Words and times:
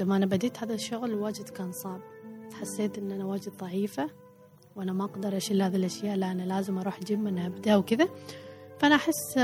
لما 0.00 0.16
أنا 0.16 0.26
بديت 0.26 0.58
هذا 0.58 0.74
الشغل 0.74 1.14
واجد 1.14 1.48
كان 1.48 1.72
صعب. 1.72 2.00
حسيت 2.60 2.98
إن 2.98 3.12
أنا 3.12 3.24
واجد 3.24 3.52
ضعيفة 3.60 4.10
وأنا 4.76 4.92
ما 4.92 5.04
أقدر 5.04 5.36
أشيل 5.36 5.62
هذه 5.62 5.76
الأشياء 5.76 6.16
لا 6.16 6.32
أنا 6.32 6.42
لازم 6.42 6.78
أروح 6.78 7.00
جيم 7.00 7.26
أنا 7.26 7.46
أبدأ 7.46 7.76
وكذا. 7.76 8.08
فأنا 8.78 8.94
أحس 8.94 9.38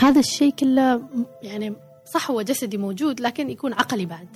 هذا 0.00 0.20
الشيء 0.20 0.52
كله 0.52 1.08
يعني 1.42 1.74
صح 2.14 2.30
هو 2.30 2.42
جسدي 2.42 2.78
موجود 2.78 3.20
لكن 3.20 3.50
يكون 3.50 3.72
عقلي 3.72 4.06
بعد. 4.06 4.28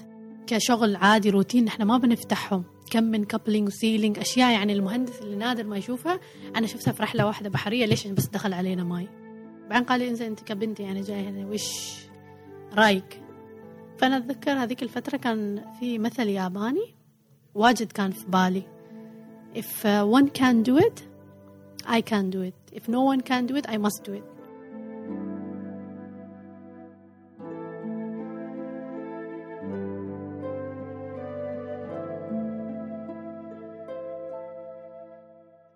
كشغل 0.47 0.97
عادي 0.97 1.31
روتين 1.31 1.67
إحنا 1.67 1.85
ما 1.85 1.99
بنفتحهم. 1.99 2.65
كم 2.91 3.05
من 3.05 3.25
coupling 3.25 3.69
و 3.69 3.75
sealing 3.75 4.19
أشياء 4.19 4.53
يعني 4.53 4.73
المهندس 4.73 5.23
اللي 5.23 5.37
نادر 5.37 5.65
ما 5.65 5.77
يشوفها 5.77 6.21
أنا 6.57 6.67
شفتها 6.67 6.93
في 6.93 7.03
رحلة 7.03 7.27
واحدة 7.27 7.51
بحرية 7.51 7.87
ليش 7.87 8.07
بس 8.07 8.27
دخل 8.27 8.53
علينا 8.53 8.85
ماي؟ 8.85 9.09
بعدين 9.71 9.87
قال 9.87 10.01
لي 10.01 10.09
إنزين 10.09 10.27
أنت 10.27 10.41
كبنتي 10.41 10.83
يعني 10.83 11.01
جاي 11.01 11.21
هنا 11.21 11.47
وش 11.47 11.95
رأيك؟ 12.75 13.24
فأنا 13.99 14.17
أتذكر 14.17 14.53
هذيك 14.53 14.83
الفترة 14.83 15.17
كان 15.17 15.65
في 15.81 15.99
مثل 15.99 16.29
ياباني 16.29 16.95
واجد 17.55 17.93
كان 17.93 18.11
في 18.11 18.27
بالي. 18.27 18.63
If 19.55 19.85
uh, 19.85 20.05
one 20.19 20.29
can 20.29 20.63
do 20.63 20.79
it 20.79 21.03
I 21.87 22.01
can 22.01 22.31
do 22.31 22.41
it. 22.43 22.55
If 22.73 22.89
no 22.89 23.03
one 23.13 23.21
can 23.21 23.47
do 23.47 23.57
it 23.57 23.67
I 23.69 23.77
must 23.77 24.05
do 24.05 24.13
it. 24.13 24.25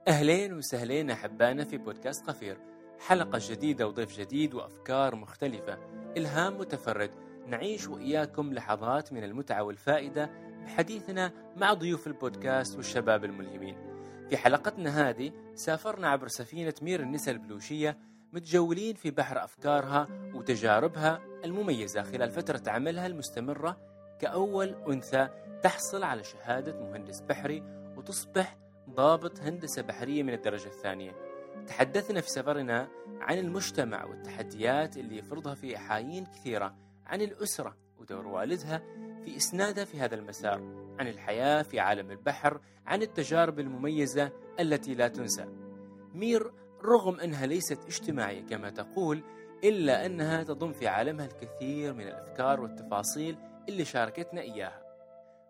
أهلين 0.09 0.53
وسهلين 0.53 1.11
أحبائنا 1.11 1.65
في 1.65 1.77
بودكاست 1.77 2.27
قفير. 2.27 2.59
حلقة 3.07 3.41
جديدة 3.51 3.87
وضيف 3.89 4.19
جديد 4.19 4.55
وأفكار 4.55 5.15
مختلفة. 5.17 5.79
إلهام 6.17 6.59
متفرد. 6.59 7.11
نعيش 7.49 7.89
وإياكم 7.89 8.53
لحظات 8.53 9.13
من 9.13 9.25
المتعة 9.25 9.63
والفائدة 9.63 10.31
بحديثنا 10.65 11.33
مع 11.57 11.73
ضيوف 11.73 12.07
البودكاست 12.07 12.77
والشباب 12.77 13.25
الملهمين. 13.25 13.77
في 14.29 14.37
حلقتنا 14.37 15.09
هذه 15.09 15.33
سافرنا 15.55 16.09
عبر 16.09 16.29
سفينة 16.29 16.75
مير 16.83 17.01
النساء 17.01 17.35
البلوشية 17.35 17.99
متجولين 18.33 18.95
في 18.95 19.11
بحر 19.11 19.45
أفكارها 19.45 20.09
وتجاربها 20.35 21.21
المميزة 21.45 22.03
خلال 22.03 22.31
فترة 22.31 22.63
عملها 22.67 23.07
المستمرة 23.07 23.77
كأول 24.21 24.75
أنثى 24.89 25.29
تحصل 25.63 26.03
على 26.03 26.25
شهادة 26.25 26.81
مهندس 26.81 27.21
بحري 27.21 27.63
وتصبح 27.97 28.57
ضابط 28.91 29.41
هندسة 29.41 29.83
بحرية 29.83 30.23
من 30.23 30.33
الدرجة 30.33 30.67
الثانية. 30.67 31.13
تحدثنا 31.67 32.21
في 32.21 32.31
سفرنا 32.31 32.89
عن 33.21 33.39
المجتمع 33.39 34.05
والتحديات 34.05 34.97
اللي 34.97 35.19
يفرضها 35.19 35.55
في 35.55 35.77
أحايين 35.77 36.27
كثيرة 36.27 36.75
عن 37.09 37.23
الأسرة 37.23 37.77
ودور 37.99 38.27
والدها 38.27 38.83
في 39.25 39.37
إسنادها 39.37 39.85
في 39.85 40.01
هذا 40.01 40.15
المسار 40.15 40.61
عن 40.99 41.09
الحياة 41.09 41.63
في 41.63 41.81
عالم 41.81 42.11
البحر 42.11 42.61
عن 42.87 43.03
التجارب 43.03 43.61
المميزة 43.61 44.33
التي 44.61 44.95
لا 44.95 45.09
تنسى. 45.09 45.47
مير 46.15 46.53
رغم 46.85 47.21
أنها 47.21 47.47
ليست 47.47 47.85
اجتماعية 47.87 48.47
كما 48.47 48.71
تقول 48.71 49.23
إلا 49.65 50.07
أنها 50.07 50.43
تضم 50.43 50.73
في 50.73 50.89
عالمها 50.89 51.27
الكثير 51.27 51.95
من 51.95 52.07
الأفكار 52.07 52.61
والتفاصيل 52.61 53.39
اللي 53.69 53.85
شاركتنا 53.85 54.41
إياها. 54.41 54.83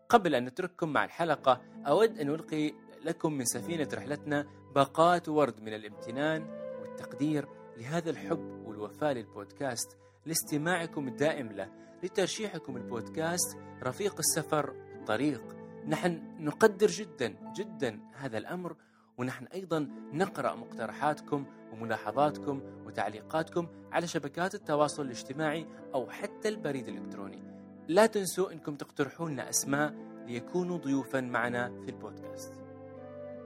قبل 0.09 0.35
أن 0.35 0.45
نترككم 0.45 0.93
مع 0.93 1.05
الحلقة 1.05 1.61
أود 1.87 2.19
أن 2.19 2.29
ألقي 2.29 2.73
لكم 3.05 3.33
من 3.33 3.45
سفينة 3.45 3.89
رحلتنا 3.95 4.47
باقات 4.75 5.29
ورد 5.29 5.61
من 5.61 5.75
الامتنان 5.75 6.47
والتقدير 6.81 7.49
لهذا 7.77 8.11
الحب 8.11 8.63
والوفاء 8.67 9.13
للبودكاست 9.13 9.99
لاستماعكم 10.29 11.09
الدائم 11.09 11.53
له 11.53 11.69
لترشيحكم 12.03 12.77
البودكاست 12.77 13.59
رفيق 13.83 14.19
السفر 14.19 14.75
الطريق. 14.95 15.57
نحن 15.87 16.23
نقدر 16.41 16.87
جدا 16.87 17.35
جدا 17.57 18.01
هذا 18.15 18.39
الأمر 18.39 18.77
ونحن 19.19 19.45
أيضا 19.45 19.89
نقرأ 20.13 20.55
مقترحاتكم 20.55 21.45
وملاحظاتكم 21.73 22.63
وتعليقاتكم 22.87 23.69
على 23.93 24.07
شبكات 24.07 24.55
التواصل 24.55 25.03
الاجتماعي 25.03 25.67
أو 25.95 26.11
حتى 26.11 26.49
البريد 26.49 26.89
الإلكتروني. 26.89 27.43
لا 27.89 28.07
تنسوا 28.07 28.53
أنكم 28.53 28.75
تقترحون 28.75 29.33
لنا 29.33 29.49
أسماء 29.49 29.95
ليكونوا 30.27 30.79
ضيوفا 30.79 31.21
معنا 31.21 31.81
في 31.81 31.91
البودكاست. 31.91 32.53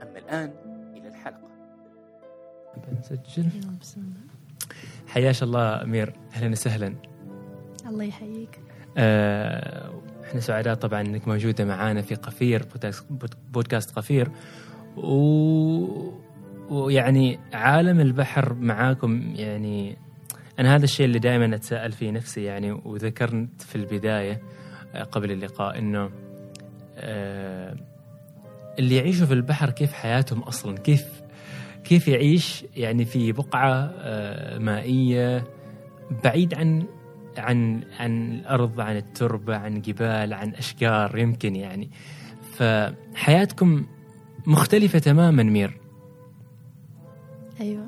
أما 0.02 0.18
الآن 0.18 0.52
إلى 0.96 1.08
الحلقة. 1.08 1.48
بنسجل 2.76 3.50
بسم 3.80 4.00
الله. 4.00 4.41
حياش 5.08 5.42
الله 5.42 5.82
أمير. 5.82 6.12
أهلا 6.34 6.50
وسهلا. 6.50 6.94
الله 7.86 8.04
يحييك. 8.04 8.60
آه، 8.96 9.92
إحنا 10.24 10.40
سعداء 10.40 10.74
طبعا 10.74 11.00
إنك 11.00 11.28
موجودة 11.28 11.64
معانا 11.64 12.02
في 12.02 12.14
قفير 12.14 12.62
بودكاست- 12.62 13.04
بودكاست 13.52 13.96
قفير. 13.96 14.30
و... 14.96 16.12
ويعني 16.70 17.38
عالم 17.52 18.00
البحر 18.00 18.54
معاكم 18.54 19.32
يعني 19.36 19.96
أنا 20.58 20.74
هذا 20.76 20.84
الشيء 20.84 21.06
اللي 21.06 21.18
دائما 21.18 21.54
أتساءل 21.54 21.92
فيه 21.92 22.10
نفسي 22.10 22.42
يعني 22.42 22.72
وذكرت 22.72 23.62
في 23.62 23.76
البداية 23.76 24.40
آه، 24.94 25.02
قبل 25.02 25.30
اللقاء 25.32 25.78
إنه 25.78 26.10
آه، 26.96 27.76
اللي 28.78 28.96
يعيشوا 28.96 29.26
في 29.26 29.32
البحر 29.34 29.70
كيف 29.70 29.92
حياتهم 29.92 30.40
أصلا؟ 30.42 30.76
كيف 30.78 31.21
كيف 31.84 32.09
يعيش 32.09 32.65
يعني 32.76 33.04
في 33.04 33.32
بقعة 33.32 33.93
آه، 33.98 34.59
مائية 34.59 35.44
بعيد 36.25 36.54
عن 36.54 36.84
عن 37.38 37.84
عن 38.00 38.32
الأرض 38.32 38.81
عن 38.81 38.97
التربة 38.97 39.56
عن 39.56 39.81
جبال 39.81 40.32
عن 40.34 40.54
أشجار 40.54 41.19
يمكن 41.19 41.56
يعني. 41.56 41.91
فحياتكم 42.53 43.87
مختلفة 44.47 44.98
تماما 44.98 45.43
مير. 45.43 45.81
أيوه. 47.60 47.87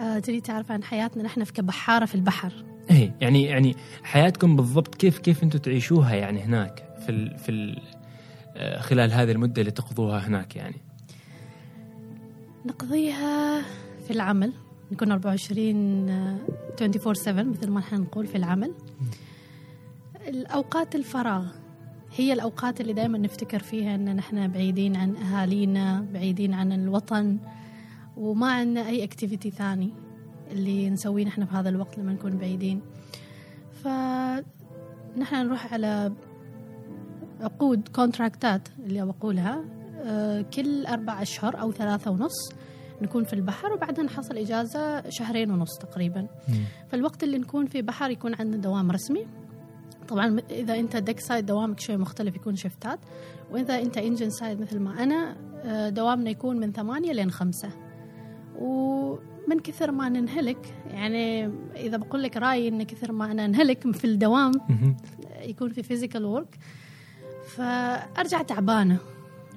آه 0.00 0.18
تريد 0.18 0.42
تعرف 0.42 0.72
عن 0.72 0.82
حياتنا 0.82 1.22
نحن 1.22 1.44
في 1.44 1.52
كبحارة 1.52 2.04
في 2.04 2.14
البحر. 2.14 2.52
إيه 2.90 3.14
يعني 3.20 3.44
يعني 3.44 3.76
حياتكم 4.02 4.56
بالضبط 4.56 4.94
كيف 4.94 5.18
كيف 5.18 5.42
أنتم 5.42 5.58
تعيشوها 5.58 6.14
يعني 6.14 6.42
هناك 6.42 6.96
في 7.06 7.08
ال 7.08 7.38
في 7.38 7.48
ال 7.48 7.80
آه، 8.56 8.80
خلال 8.80 9.12
هذه 9.12 9.32
المدة 9.32 9.60
اللي 9.60 9.72
تقضوها 9.72 10.18
هناك 10.18 10.56
يعني؟ 10.56 10.76
نقضيها 12.66 13.62
في 14.06 14.10
العمل. 14.10 14.52
نكون 14.92 15.12
24 15.12 16.08
آه، 16.08 16.38
24 16.82 17.14
7 17.14 17.42
مثل 17.42 17.70
ما 17.70 17.80
نحن 17.80 17.94
نقول 18.00 18.26
في 18.26 18.36
العمل. 18.36 18.74
الأوقات 20.28 20.94
الفراغ 20.94 21.46
هي 22.16 22.32
الأوقات 22.32 22.80
اللي 22.80 22.92
دائما 22.92 23.18
نفتكر 23.18 23.58
فيها 23.58 23.94
أن 23.94 24.16
نحن 24.16 24.48
بعيدين 24.48 24.96
عن 24.96 25.16
أهالينا 25.16 26.06
بعيدين 26.12 26.54
عن 26.54 26.72
الوطن 26.72 27.38
وما 28.16 28.52
عندنا 28.52 28.88
أي 28.88 29.04
activity 29.04 29.50
ثاني 29.50 29.92
اللي 30.50 30.90
نسويه 30.90 31.24
نحن 31.24 31.44
في 31.44 31.56
هذا 31.56 31.68
الوقت 31.68 31.98
لما 31.98 32.12
نكون 32.12 32.36
بعيدين. 32.38 32.80
فنحن 33.84 35.36
نروح 35.36 35.72
على 35.72 36.12
عقود 37.40 37.88
contractات 37.88 38.68
اللي 38.78 39.06
بقولها 39.06 39.64
كل 40.54 40.86
أربع 40.86 41.22
أشهر 41.22 41.60
أو 41.60 41.72
ثلاثة 41.72 42.10
ونص 42.10 42.52
نكون 43.02 43.24
في 43.24 43.32
البحر 43.32 43.72
وبعدها 43.72 44.04
نحصل 44.04 44.36
إجازة 44.38 45.10
شهرين 45.10 45.50
ونص 45.50 45.78
تقريبا. 45.78 46.26
فالوقت 46.88 47.22
اللي 47.22 47.38
نكون 47.38 47.66
في 47.66 47.82
بحر 47.82 48.10
يكون 48.10 48.34
عندنا 48.34 48.62
دوام 48.62 48.90
رسمي. 48.90 49.26
طبعا 50.08 50.40
إذا 50.50 50.74
أنت 50.74 50.96
deck 50.96 51.20
side 51.20 51.46
دوامك 51.46 51.80
شوي 51.80 51.96
مختلف 51.96 52.36
يكون 52.36 52.56
shiftات. 52.56 52.98
وإذا 53.50 53.82
أنت 53.82 53.98
engine 53.98 54.30
side 54.30 54.60
مثل 54.60 54.78
ما 54.78 55.02
أنا 55.02 55.36
آه، 55.64 55.88
دوامنا 55.88 56.30
يكون 56.30 56.56
من 56.56 56.72
ثمانية 56.72 57.12
لين 57.12 57.30
خمسة. 57.30 57.70
ومن 58.58 59.60
كثر 59.64 59.90
ما 59.90 60.08
ننهلك 60.08 60.74
يعني 60.90 61.50
إذا 61.76 61.96
بقول 61.96 62.22
لك 62.22 62.36
رأيي 62.36 62.68
إن 62.68 62.82
كثر 62.82 63.12
ما 63.12 63.30
أنا 63.32 63.44
انهلك 63.44 63.90
في 63.98 64.04
الدوام. 64.04 64.52
يكون 65.42 65.68
في 65.72 65.82
physical 65.82 66.24
work 66.24 66.58
فأرجع 67.46 68.42
تعبانة. 68.42 68.98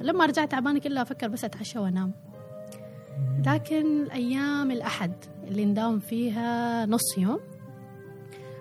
لما 0.02 0.24
ارجع 0.24 0.46
تعبانة 0.46 0.80
كلها 0.80 1.02
أفكر 1.02 1.28
بس 1.28 1.44
أتعشى 1.46 1.80
وأنام. 1.80 2.12
لكن 3.48 4.06
أيام 4.12 4.72
الأحد 4.72 5.12
اللي 5.48 5.66
نداوم 5.66 6.00
فيها 6.00 6.86
نص 6.86 7.18
يوم 7.18 7.40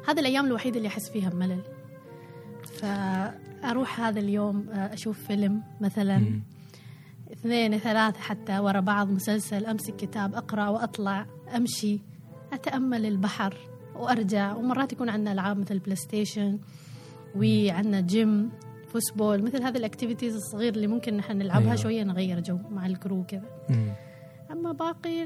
هذه 0.08 0.20
الأيام 0.20 0.46
الوحيدة 0.46 0.76
اللي 0.76 0.88
أحس 0.88 1.10
فيها 1.10 1.30
بملل. 1.30 1.60
فأروح 2.64 4.00
هذا 4.00 4.20
اليوم 4.20 4.66
أشوف 4.70 5.26
فيلم 5.26 5.62
مثلا 5.80 6.18
مم. 6.18 6.42
اثنين 7.32 7.78
ثلاثة 7.78 8.20
حتى 8.20 8.58
ورا 8.58 8.80
بعض 8.80 9.10
مسلسل 9.10 9.66
أمسك 9.66 9.96
كتاب 9.96 10.34
أقرأ 10.34 10.68
وأطلع 10.68 11.26
أمشي 11.56 12.00
أتأمل 12.52 13.06
البحر 13.06 13.56
وأرجع. 13.96 14.54
ومرات 14.54 14.92
يكون 14.92 15.08
عندنا 15.08 15.32
ألعاب 15.32 15.58
مثل 15.58 15.78
بلاي 15.78 15.96
ستيشن 15.96 16.58
وعندنا 17.36 18.00
gym 18.00 18.50
foosball 18.98 19.42
مثل 19.42 19.62
هذه 19.62 19.76
ال 19.76 19.82
activities 19.82 20.34
الصغيرة 20.36 20.74
اللي 20.74 20.86
ممكن 20.86 21.16
نحن 21.16 21.38
نلعبها 21.38 21.64
أيوة. 21.66 21.76
شوية 21.76 22.02
نغير 22.02 22.40
جو 22.40 22.58
مع 22.70 22.86
ال 22.86 22.94
crew 22.94 23.24
كذا. 23.28 23.42
أما 24.50 24.72
باقي 24.72 25.22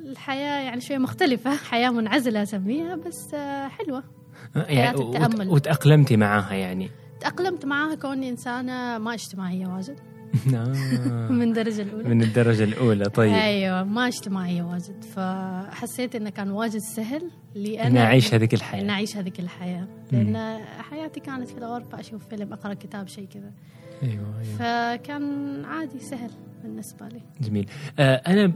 الحياة 0.00 0.62
يعني 0.64 0.80
شوية 0.80 0.98
مختلفة 0.98 1.56
حياة 1.56 1.90
منعزلة 1.90 2.42
أسميها 2.42 2.96
بس 2.96 3.34
آه، 3.34 3.68
حلوة 3.68 4.02
حياة 4.66 4.96
وت- 4.96 5.16
التأمل. 5.16 5.48
وتأقلمتي 5.48 6.16
معاها 6.16 6.54
يعني 6.54 6.90
تأقلمت 7.20 7.64
معاها 7.64 7.94
كوني 7.94 8.28
إنسانة 8.28 8.98
ما 8.98 9.14
اجتماعية 9.14 9.66
واجد. 9.66 9.98
من 11.30 11.42
الدرجة 11.42 11.82
الأولى. 11.82 12.08
من 12.08 12.22
الدرجة 12.22 12.64
الأولى 12.64 13.04
طيب. 13.04 13.32
أيوه 13.32 13.84
ما 13.84 14.06
اجتماعيه 14.06 14.62
واجد. 14.62 15.04
فحسيت 15.04 16.14
إنه 16.14 16.30
كان 16.30 16.50
واجد 16.50 16.78
سهل 16.78 17.22
لي 17.54 17.82
أنا 17.82 18.04
أعيش 18.04 18.34
هذيك 18.34 18.54
الحياة. 18.54 18.90
أعيش 18.90 19.16
هذيك 19.16 19.40
الحياة. 19.40 19.88
لأن 20.12 20.58
حياتي 20.90 21.20
كانت 21.20 21.48
في 21.48 21.58
الغرفة 21.58 22.00
أشوف 22.00 22.28
فيلم 22.28 22.52
أقرأ 22.52 22.74
كتاب 22.74 23.08
شيء 23.08 23.26
كذا. 23.34 23.50
أيوة 24.02 24.24
أيوة. 24.40 24.56
فكان 24.58 25.64
عادي 25.64 25.98
سهل 25.98 26.30
بالنسبة 26.62 27.08
لي. 27.08 27.20
جميل. 27.40 27.68
آه 27.98 28.14
أنا 28.14 28.52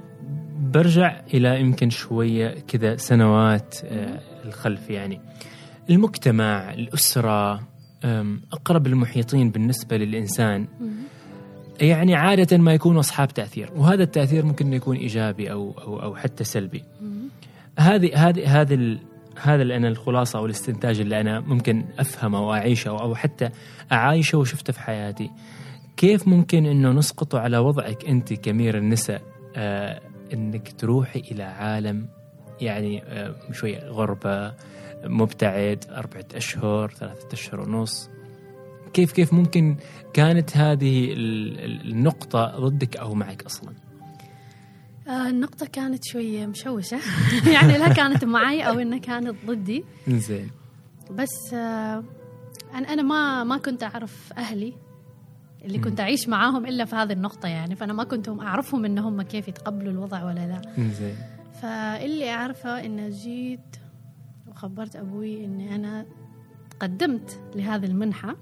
برجع 0.60 1.20
إلى 1.34 1.60
يمكن 1.60 1.90
شوية 1.90 2.48
كذا 2.68 2.96
سنوات 2.96 3.74
آه 3.84 4.20
الخلف 4.44 4.90
يعني. 4.90 5.20
المجتمع 5.90 6.74
الأسرة 6.74 7.60
أقرب 8.52 8.86
المحيطين 8.86 9.50
بالنسبة 9.50 9.96
للإنسان. 9.96 10.66
يعني 11.82 12.14
عادة 12.14 12.58
ما 12.58 12.74
يكونوا 12.74 13.00
أصحاب 13.00 13.28
تأثير 13.34 13.70
وهذا 13.76 14.02
التأثير 14.02 14.44
ممكن 14.44 14.72
يكون 14.72 14.96
إيجابي 14.96 15.52
أو 15.52 15.74
أو 15.78 16.02
أو 16.02 16.16
حتى 16.16 16.44
سلبي. 16.44 16.84
هذه 17.78 18.28
هذه 18.60 18.74
ال- 18.74 18.98
هذا 19.42 19.62
اللي 19.62 19.76
أنا 19.76 19.88
الخلاصة 19.88 20.38
أو 20.38 20.46
الاستنتاج 20.46 21.00
اللي 21.00 21.20
أنا 21.20 21.40
ممكن 21.40 21.84
أفهمه 21.98 22.48
واعيشه 22.48 22.88
أو 22.88 23.14
حتى 23.14 23.50
أعايشه 23.92 24.38
وشفته 24.38 24.72
في 24.72 24.80
حياتي. 24.80 25.30
كيف 25.96 26.28
ممكن 26.28 26.66
إنه 26.66 26.90
نسقطه 26.92 27.38
على 27.40 27.58
وضعك 27.58 28.04
أنت 28.04 28.32
كمير 28.32 28.78
النساء؟ 28.78 29.22
آه 29.56 30.00
إنك 30.32 30.72
تروحي 30.78 31.20
إلى 31.20 31.42
عالم 31.42 32.06
يعني 32.60 33.02
آه 33.02 33.34
شوية 33.52 33.78
غربة 33.88 34.52
مبتعد 35.04 35.84
أربعة 35.90 36.24
أشهر 36.34 36.90
ثلاثة 36.90 37.28
أشهر 37.32 37.60
ونص. 37.60 38.10
كيف 38.92 39.12
كيف 39.12 39.32
ممكن 39.32 39.76
كانت 40.12 40.56
هذه 40.56 41.12
ال- 41.12 41.58
ال- 41.60 41.90
النقطة 41.90 42.58
ضدك 42.58 42.96
أو 42.96 43.14
معك 43.14 43.42
أصلا؟ 43.42 43.72
آه 45.08 45.28
النقطة 45.28 45.66
كانت 45.66 46.04
شوية 46.04 46.46
مشوشة. 46.46 46.98
يعني 47.54 47.78
لا 47.78 47.88
كانت 47.92 48.24
معي 48.24 48.62
أو 48.68 48.78
إنها 48.78 48.98
كانت 48.98 49.34
ضدي. 49.46 49.84
زين. 50.08 50.50
بس 51.10 51.54
آه 51.54 52.04
أنا 52.74 52.92
أنا 52.92 53.02
ما 53.02 53.44
ما 53.44 53.56
كنت 53.58 53.82
أعرف 53.82 54.32
أهلي 54.38 54.72
اللي 55.64 55.78
كنت 55.78 56.00
أعيش 56.00 56.28
معاهم 56.28 56.66
إلا 56.66 56.84
في 56.84 56.96
هذه 56.96 57.12
النقطة 57.12 57.48
يعني. 57.48 57.76
فأنا 57.76 57.92
ما 57.92 58.04
كنت 58.04 58.28
أعرفهم 58.28 58.84
إن 58.84 58.98
هم 58.98 59.22
كيف 59.22 59.48
يتقبلوا 59.48 59.92
الوضع 59.92 60.24
ولا 60.24 60.46
لا. 60.46 60.62
زين. 60.78 61.16
فاللي 61.62 62.30
أعرفه 62.30 62.84
إن 62.86 63.10
جيت 63.10 63.76
وخبرت 64.48 64.96
أبوي 64.96 65.44
إني 65.44 65.74
أنا 65.74 66.06
قدمت 66.80 67.40
لهذه 67.56 67.84
المنحة. 67.84 68.36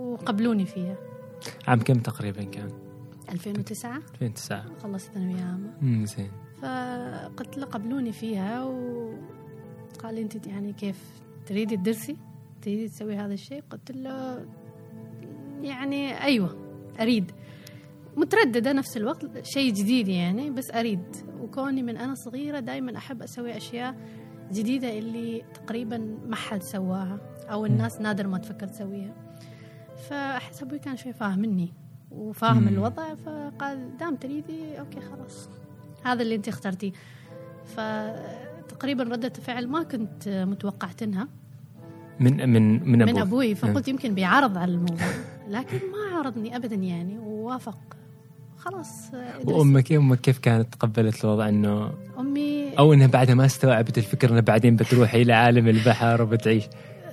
وقبلوني 0.00 0.66
فيها. 0.66 0.96
عام 1.68 1.80
كم 1.80 1.98
تقريبا 2.00 2.42
كان؟ 2.44 2.68
2009 3.32 3.96
2009 3.96 4.64
خلصت 4.82 5.12
ثانوية 5.12 5.42
عامة. 5.44 5.72
مم، 5.82 6.04
زين. 6.06 6.30
فقلت 6.62 7.58
له 7.58 7.66
قبلوني 7.66 8.12
فيها 8.12 8.64
وقال 8.64 10.14
لي 10.14 10.22
أنت 10.22 10.46
يعني 10.46 10.72
كيف 10.72 10.98
تريدي 11.46 11.76
تدرسي؟ 11.76 12.16
تريدي 12.62 12.88
تسوي 12.88 13.16
هذا 13.16 13.34
الشيء؟ 13.34 13.62
قلت 13.70 13.90
له 13.90 14.46
يعني 15.62 16.22
أيوة 16.22 16.56
أريد. 17.00 17.32
مترددة 18.16 18.72
نفس 18.72 18.96
الوقت 18.96 19.44
شيء 19.46 19.72
جديد 19.72 20.08
يعني 20.08 20.50
بس 20.50 20.70
أريد. 20.70 21.02
وكوني 21.40 21.82
من 21.82 21.96
أنا 21.96 22.14
صغيرة 22.14 22.60
دائما 22.60 22.96
أحب 22.96 23.22
أسوي 23.22 23.56
أشياء 23.56 23.94
جديدة 24.52 24.98
اللي 24.98 25.42
تقريبا 25.54 25.98
ما 26.26 26.36
حد 26.36 26.62
سواها 26.62 27.18
أو 27.50 27.66
الناس 27.66 28.00
نادر 28.00 28.26
ما 28.26 28.38
تفكر 28.38 28.66
تسويها. 28.66 29.14
فأحس 30.10 30.62
أبوي 30.62 30.78
كان 30.78 30.96
شوي 30.96 31.12
فاهمني 31.12 31.72
وفاهم 32.10 32.62
مم. 32.62 32.68
الوضع 32.68 33.14
فقال 33.14 33.96
دام 34.00 34.16
تريدي 34.16 34.78
أوكي 34.80 35.00
خلاص. 35.00 35.48
هذا 36.04 36.22
اللي 36.22 36.34
أنت 36.34 36.48
اخترتيه. 36.48 36.92
فتقريبا 37.76 39.04
ردة 39.04 39.28
فعل 39.28 39.68
ما 39.68 39.82
كنت 39.82 40.28
متوقعتنها 40.28 41.28
من 42.20 42.50
من 42.50 42.90
من 42.90 42.98
من. 42.98 43.18
أبوي. 43.18 43.54
فقلت 43.54 43.88
يمكن 43.88 44.14
بيعرض 44.14 44.58
على 44.58 44.72
الموضوع. 44.72 45.06
لكن 45.48 45.76
ما 45.76 46.18
عرضني 46.18 46.56
أبدا 46.56 46.76
يعني 46.76 47.18
ووافق. 47.18 47.78
خلاص. 48.58 49.10
وأمك 49.44 49.92
أمك 49.92 50.20
كيف 50.20 50.38
كانت 50.38 50.74
تقبلت 50.74 51.24
الوضع؟ 51.24 51.48
إنه 51.48 51.92
أمي 52.18 52.78
أو 52.78 52.92
إنها 52.92 53.06
بعدها 53.06 53.34
ما 53.34 53.44
استوعبت 53.44 53.98
الفكرة 53.98 54.30
إنها 54.30 54.40
بعدين 54.40 54.76
بتروح 54.76 55.14
إلى 55.14 55.32
عالم 55.32 55.68
البحر 55.68 56.22
وبتعيش. 56.22 56.64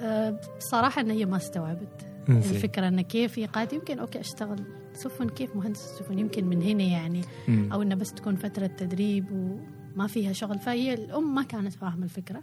آه، 0.02 0.40
بصراحة 0.58 1.02
إن 1.02 1.12
هي 1.12 1.26
ما 1.26 1.38
استوعبت. 1.38 2.08
زين. 2.29 2.38
الفكرة 2.38 2.88
إن 2.88 3.01
كيف 3.01 3.39
قالت 3.39 3.74
يمكن 3.74 4.00
أوكي 4.00 4.19
أشتغل. 4.19 4.63
سفن 4.94 5.29
كيف 5.29 5.56
مهندس 5.56 5.79
سفن 5.79 6.19
يمكن 6.19 6.45
من 6.45 6.62
هنا 6.62 6.83
يعني. 6.83 7.21
مم. 7.47 7.69
أو 7.74 7.81
إنه 7.81 7.95
بس 7.95 8.13
تكون 8.13 8.35
فترة 8.35 8.68
تدريب 8.68 9.25
وما 9.31 10.07
فيها 10.07 10.33
شغل. 10.33 10.59
فهي 10.59 10.94
الأم 10.94 11.35
ما 11.35 11.44
كانت 11.44 11.74
فاهمة 11.74 12.03
الفكرة. 12.03 12.41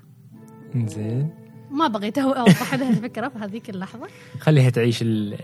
زين. 0.76 1.30
ما 1.70 1.86
بغيت 1.88 2.18
أوضح 2.18 2.74
لها 2.74 2.90
الفكرة 2.96 3.28
في 3.28 3.38
هذيك 3.38 3.70
اللحظة. 3.70 4.06
خليها 4.40 4.70
تعيش 4.70 5.02
ال- 5.02 5.34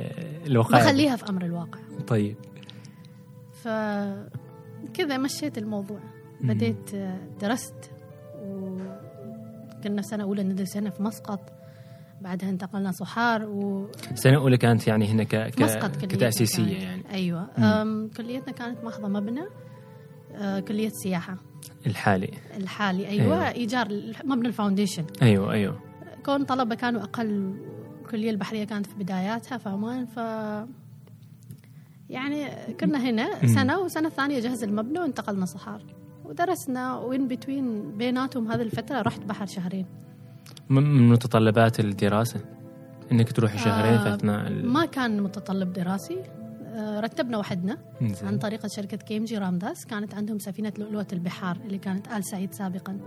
الوقائع 0.47 0.85
بخليها 0.85 1.17
في 1.17 1.29
أمر 1.29 1.45
الواقع. 1.45 1.79
طيب. 2.07 2.37
فكذا 3.63 5.17
مشيت 5.19 5.59
الموضوع. 5.59 6.01
بديت 6.41 6.91
درست 7.41 7.91
وكنا 8.43 10.03
في 10.03 10.09
سنة 10.09 10.23
أولى 10.25 10.43
ندرس 10.43 10.77
هنا 10.77 10.91
في 10.91 11.03
مسقط. 11.03 11.53
بعدها 12.21 12.51
انتقلنا 12.51 12.93
صحار 12.93 13.45
و 13.45 13.91
سنه 14.15 14.37
اولى 14.37 14.57
كانت 14.57 14.87
يعني 14.87 15.09
هنا 15.09 15.25
ك... 15.25 15.37
ك... 15.37 16.07
كتأسيسية 16.07 16.79
كانت. 16.79 16.83
يعني. 16.83 17.03
أم 17.59 18.09
كليتنا 18.17 18.53
كانت 18.53 18.85
ماخذة 18.85 19.09
مبنى 19.09 19.43
آه، 20.35 20.61
كلية 20.61 20.89
سياحة 20.89 21.37
الحالي 21.87 22.31
الحالي 22.57 23.09
أيوه, 23.09 23.25
أيوة. 23.25 23.35
أيوة. 23.35 23.51
إيجار 23.51 23.89
مبنى 24.25 24.49
ال 24.49 24.54
foundation 24.54 25.05
أيوه 25.23 25.53
أيوه 25.53 25.81
كون 26.27 26.45
طلبة 26.45 26.75
كانوا 26.75 27.03
أقل 27.03 27.55
الكليه 28.01 28.31
البحرية 28.31 28.65
كانت 28.65 28.87
في 28.87 28.95
بداياتها 28.95 29.59
في 29.59 29.69
عمان 29.69 30.07
ف 30.07 30.17
يعني 32.11 32.51
كنا 32.81 32.99
هنا 33.11 33.43
مم. 33.43 33.49
سنة 33.49 33.79
والسنة 33.79 34.09
الثانية 34.09 34.41
جهز 34.41 34.65
المبنى 34.65 34.99
وانتقلنا 34.99 35.47
صحار 35.47 35.83
ودرسنا 36.25 36.99
و 36.99 37.09
in 37.09 37.29
between 37.29 37.97
بيناتهم 37.97 38.53
هذه 38.53 38.63
الفترة 38.63 39.03
رحت 39.03 39.21
بحر 39.21 39.47
شهرين 39.47 39.87
من 40.71 41.09
متطلبات 41.09 41.81
الدراسة؟ 41.81 42.41
إنك 43.13 43.33
تروحي 43.33 43.59
شهرين 43.59 43.93
آه، 43.95 44.05
في 44.05 44.15
أثناء 44.15 44.47
ال... 44.47 44.69
ما 44.69 44.87
كان 44.87 45.23
متطلب 45.23 45.73
دراسي. 45.73 46.19
آه، 46.67 47.01
رتبنا 47.01 47.39
وحدنا 47.39 47.79
عن. 48.23 48.39
طريقة 48.39 48.69
شركة 48.77 48.97
كيمجي 48.97 49.39
رامداس. 49.39 49.87
كانت 49.87 50.15
عندهم 50.15 50.39
سفينة 50.39 50.73
لؤلؤة 50.79 51.07
البحار 51.13 51.57
اللي 51.67 51.79
كانت 51.79 52.09
آل 52.09 52.25
سعيد 52.25 52.55
سابقا. 52.55 52.99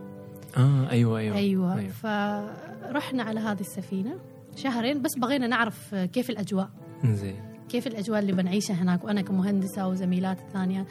آه 0.58 0.90
أيوه 0.90 1.20
أيوه 1.20 1.38
أيوة, 1.38 1.78
أيوة. 1.78 1.92
فرحنا 1.92 3.24
على 3.24 3.40
هذه 3.40 3.62
السفينة 3.62 4.16
شهرين 4.56 5.02
بس 5.02 5.12
بغينا 5.18 5.48
نعرف 5.48 5.96
كيف 5.96 6.30
الأجواء. 6.30 6.70
زين 7.06 7.36
كيف 7.70 7.88
الأجواء 7.88 8.20
اللي 8.20 8.32
بنعيشها 8.32 8.74
هناك 8.74 9.04
وأنا 9.04 9.22
كمهندسة 9.22 9.88
وزميلات 9.88 10.40
الثانية 10.40 10.86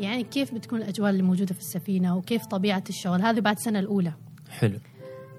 يعني 0.00 0.24
كيف 0.24 0.54
بتكون 0.54 0.78
الأجواء 0.82 1.10
اللي 1.10 1.22
موجودة 1.22 1.54
في 1.54 1.60
السفينة 1.60 2.16
وكيف 2.16 2.46
طبيعة 2.46 2.84
الشغل. 2.88 3.22
هذه 3.22 3.40
بعد 3.40 3.56
السنة 3.56 3.78
الأولى. 3.78 4.12
حلو. 4.50 4.78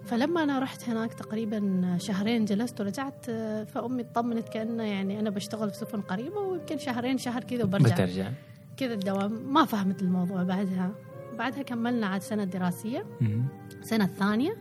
فلما 0.06 0.44
أنا 0.44 0.60
رحت 0.60 0.90
هناك 0.90 1.14
تقريبا 1.14 1.98
شهرين 2.00 2.46
جلست 2.46 2.82
ورجعت 2.82 3.26
آه، 3.30 3.64
فأمي 3.64 4.02
اطمنت 4.02 4.50
كأنه 4.50 4.84
يعني 4.84 5.20
أنا 5.20 5.30
بشتغل 5.30 5.70
في 5.70 5.78
سفن 5.78 6.02
قريبة 6.02 6.38
ويمكن 6.40 6.78
شهرين 6.78 7.18
شهر 7.18 7.44
كذا 7.44 7.64
وبرجع. 7.64 7.96
بترجع 7.96 8.32
كذا 8.78 8.94
الدوام. 8.94 9.54
ما 9.54 9.66
فهمت 9.66 10.02
الموضوع 10.02 10.44
بعدها. 10.44 10.92
بعدها 11.38 11.62
كملنا 11.64 12.08
عاد 12.08 12.22
سنة 12.22 12.44
دراسية. 12.44 13.06
السنة 13.82 14.06
الثانية 14.06 14.58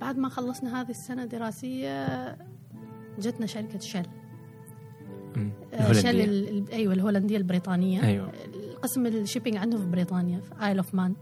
بعد 0.00 0.18
ما 0.18 0.28
خلصنا 0.28 0.80
هذه 0.80 0.90
السنة 0.90 1.22
الدراسية 1.22 2.36
جتنا 3.18 3.46
شركة 3.46 3.78
شل. 3.78 4.02
آه، 5.74 5.92
شل. 5.92 6.08
ال- 6.20 6.70
أيوة 6.72 6.94
الهولندية 6.94 7.36
البريطانية. 7.36 8.02
أيوه. 8.02 8.32
قسم 8.82 9.06
ال 9.06 9.12
shipping 9.12 9.56
عندهم 9.56 9.80
في 9.80 9.86
بريطانيا 9.86 10.40
في 10.40 10.66
آيل 10.66 10.76
اوف 10.76 10.94
مان 10.94 11.14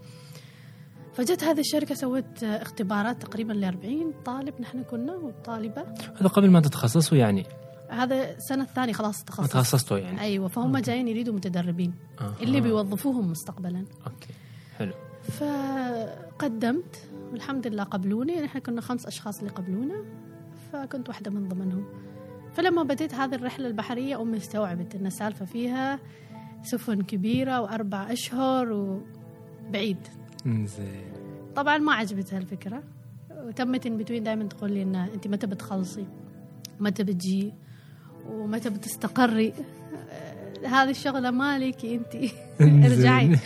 فجت 1.16 1.44
هذه 1.44 1.60
الشركة 1.60 1.94
سوت 1.94 2.44
اختبارات 2.44 3.22
تقريبا 3.22 3.52
ل 3.52 3.64
40 3.64 4.12
طالب 4.24 4.60
نحن 4.60 4.82
كنا 4.82 5.12
والطالبة 5.12 5.82
هذا 6.20 6.28
قبل 6.28 6.50
ما 6.50 6.60
تتخصصوا 6.60 7.18
يعني؟ 7.18 7.46
هذا 7.88 8.36
السنة 8.36 8.62
الثانية 8.62 8.92
خلاص 8.92 9.18
ما 9.18 9.24
تخصص 9.24 9.50
تخصصتوا 9.50 9.98
يعني؟ 9.98 10.20
أيوة 10.20 10.48
فهم 10.48 10.78
جايين 10.78 11.08
يريدوا 11.08 11.34
متدربين 11.34 11.94
آه. 12.20 12.34
اللي 12.42 12.58
آه. 12.58 12.60
بيوظفوهم 12.60 13.30
مستقبلا. 13.30 13.84
أوكي 14.06 14.34
حلو. 14.78 14.92
فقدمت 15.22 17.08
والحمد 17.32 17.66
لله 17.66 17.82
قبلوني. 17.82 18.40
نحن 18.40 18.58
كنا 18.58 18.80
خمس 18.80 19.06
أشخاص 19.06 19.38
اللي 19.38 19.50
قبلونا 19.50 20.04
فكنت 20.72 21.08
واحدة 21.08 21.30
من 21.30 21.48
ضمنهم. 21.48 21.84
فلما 22.52 22.82
بديت 22.82 23.14
هذه 23.14 23.34
الرحلة 23.34 23.66
البحرية 23.66 24.22
أمي 24.22 24.36
استوعبت 24.36 24.94
أن 24.94 25.06
السالفة 25.06 25.44
فيها 25.44 25.98
سفن 26.62 27.02
كبيرة 27.02 27.60
وأربع 27.60 28.12
أشهر 28.12 28.72
وبعيد. 28.72 29.98
زين 30.44 31.12
طبعا 31.56 31.78
ما 31.78 31.92
عجبتها 31.94 32.38
الفكرة 32.38 32.82
وتمت 33.30 33.86
ان 33.86 33.96
بتوين 33.96 34.22
دائما 34.22 34.44
تقول 34.44 34.72
لي 34.72 34.82
إن 34.82 34.94
أنت 34.94 35.28
متى 35.28 35.46
بتخلصي؟ 35.46 36.06
متى 36.80 37.04
بتجي؟ 37.04 37.52
ومتى 38.28 38.70
بتستقري؟ 38.70 39.52
آه، 40.10 40.66
هذه 40.66 40.90
الشغلة 40.90 41.30
مالك 41.30 41.84
أنت. 41.84 42.14
ارجعي. 42.86 43.36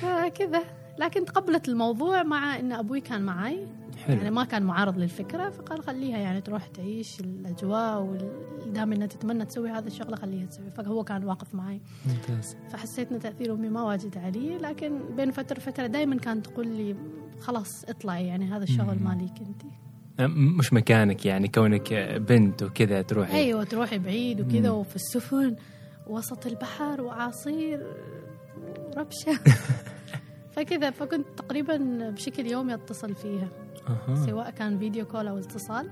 فكذا. 0.00 0.62
لكن 0.98 1.24
تقبلت 1.24 1.68
الموضوع 1.68 2.22
مع 2.22 2.58
إن 2.58 2.72
أبوي 2.72 3.00
كان 3.00 3.22
معي 3.22 3.66
يعني 4.08 4.20
حلو 4.20 4.34
ما 4.34 4.44
كان 4.44 4.62
معارض 4.62 4.98
للفكرة 4.98 5.50
فقال 5.50 5.82
خليها 5.82 6.18
يعني 6.18 6.40
تروح 6.40 6.66
تعيش 6.66 7.20
الأجواء 7.20 8.02
ودام 8.66 8.92
إنها 8.92 9.06
تتمنى 9.06 9.44
تسوي 9.44 9.70
هذا 9.70 9.86
الشغلة 9.86 10.16
خليها 10.16 10.46
تسوي. 10.46 10.70
فهو 10.70 11.04
كان 11.04 11.24
واقف 11.24 11.54
معي. 11.54 11.80
ممتاز. 12.06 12.56
فحسيت 12.70 13.12
إن 13.12 13.18
تاثير 13.20 13.54
امي 13.54 13.68
ما 13.68 13.82
واجد 13.82 14.18
علي 14.18 14.58
لكن 14.58 14.98
بين 15.16 15.30
فترة 15.30 15.56
وفترة 15.56 15.86
دائما 15.86 16.16
كانت 16.16 16.46
تقول 16.46 16.66
لي 16.68 16.96
خلاص 17.40 17.84
اطلعي 17.88 18.26
يعني 18.26 18.44
هذا 18.44 18.62
الشغل. 18.64 18.98
مالك 18.98 19.32
أنت. 19.40 19.62
م- 20.20 20.58
مش 20.58 20.72
مكانك 20.72 21.26
يعني 21.26 21.48
كونك 21.48 21.94
بنت 22.28 22.62
وكذا 22.62 23.02
تروحي. 23.02 23.36
أيوه 23.36 23.64
تروحي 23.64 23.98
بعيد 23.98 24.40
وكذا. 24.40 24.70
وفي 24.70 24.96
السفن 24.96 25.56
وسط 26.06 26.46
البحر 26.46 27.00
وأعاصير 27.02 27.86
وربشة. 28.96 29.38
فكذا 30.56 30.90
فكنت 30.90 31.26
تقريبا 31.36 31.76
بشكل 32.10 32.46
يومي 32.46 32.74
أتصل 32.74 33.14
فيها. 33.14 33.48
أها. 33.88 34.26
سواء 34.26 34.50
كان 34.50 34.78
video 34.78 35.04
call 35.06 35.28
أو 35.28 35.38
اتصال 35.38 35.90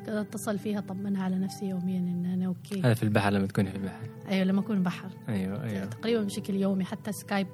كنت 0.00 0.08
اتصل 0.08 0.58
فيها 0.58 0.78
اطمنها 0.78 1.24
على 1.24 1.38
نفسي 1.38 1.68
يوميا 1.68 1.98
إن 1.98 2.26
أنا 2.26 2.46
okay 2.46 2.80
هذا 2.80 2.94
في 2.94 3.02
البحر 3.02 3.30
لما 3.30 3.46
تكوني 3.46 3.70
في 3.70 3.76
البحر 3.76 4.08
أيوه 4.28 4.44
لما 4.44 4.60
أكون 4.60 4.82
بحر 4.82 5.10
أيوه 5.28 5.64
أيوه 5.64 5.84
تقريبا 5.84 6.22
بشكل 6.22 6.54
يومي 6.54 6.84
حتى 6.84 7.12
سكايب 7.12 7.46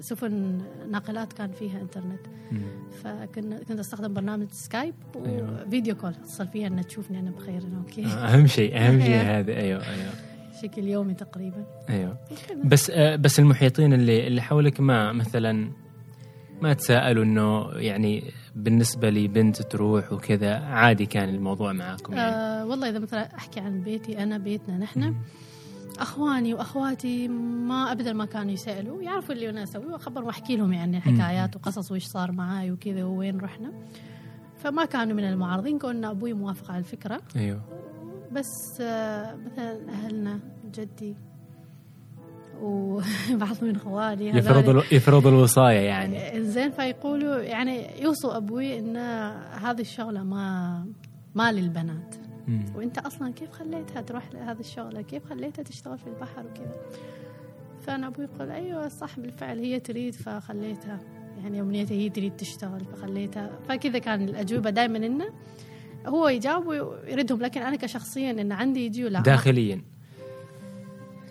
سفن 0.00 0.62
ناقلات 0.90 1.32
كان 1.32 1.52
فيها 1.52 1.80
إنترنت. 1.80 2.20
فكنا 3.02 3.58
كنت 3.58 3.78
أستخدم 3.80 4.14
برنامج 4.14 4.46
سكايب 4.50 4.94
أيوة. 5.26 5.62
و 5.66 5.71
video 5.71 5.94
call 5.94 6.10
اتصل 6.10 6.48
فيها 6.48 6.66
إنها 6.66 6.82
تشوفني 6.82 7.18
أنا 7.18 7.30
بخير 7.30 7.62
أنا 7.62 7.78
okay 7.78 8.06
أهم 8.06 8.46
شيء 8.46 8.76
أهم 8.78 9.00
شيء 9.06 9.10
أيوة. 9.14 9.38
هذا 9.38 9.52
أيوه 9.52 9.82
أيوه 9.86 10.12
بشكل 10.52 10.84
يومي 10.88 11.14
تقريبا 11.14 11.66
أيوه 11.88 12.16
كذا. 12.48 12.62
بس 12.64 12.90
آه، 12.90 13.16
بس 13.16 13.38
المحيطين 13.38 13.92
اللي 13.92 14.26
اللي 14.26 14.42
حولك 14.42 14.80
ما 14.80 15.12
مثلا 15.12 15.70
ما 16.62 16.72
تساءلوا 16.72 17.24
إنه 17.24 17.70
يعني 17.72 18.24
بالنسبة 18.58 19.10
لي 19.10 19.28
بنت 19.28 19.62
تروح 19.62 20.12
وكذا 20.12 20.58
عادي 20.58 21.06
كان 21.06 21.28
الموضوع 21.28 21.72
معاكم 21.72 22.12
يعني. 22.12 22.36
آه 22.36 22.66
والله 22.66 22.88
إذا 22.90 22.98
مثلا 22.98 23.34
أحكي 23.36 23.60
عن 23.60 23.80
بيتي 23.80 24.22
أنا 24.22 24.38
بيتنا 24.38 24.78
نحن 24.78 25.00
مم. 25.00 25.16
أخواني 25.98 26.54
وأخواتي 26.54 27.28
ما 27.28 27.92
ابدا 27.92 28.12
ما 28.12 28.24
كانوا 28.24 28.52
يسألوا 28.52 29.02
يعرفوا 29.02 29.34
اللي 29.34 29.50
أنا 29.50 29.62
أسويه 29.62 29.92
وأخبر 29.92 30.24
وأحكي 30.24 30.56
لهم 30.56 30.72
يعني 30.72 31.00
حكايات 31.00 31.56
وقصص 31.56 31.92
وش 31.92 32.04
صار 32.04 32.32
معاي 32.32 32.70
وكذا 32.72 33.04
ووين 33.04 33.40
رحنا. 33.40 33.72
فما 34.56 34.84
كانوا 34.84 35.16
من 35.16 35.24
المعارضين 35.24 35.78
كون 35.78 36.04
أبوي 36.04 36.32
موافق 36.32 36.70
على 36.70 36.78
الفكرة. 36.78 37.20
أيوه. 37.36 37.60
بس 38.32 38.80
آه، 38.80 39.36
مثلا 39.36 39.88
أهلنا 39.88 40.40
جدي 40.74 41.16
وبعض 42.62 43.64
من 43.64 43.76
اخواني 43.76 44.28
يفرض 44.28 44.68
ال- 44.68 44.82
يفرض 44.92 45.26
الوصايه 45.26 45.80
يعني. 45.80 46.42
زين 46.44 46.70
فيقولوا 46.70 47.36
يعني 47.38 48.02
يوصوا 48.02 48.36
أبوي 48.36 48.78
إن 48.78 48.96
هذه 49.62 49.80
الشغلة 49.80 50.22
ما 50.22 50.84
ما 51.34 51.52
للبنات. 51.52 52.14
مم. 52.48 52.64
وإنت 52.76 52.98
أصلا 52.98 53.32
كيف 53.32 53.50
خليتها 53.52 54.00
تروح 54.02 54.32
لهذه 54.34 54.60
الشغلة؟ 54.60 55.02
كيف 55.02 55.24
خليتها 55.26 55.62
تشتغل 55.62 55.98
في 55.98 56.06
البحر 56.06 56.40
وكذا؟ 56.46 56.74
فأنا 57.80 58.06
أبوي 58.06 58.24
يقول 58.24 58.50
أيوه 58.50 58.88
صح 58.88 59.20
بالفعل 59.20 59.58
هي 59.58 59.80
تريد 59.80 60.14
فخليتها. 60.14 60.98
يعني 61.42 61.60
امنيتها 61.60 61.94
هي 61.94 62.08
تريد 62.08 62.36
تشتغل 62.36 62.80
فخليتها. 62.84 63.50
فكذا 63.68 63.98
كان 63.98 64.22
الأجوبة 64.28 64.70
دائما 64.70 64.96
إنه 65.06 65.24
هو 66.06 66.28
يجاوب 66.28 66.66
ويردهم 66.66 67.40
لكن 67.42 67.62
أنا 67.62 67.76
كشخصيا 67.76 68.30
إن 68.30 68.52
عندي 68.52 68.86
يجي 68.86 69.04
ما- 69.10 69.20
داخليا. 69.20 69.82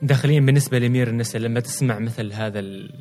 داخليا 0.02 0.40
بالنسبة 0.40 0.80
لامير 0.80 1.08
النساء 1.08 1.42
لما 1.42 1.60
تسمع 1.60 2.00
مثل 2.00 2.34
هذا 2.34 2.60
ال... 2.60 2.92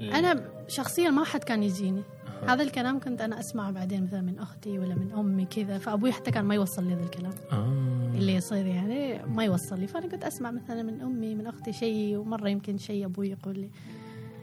أنا 0.00 0.44
شخصيا 0.68 1.10
ما 1.10 1.24
حد 1.24 1.44
كان 1.44 1.62
يجيني. 1.62 2.02
أها. 2.42 2.54
هذا 2.54 2.62
الكلام 2.62 3.00
كنت 3.00 3.20
أنا 3.20 3.40
أسمعه 3.40 3.70
بعدين 3.70 4.04
مثلا 4.04 4.20
من 4.20 4.38
أختي 4.38 4.78
ولا 4.78 4.94
من 4.94 5.12
أمي 5.12 5.44
كذا 5.44 5.78
فأبوي 5.78 6.12
حتى 6.12 6.30
كان 6.30 6.44
ما 6.44 6.54
يوصل 6.54 6.84
لي 6.84 6.94
هذا 6.94 7.02
الكلام. 7.04 7.32
آه. 7.52 8.10
اللي 8.14 8.34
يصير 8.34 8.66
يعني 8.66 9.22
ما 9.26 9.44
يوصل 9.44 9.80
لي. 9.80 9.86
فأنا 9.86 10.06
كنت 10.06 10.24
أسمع 10.24 10.50
مثلا 10.50 10.82
من 10.82 11.00
أمي 11.00 11.34
من 11.34 11.46
أختي 11.46 11.72
شيء 11.72 12.16
ومرة 12.16 12.48
يمكن 12.48 12.78
شيء 12.78 13.04
أبوي 13.04 13.30
يقول 13.30 13.58
لي. 13.58 13.70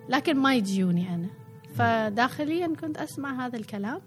لكن 0.09 0.37
ما 0.37 0.55
يجيوني 0.55 1.15
أنا. 1.15 1.29
فداخليا 1.75 2.67
كنت 2.67 2.97
أسمع 2.97 3.45
هذا 3.45 3.57
الكلام. 3.57 4.01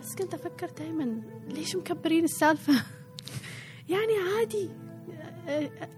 بس 0.00 0.14
كنت 0.14 0.34
أفكر 0.34 0.70
دائما 0.78 1.22
ليش 1.48 1.76
مكبرين 1.76 2.24
السالفة؟ 2.24 2.72
يعني 3.92 4.12
عادي. 4.38 4.64
أه، 4.64 4.87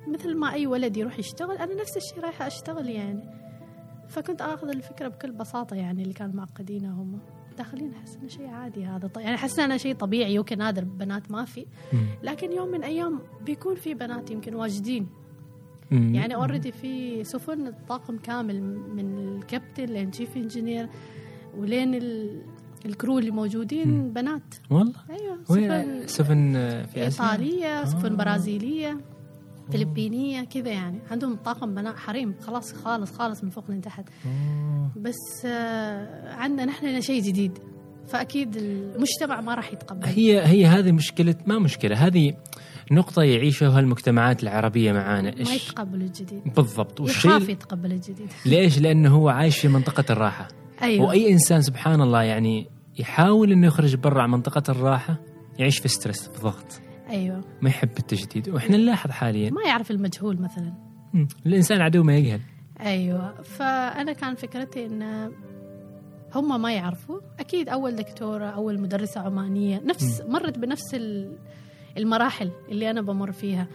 مثل 0.08 0.36
ما 0.36 0.52
أي 0.52 0.66
ولد 0.66 0.96
يروح 0.96 1.18
يشتغل 1.18 1.56
أنا 1.56 1.74
نفس 1.74 1.96
الشيء 1.96 2.20
رايحة 2.20 2.46
أشتغل 2.46 2.88
يعني. 2.88 3.20
فكنت 4.08 4.42
آخذ 4.42 4.68
الفكرة 4.68 5.08
بكل 5.08 5.30
بساطة 5.32 5.76
يعني 5.76 6.02
اللي 6.02 6.14
كانوا 6.14 6.34
معقدينها 6.34 6.92
هم. 6.92 7.18
داخلين 7.58 7.92
أحس 7.94 8.16
إنه 8.16 8.28
شيء 8.28 8.46
عادي 8.46 8.84
هذا. 8.84 9.08
ط- 9.08 9.18
يعني 9.18 9.34
أحس 9.34 9.58
إنه 9.58 9.76
شيء 9.76 9.94
طبيعي 9.94 10.34
يمكن 10.34 10.58
نادر 10.58 10.84
بنات 10.84 11.30
ما 11.30 11.44
في. 11.44 11.66
لكن 12.22 12.52
يوم 12.52 12.68
من 12.68 12.82
أيام 12.84 13.18
بيكون 13.46 13.74
في 13.74 13.94
بنات 13.94 14.30
يمكن 14.30 14.54
واجدين. 14.54 15.06
يعني 15.92 16.34
already 16.34 16.72
في 16.72 17.24
سفن 17.24 17.66
الطاقم 17.66 18.18
كامل 18.18 18.62
من 18.94 19.18
الكابتن 19.18 19.84
لين 19.84 20.10
chief 20.10 20.36
engineer 20.36 20.88
ولين 21.58 21.94
ال- 21.94 22.42
ال 22.86 22.93
crew 22.93 23.18
اللي 23.18 23.30
موجودين 23.30 23.88
مم. 23.88 24.12
بنات. 24.12 24.54
والله؟ 24.70 24.94
أيوه 25.10 25.38
سفن 25.44 26.06
سفن 26.06 26.52
في 26.86 27.06
آسيا؟ 27.06 27.24
إيطالية 27.24 27.84
سفن 27.84 28.12
آه. 28.12 28.16
برازيلية. 28.16 29.00
فلبينية 29.72 30.44
كذا 30.44 30.68
يعني. 30.68 30.98
عندهم 31.10 31.36
طاقم 31.36 31.74
بنات 31.74 31.96
حريم. 31.96 32.34
خلاص 32.46 32.72
خالص 32.72 33.12
خالص 33.12 33.44
من 33.44 33.50
فوق 33.50 33.70
لتحت. 33.70 34.04
آه. 34.26 34.90
بس 34.96 35.46
آه، 35.46 36.34
عندنا 36.34 36.64
نحن 36.64 37.00
شيء 37.00 37.22
جديد. 37.22 37.58
فأكيد 38.08 38.56
المجتمع 38.56 39.40
ما 39.40 39.54
راح 39.54 39.72
يتقبل. 39.72 40.06
هي 40.06 40.46
هي 40.46 40.66
هذه 40.66 40.92
مشكلة 40.92 41.34
ما 41.46 41.58
مشكلة. 41.58 41.96
هذه 42.06 42.34
نقطة 42.90 43.22
يعيشها 43.22 43.80
المجتمعات 43.80 44.42
العربية 44.42 44.92
معانا. 44.92 45.30
ما 45.30 45.38
إيش؟ 45.38 45.68
يتقبل 45.68 46.02
الجديد. 46.02 46.42
بالضبط. 46.56 47.00
يخاف 47.00 47.24
والشيء 47.26 47.50
يتقبل 47.50 47.92
الجديد. 47.92 48.28
ليش؟ 48.46 48.78
لأنه 48.78 49.14
هو 49.14 49.28
عايش 49.28 49.58
في 49.58 49.68
منطقة 49.68 50.04
الراحة. 50.10 50.48
أيوه. 50.82 51.06
وأي 51.06 51.32
إنسان 51.32 51.62
سبحان 51.62 52.00
الله 52.00 52.22
يعني 52.22 52.70
يحاول 52.98 53.52
إنه 53.52 53.66
يخرج 53.66 53.94
برا 53.94 54.26
منطقة 54.26 54.62
الراحة 54.68 55.16
يعيش 55.58 55.78
في 55.78 55.88
ستريس 55.88 56.28
في 56.28 56.42
ضغط. 56.42 56.89
أيوه. 57.10 57.44
ما 57.62 57.68
يحب 57.68 57.88
التجديد. 57.98 58.48
وإحنا 58.48 58.76
نلاحظ 58.76 59.10
حاليا. 59.10 59.50
ما 59.50 59.62
يعرف 59.66 59.90
المجهول 59.90 60.42
مثلا. 60.42 60.72
مم. 61.14 61.28
الإنسان 61.46 61.80
عدو 61.80 62.02
ما 62.02 62.16
يجهل. 62.16 62.40
أيوه. 62.80 63.42
فأنا 63.42 64.12
كان 64.12 64.34
فكرتي 64.34 64.86
إن 64.86 65.30
هم 66.34 66.62
ما 66.62 66.72
يعرفوا. 66.72 67.20
أكيد 67.40 67.68
أول 67.68 67.96
دكتورة 67.96 68.44
أول 68.46 68.80
مدرسة 68.80 69.20
عمانية 69.20 69.80
نفس 69.84 70.22
مرت 70.28 70.58
بنفس 70.58 70.94
ال- 70.94 71.38
المراحل 71.98 72.50
اللي 72.68 72.90
أنا 72.90 73.02
بمر 73.02 73.32
فيها. 73.32 73.66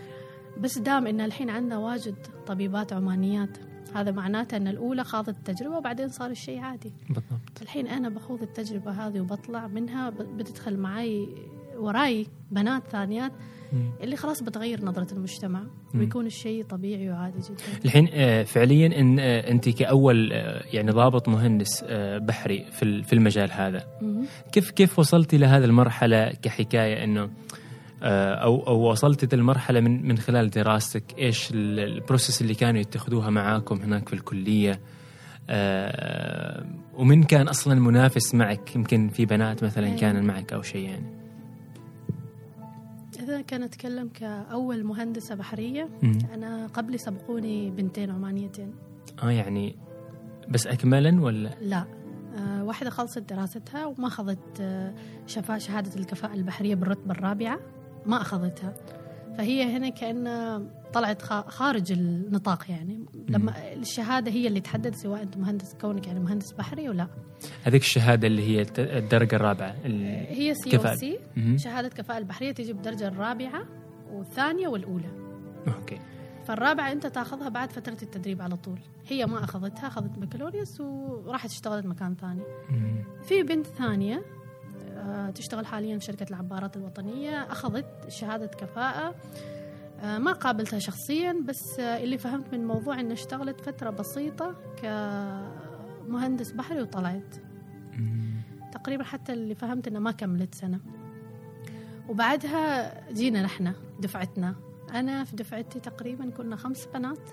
بس 0.57 0.77
دام 0.77 1.07
إن 1.07 1.21
الحين 1.21 1.49
عندنا 1.49 1.77
واجد 1.77 2.15
طبيبات 2.47 2.93
عمانيات 2.93 3.57
هذا 3.95 4.11
معناته 4.11 4.57
إن 4.57 4.67
الأولى 4.67 5.03
خاضت 5.03 5.29
التجربة 5.37 5.77
وبعدين 5.77 6.07
صار 6.07 6.29
الشيء 6.31 6.59
عادي. 6.59 6.93
بالضبط. 7.09 7.61
الحين 7.61 7.87
أنا 7.87 8.09
بخوض 8.09 8.41
التجربة 8.41 8.91
هذه 8.91 9.19
وبطلع 9.21 9.67
منها 9.67 10.09
بتدخل 10.09 10.77
معي 10.77 11.27
وراي 11.77 12.27
بنات 12.51 12.83
ثانيات. 12.91 13.31
اللي 14.03 14.15
خلاص 14.15 14.43
بتغير 14.43 14.85
نظرة 14.85 15.13
المجتمع 15.13 15.63
ويكون 15.95 16.25
الشيء 16.25 16.63
طبيعي 16.63 17.09
وعادي 17.09 17.39
جدا 17.39 17.63
الحين 17.85 18.09
آه، 18.13 18.43
فعليا 18.43 18.99
إن 18.99 19.19
آه، 19.19 19.51
أنت 19.51 19.69
كأول 19.69 20.33
آه، 20.33 20.63
يعني 20.73 20.91
ضابط 20.91 21.29
مهندس 21.29 21.83
بحري 22.17 22.65
في 22.71 23.03
في 23.03 23.13
المجال 23.13 23.51
هذا. 23.51 23.83
كيف 24.51 24.71
كيف 24.71 24.99
وصلتي 24.99 25.37
لهذه 25.37 25.63
المرحلة 25.65 26.29
كحكاية 26.41 27.03
إنه 27.03 27.29
أو 28.03 28.67
أو 28.67 28.91
وصلتي 28.91 29.35
للمرحلة 29.35 29.79
من 29.79 30.07
من 30.07 30.17
خلال 30.17 30.49
دراستك 30.49 31.03
إيش 31.19 31.51
ال- 31.51 31.79
البروسيس 31.79 32.41
اللي 32.41 32.53
كانوا 32.53 32.81
يتخذوها 32.81 33.29
معاكم 33.29 33.81
هناك 33.81 34.07
في 34.09 34.13
الكلية 34.15 34.79
آه، 35.49 36.65
ومن 36.93 37.23
كان 37.23 37.47
أصلا 37.47 37.75
منافس 37.75 38.35
معك 38.35 38.75
يمكن 38.75 39.09
في 39.09 39.25
بنات 39.25 39.63
مثلا 39.63 39.87
أيوة. 39.87 39.97
كان 39.99 40.23
معك 40.23 40.53
أو 40.53 40.61
شيء 40.61 40.89
يعني 40.89 41.24
إذا 43.25 43.41
كان 43.41 43.63
أتكلم 43.63 44.09
كأول 44.13 44.83
مهندسة 44.83 45.35
بحرية. 45.35 45.89
مم. 46.03 46.19
أنا 46.33 46.67
قبلي 46.67 46.97
سبقوني 46.97 47.71
بنتين 47.71 48.11
عمانيتين. 48.11 48.73
آه 49.23 49.31
يعني 49.31 49.75
بس 50.49 50.67
اكملا 50.67 51.21
ولا؟ 51.21 51.49
لا. 51.61 51.85
آه 52.37 52.63
واحدة 52.63 52.89
خلصت 52.89 53.19
دراستها 53.19 53.85
وما 53.85 54.07
أخذت 54.07 54.61
آه 54.61 54.93
شفاء 55.27 55.57
شهادة 55.57 55.95
الكفاءة 55.99 56.33
البحرية 56.33 56.75
بالرتبة 56.75 57.11
الرابعة. 57.11 57.59
ما 58.05 58.21
أخذتها. 58.21 58.73
فهي 59.37 59.77
هنا 59.77 59.89
كأنها 59.89 60.61
طلعت 60.93 61.21
خا- 61.21 61.49
خارج 61.49 61.91
النطاق 61.91 62.65
يعني. 62.71 63.05
لما 63.29 63.73
الشهادة 63.73 64.31
هي 64.31 64.47
اللي 64.47 64.59
تحدد 64.59 64.95
سواء 64.95 65.21
أنت 65.23 65.37
مهندس 65.37 65.73
كونك 65.81 66.07
يعني 66.07 66.19
مهندس 66.19 66.51
بحري 66.51 66.89
ولا 66.89 67.07
هذيك 67.63 67.81
الشهادة 67.81 68.27
اللي 68.27 68.41
هي 68.43 68.65
الدرجة 68.79 69.35
الرابعة 69.35 69.75
ال- 69.85 70.27
هي 70.35 70.53
سي 70.53 70.77
أو. 70.77 70.95
سي 70.95 71.19
مهم. 71.37 71.57
شهادة 71.57 71.87
كفاءة 71.89 72.17
البحرية 72.17 72.51
تجي 72.51 72.73
بالدرجة 72.73 73.07
الرابعة 73.07 73.65
والثانية 74.11 74.67
والأولى. 74.67 75.09
okay. 75.67 75.99
فالرابعة 76.45 76.91
أنت 76.91 77.07
تاخذها 77.07 77.49
بعد 77.49 77.71
فترة 77.71 77.97
التدريب 78.03 78.41
على 78.41 78.55
طول. 78.57 78.79
هي 79.07 79.25
ما 79.25 79.43
أخذتها 79.43 79.87
أخذت 79.87 80.19
بكالوريوس 80.19 80.81
وراحت 80.81 81.49
اشتغلت 81.49 81.85
مكان 81.85 82.15
ثاني. 82.15 82.41
مم. 82.69 83.03
في 83.23 83.43
بنت 83.43 83.67
ثانية 83.67 84.15
آه، 84.15 84.44
تشتغل 85.35 85.65
حاليا 85.65 85.97
في 85.99 86.05
شركة 86.05 86.25
العبارات 86.29 86.77
الوطنية. 86.77 87.31
أخذت 87.51 87.85
شهادة 88.09 88.47
كفاءة. 88.47 89.15
آه، 89.99 90.17
ما 90.17 90.31
قابلتها 90.31 90.79
شخصيا 90.79 91.35
بس 91.47 91.79
آه، 91.79 92.03
اللي 92.03 92.17
فهمت 92.17 92.53
من 92.53 92.59
الموضوع 92.59 92.99
أنها 92.99 93.13
اشتغلت 93.13 93.61
فترة 93.61 93.89
بسيطة 93.89 94.55
كمهندس 94.81 96.51
بحري 96.51 96.81
وطلعت. 96.81 97.35
تقريبا 98.73 99.03
حتى 99.03 99.33
اللي 99.33 99.55
فهمت 99.55 99.87
انه 99.87 99.99
ما 99.99 100.11
كملت 100.11 100.55
سنة. 100.55 100.79
وبعدها 102.09 102.91
جينا 103.13 103.41
نحن 103.41 103.73
دفعتنا. 103.99 104.55
أنا 104.93 105.23
في 105.23 105.35
دفعتي 105.35 105.79
تقريبا 105.79 106.29
كنا 106.29 106.55
خمس 106.55 106.87
بنات. 106.93 107.29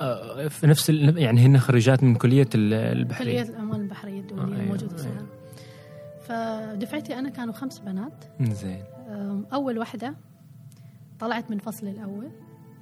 آه، 0.00 0.48
في 0.48 0.66
نفس. 0.66 0.90
يعني 0.90 1.46
هن 1.46 1.58
خريجات 1.58 2.02
من 2.02 2.14
كلية 2.14 2.42
ال- 2.42 2.48
كلية 2.70 2.92
البحريه 2.92 3.42
الاعمال 3.42 3.80
البحرية 3.80 4.20
الدولية 4.20 4.42
آه، 4.42 4.46
أيوة، 4.46 4.60
الموجوده 4.62 5.04
أيوة. 5.04 5.26
فدفعتي 6.28 7.18
أنا 7.18 7.28
كانوا 7.28 7.54
خمس 7.54 7.78
بنات. 7.78 8.24
زين. 8.40 8.84
أم، 9.08 9.46
أول 9.52 9.78
واحدة 9.78 10.14
طلعت 11.20 11.50
من 11.50 11.58
فصل 11.58 11.86
الأول 11.86 12.30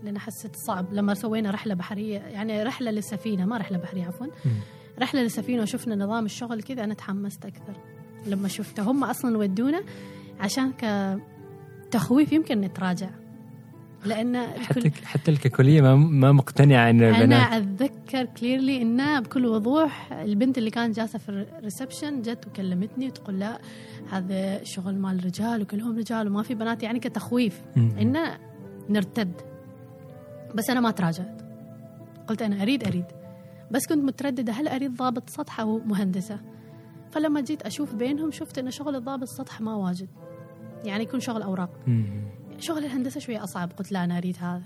لأن 0.03 0.19
حسيت 0.19 0.57
صعب. 0.57 0.93
لما 0.93 1.15
سوينا 1.15 1.51
رحلة 1.51 1.75
بحرية 1.75 2.19
يعني 2.19 2.63
رحلة 2.63 2.91
للسفينة 2.91 3.45
ما 3.45 3.57
رحلة 3.59 3.79
بحرية 3.79 4.05
عفوا. 4.05 4.27
مم. 4.27 4.53
رحلة 4.99 5.23
للسفينة 5.23 5.63
وشفنا 5.63 5.95
نظام 5.95 6.25
الشغل 6.25 6.63
كذا 6.63 6.85
أنا 6.85 6.95
تحمست 6.95 7.47
أكثر 7.47 7.77
لما 8.27 8.49
شفته. 8.49 8.83
هم 8.83 9.05
أصلا 9.05 9.39
ودونا 9.39 9.83
عشان 10.41 10.73
كتخويف 11.89 12.33
يمكن 12.33 12.61
نتراجع. 12.61 13.11
لأن 14.05 14.47
حتى 14.47 14.79
الكل 14.79 15.05
حتى 15.05 15.31
الكلية 15.31 15.81
ما 15.81 15.95
ما 15.97 16.33
مقتنعة 16.33 16.91
إن 16.91 17.03
أنا 17.03 17.19
البنات 17.19 17.53
أتذكر 17.53 18.25
clearly 18.25 18.83
انها 18.83 19.21
بكل 19.21 19.47
وضوح 19.47 20.13
البنت 20.13 20.59
اللي 20.59 20.71
كانت 20.71 20.97
جالسة 20.97 21.19
في 21.19 21.29
ال 21.29 21.38
reception 21.38 22.23
جت 22.23 22.47
وكلمتني 22.47 23.07
وتقول 23.07 23.41
لا 23.41 23.59
هذا 24.11 24.65
شغل 24.65 24.95
مال 24.99 25.25
رجال 25.25 25.63
وكلهم 25.63 25.99
رجال 25.99 26.29
وما 26.29 26.43
في 26.43 26.55
بنات 26.55 26.83
يعني 26.83 27.01
كتخويف. 27.01 27.61
انه 27.77 28.39
نرتد. 28.89 29.33
بس 30.55 30.71
أنا 30.71 30.81
ما 30.81 30.91
تراجعت. 30.91 31.43
قلت 32.27 32.43
أنا 32.43 32.63
أريد 32.63 32.85
أريد. 32.87 33.05
بس 33.71 33.87
كنت 33.87 34.05
مترددة 34.05 34.53
هل 34.53 34.69
أريد 34.69 34.95
ضابط 34.97 35.31
سطح 35.31 35.61
أو 35.61 35.81
مهندسة؟ 35.87 36.39
فلما 37.11 37.41
جيت 37.41 37.63
أشوف 37.63 37.95
بينهم 37.95 38.31
شفت 38.31 38.59
إن 38.59 38.71
شغل 38.71 38.97
الضابط 38.97 39.29
سطح 39.29 39.61
ما 39.61 39.75
واجد. 39.75 40.09
يعني 40.85 41.03
يكون 41.03 41.21
شغل 41.21 41.43
أوراق. 41.43 41.71
شغل 42.59 42.85
الهندسة 42.85 43.21
شوية 43.21 43.45
أصعب. 43.45 43.73
قلت 43.73 43.93
لا 43.93 44.05
أنا 44.05 44.19
أريد 44.19 44.37
هذا. 44.41 44.63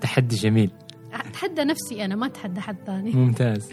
تحدي 0.00 0.36
جميل. 0.36 0.70
أتحدى 1.12 1.64
نفسي 1.64 2.04
أنا 2.04 2.16
ما 2.16 2.26
أتحدى 2.26 2.60
حد 2.60 2.76
ثاني. 2.86 3.12
ممتاز. 3.12 3.70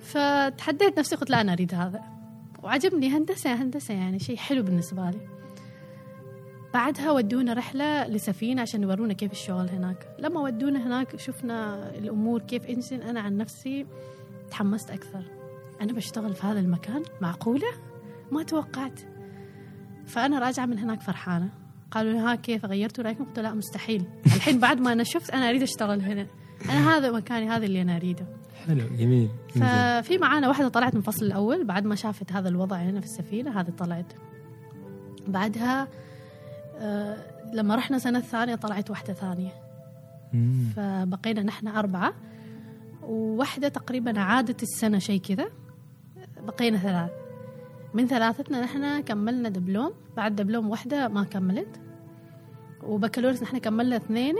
فتحديت 0.00 0.98
نفسي 0.98 1.16
قلت 1.16 1.30
لا 1.30 1.40
أنا 1.40 1.52
أريد 1.52 1.74
هذا. 1.74 2.02
وعجبني 2.62 3.08
هندسة 3.08 3.54
هندسة 3.54 3.94
يعني 3.94 4.18
شيء 4.18 4.36
حلو 4.36 4.62
بالنسبة 4.62 5.10
لي. 5.10 5.20
بعدها 6.74 7.10
ودونا 7.10 7.52
رحلة 7.52 8.06
لسفينة 8.06 8.62
عشان 8.62 8.82
يورونا 8.82 9.12
كيف 9.12 9.32
الشغل 9.32 9.68
هناك. 9.68 10.08
لما 10.18 10.40
ودونا 10.40 10.86
هناك 10.86 11.16
شفنا 11.16 11.88
الأمور 11.98 12.42
كيف. 12.42 12.66
انجن 12.66 13.02
أنا 13.02 13.20
عن 13.20 13.36
نفسي 13.36 13.86
تحمست 14.50 14.90
أكثر. 14.90 15.24
أنا 15.80 15.92
بشتغل 15.92 16.34
في 16.34 16.46
هذا 16.46 16.60
المكان 16.60 17.02
معقولة؟ 17.20 17.68
ما 18.30 18.42
توقعت. 18.42 19.00
فأنا 20.06 20.38
راجعة 20.38 20.66
من 20.66 20.78
هناك 20.78 21.00
فرحانة. 21.00 21.61
قالوا 21.92 22.12
لي 22.12 22.18
ها 22.18 22.34
كيف 22.34 22.64
غيرتوا 22.64 23.04
رأيكم؟ 23.04 23.24
قلت 23.24 23.38
لا 23.38 23.54
مستحيل. 23.54 24.04
الحين 24.26 24.60
بعد 24.60 24.80
ما 24.80 24.92
أنا 24.92 25.04
شفت 25.04 25.30
أنا 25.30 25.48
أريد 25.48 25.62
أشتغل 25.62 26.00
هنا. 26.00 26.26
أنا 26.64 26.96
هذا 26.96 27.10
مكاني 27.10 27.48
هذا 27.48 27.66
اللي 27.66 27.82
أنا 27.82 27.96
أريده. 27.96 28.26
حلو. 28.66 28.84
جميل. 28.96 29.28
ففي 29.48 30.18
معانا 30.18 30.48
واحدة 30.48 30.68
طلعت 30.68 30.94
من 30.94 31.00
الفصل 31.00 31.26
الأول 31.26 31.64
بعد 31.64 31.84
ما 31.84 31.94
شافت 31.94 32.32
هذا 32.32 32.48
الوضع 32.48 32.76
هنا 32.76 33.00
في 33.00 33.06
السفينة 33.06 33.60
هذه 33.60 33.70
طلعت. 33.70 34.12
بعدها 35.26 35.88
آه 36.78 37.16
لما 37.54 37.74
رحنا 37.74 37.98
سنة 37.98 38.18
الثانية 38.18 38.54
طلعت 38.54 38.90
واحدة 38.90 39.12
ثانية. 39.12 39.52
مم. 40.32 40.72
فبقينا 40.76 41.42
نحن 41.42 41.68
أربعة 41.68 42.14
وواحدة 43.02 43.68
تقريبا 43.68 44.20
عادت 44.20 44.62
السنة 44.62 44.98
شيء 44.98 45.20
كذا. 45.20 45.48
بقينا 46.46 46.78
ثلاث 46.78 47.10
من 47.94 48.06
ثلاثتنا 48.06 48.62
نحن 48.62 49.00
كملنا 49.00 49.48
دبلوم. 49.48 49.92
بعد 50.16 50.36
دبلوم 50.36 50.70
واحدة 50.70 51.08
ما 51.08 51.24
كملت. 51.24 51.80
وبكالوريوس 52.82 53.42
نحن 53.42 53.58
كملنا 53.58 53.96
اثنين 53.96 54.34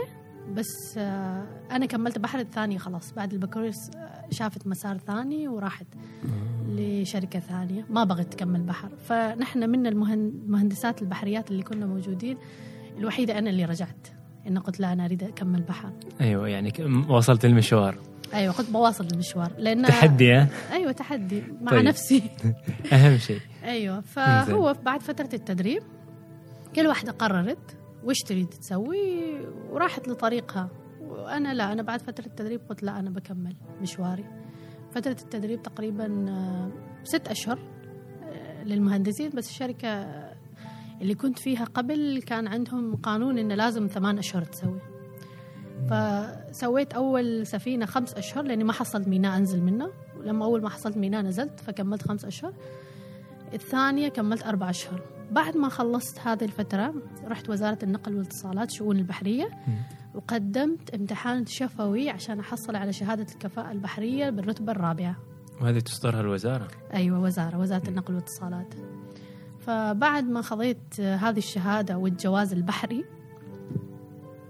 بس 0.55 0.95
آه، 0.97 1.43
أنا 1.71 1.85
كملت 1.85 2.19
بحر 2.19 2.39
الثانية 2.39 2.77
خلاص 2.77 3.13
بعد 3.13 3.33
البكالوريوس 3.33 3.89
آه، 3.95 4.25
شافت 4.31 4.67
مسار 4.67 4.97
ثاني 4.97 5.47
وراحت 5.47 5.85
لشركة 6.69 7.39
ثانية 7.39 7.85
ما 7.89 8.03
بغت 8.03 8.33
تكمل 8.33 8.61
بحر. 8.61 8.89
فنحن 9.07 9.69
من 9.69 9.87
المهن- 9.87 10.31
المهندسات 10.45 11.01
البحريات 11.01 11.51
اللي 11.51 11.63
كنا 11.63 11.85
موجودين 11.85 12.37
الوحيدة 12.97 13.37
أنا 13.39 13.49
اللي 13.49 13.65
رجعت 13.65 14.07
إن 14.47 14.59
قلت 14.59 14.79
لا 14.79 14.93
أنا 14.93 15.05
أريد 15.05 15.23
أكمل 15.23 15.61
بحر. 15.61 15.91
أيوه 16.21 16.47
يعني 16.47 16.73
وصلت 17.09 17.45
المشوار. 17.45 17.95
أيوه 18.33 18.53
كنت 18.53 18.69
بواصل 18.69 19.07
المشوار 19.11 19.51
لأن 19.57 19.83
تحدي 19.85 20.33
ها؟ 20.33 20.47
أيوه 20.71 20.91
تحدي 20.91 21.43
مع. 21.61 21.71
طيب. 21.71 21.85
نفسي. 21.85 22.23
أهم 22.93 23.17
شيء. 23.17 23.39
أيوه 23.63 24.01
فهو 24.01 24.75
بعد 24.85 25.01
فترة 25.01 25.29
التدريب 25.33 25.83
كل 26.75 26.87
واحدة 26.87 27.11
قررت 27.11 27.77
وش 28.05 28.19
تريد 28.19 28.47
تسوي؟ 28.47 29.39
وراحت 29.69 30.07
لطريقها. 30.07 30.69
وأنا 31.01 31.53
لا 31.53 31.71
أنا 31.71 31.81
بعد 31.81 32.01
فترة 32.01 32.25
التدريب 32.25 32.61
قلت 32.69 32.83
لا 32.83 32.99
أنا 32.99 33.09
بكمل 33.09 33.55
مشواري. 33.81 34.25
فترة 34.91 35.11
التدريب 35.21 35.61
تقريبا 35.63 36.25
آه، 36.29 36.71
ست 37.03 37.27
أشهر 37.27 37.59
آه، 38.23 38.63
للمهندسين 38.63 39.29
بس 39.29 39.49
الشركة 39.49 39.87
اللي 41.01 41.15
كنت 41.15 41.39
فيها 41.39 41.65
قبل 41.65 42.21
كان 42.25 42.47
عندهم 42.47 42.95
قانون 42.95 43.37
انه 43.37 43.55
لازم 43.55 43.87
ثمان 43.87 44.17
أشهر 44.17 44.43
تسوي. 44.43 44.79
فسويت 45.89 46.93
أول 46.93 47.47
سفينة 47.47 47.85
خمس 47.85 48.13
أشهر 48.13 48.43
لأني 48.43 48.63
ما 48.63 48.73
حصلت 48.73 49.07
ميناء 49.07 49.37
أنزل 49.37 49.61
منه 49.63 49.89
ولما 50.19 50.45
أول 50.45 50.61
ما 50.61 50.69
حصلت 50.69 50.97
ميناء 50.97 51.21
نزلت 51.21 51.59
فكملت 51.59 52.07
خمس 52.07 52.25
أشهر. 52.25 52.53
الثانية 53.53 54.07
كملت 54.09 54.43
أربع 54.43 54.69
أشهر. 54.69 55.01
بعد 55.31 55.57
ما 55.57 55.69
خلصت 55.69 56.19
هذه 56.19 56.43
الفترة 56.43 56.93
رحت 57.27 57.49
وزارة 57.49 57.77
النقل 57.83 58.15
والإتصالات 58.15 58.71
شؤون 58.71 58.97
البحرية 58.97 59.49
وقدمت 60.15 60.93
امتحان 60.95 61.45
شفوي 61.45 62.09
عشان 62.09 62.39
أحصل 62.39 62.75
على 62.75 62.93
شهادة 62.93 63.25
الكفاءة 63.33 63.71
البحرية 63.71 64.29
بالرتبة 64.29 64.71
الرابعة. 64.71 65.15
وهذه 65.61 65.79
تصدرها 65.79 66.21
الوزارة؟ 66.21 66.67
أيوه 66.93 67.19
وزارة 67.19 67.57
وزارة 67.59 67.89
النقل 67.89 68.13
والإتصالات. 68.13 68.73
فبعد 69.59 70.23
ما 70.23 70.41
خذيت 70.41 70.99
آه، 70.99 71.15
هذه 71.15 71.37
الشهادة 71.37 71.97
والجواز 71.97 72.53
البحري 72.53 73.05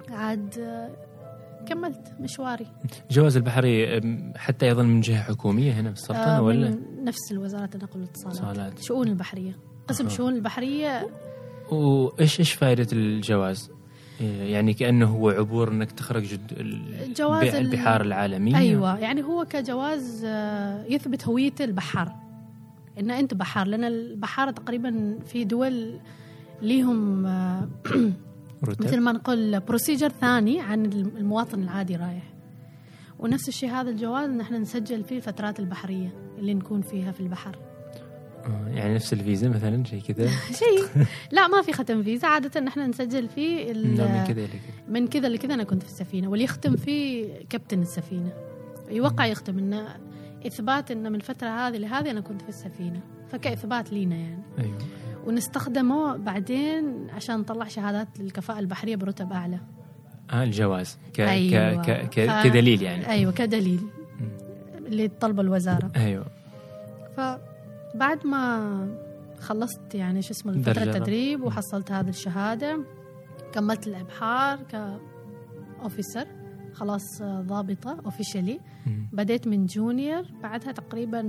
عاد 0.10 0.56
كملت 1.68 2.14
مشواري. 2.20 2.68
جواز 3.12 3.38
البحري 3.38 4.02
حتى 4.36 4.66
أيضا 4.66 4.84
من 4.84 5.02
جهة 5.02 5.22
حكومية 5.24 5.72
هنا 5.72 5.90
بالسلطنه 5.90 6.38
آه، 6.38 6.42
ولا؟ 6.42 6.80
نفس 7.04 7.32
وزارة 7.32 7.70
النقل 7.76 8.00
والإتصالات. 8.00 8.38
إتصالات. 8.38 8.80
شؤون 8.80 9.08
البحرية. 9.08 9.58
قسم 9.88 10.06
أها. 10.06 10.14
شؤون 10.14 10.36
البحرية. 10.36 11.10
وايش 11.72 12.40
إيش 12.40 12.54
فائده 12.54 12.88
الجواز؟ 12.94 13.72
يعني 14.22 14.74
كأنه 14.74 15.06
هو 15.06 15.30
عبور 15.30 15.72
إنك 15.72 15.92
تخرج 15.92 16.24
جد 16.24 16.54
جواز 17.18 17.44
الب- 17.44 17.56
ال- 17.56 17.74
البحار 17.74 18.02
العالميه 18.02 18.58
أيوه 18.58 19.00
يعني 19.00 19.24
هو 19.24 19.46
كجواز 19.46 20.22
آه، 20.26 20.86
يثبت 20.90 21.28
هوية 21.28 21.54
البحار. 21.62 22.12
إن 23.00 23.12
أنت 23.12 23.34
بحار 23.34 23.68
لأن 23.68 23.84
البحاره 23.84 24.52
تقريبا 24.52 25.20
في 25.26 25.44
دول 25.44 26.00
ليهم 26.62 27.26
آه، 27.26 27.68
مثل 28.80 29.00
ما 29.00 29.12
نقول 29.12 29.60
بروسيجر 29.60 30.10
ثاني 30.10 30.62
عن 30.62 30.86
المواطن 30.86 31.64
العادي 31.64 31.96
رايح. 31.96 32.34
ونفس 33.20 33.48
الشيء 33.48 33.70
هذا 33.70 33.90
الجواز 33.90 34.30
نحن 34.30 34.54
نسجل 34.56 35.04
فيه 35.04 35.18
الفترات 35.18 35.60
البحرية 35.60 36.10
اللي 36.40 36.54
نكون 36.54 36.82
فيها 36.82 37.12
في 37.12 37.20
البحر. 37.20 37.58
يعني 38.68 38.96
نفس 38.96 39.14
الفيزا 39.14 39.50
مثلا 39.50 39.84
شيء 39.84 40.02
كذا. 40.02 40.28
شيء. 40.64 41.06
لا 41.32 41.48
ما 41.48 41.62
في 41.62 41.74
ختم 41.74 42.04
فيزا. 42.04 42.28
عادة 42.28 42.60
نحن 42.62 42.80
نسجل 42.80 43.28
فيه 43.30 43.72
ال- 43.72 43.88
من 43.88 44.24
كذا 44.28 44.40
إلى 44.40 44.48
كذا. 44.48 44.84
من 44.90 45.08
كذا 45.08 45.30
لكذا 45.30 45.54
أنا 45.54 45.64
كنت 45.64 45.84
في 45.84 45.90
السفينة. 45.90 46.28
واللي 46.28 46.44
يختم 46.44 46.76
فيه 46.76 47.28
كابتن 47.50 47.82
السفينة. 47.82 48.34
يوقع 48.90 49.26
يختم 49.26 49.58
إنه 49.58 49.88
إثبات 50.48 50.92
إنه 50.92 51.10
من 51.10 51.16
الفترة 51.16 51.48
هذه 51.50 51.78
لهذه 51.78 52.12
أنا 52.12 52.22
كنت 52.22 52.42
في 52.42 52.50
السفينة. 52.50 53.00
فكإثبات 53.32 53.94
لينا 53.94 54.16
يعني. 54.16 54.44
أيوه. 54.60 54.78
ونستخدمه 55.26 56.18
بعدين 56.18 57.08
عشان 57.10 57.40
نطلع 57.40 57.68
شهادات 57.68 58.08
للكفاءة 58.20 58.60
البحرية 58.60 58.96
برتب 58.96 59.34
أعلى. 59.34 59.60
آه 60.32 60.44
الجواز. 60.44 60.98
ك... 61.14 61.20
أيوة. 61.20 61.82
ك... 61.82 61.86
ك... 61.92 62.10
ك... 62.10 62.30
ف- 62.30 62.44
كدليل 62.44 62.82
يعني. 62.82 63.10
أيوة 63.10 63.32
كدليل. 63.32 63.80
اللي 64.78 65.08
طلب 65.08 65.40
الوزارة. 65.40 65.92
أيوه. 65.96 66.26
فبعد 67.94 68.28
ما 68.28 68.98
خلصت 69.40 69.96
يعني 69.96 70.22
شو 70.22 70.32
اسمه 70.32 70.62
فترة. 70.62 70.84
التدريب 70.84 71.44
وحصلت 71.44 71.92
هذه 71.92 72.10
الشهادة 72.10 72.80
كملت 73.54 73.88
الإبحار 73.88 74.60
ك 75.80 75.86
officer 75.86 76.28
خلاص 76.74 77.22
ضابطة 77.24 77.98
officially. 78.06 78.60
بديت 79.14 79.48
من 79.48 79.66
junior 79.66 80.24
بعدها 80.44 80.72
تقريبا 80.72 81.22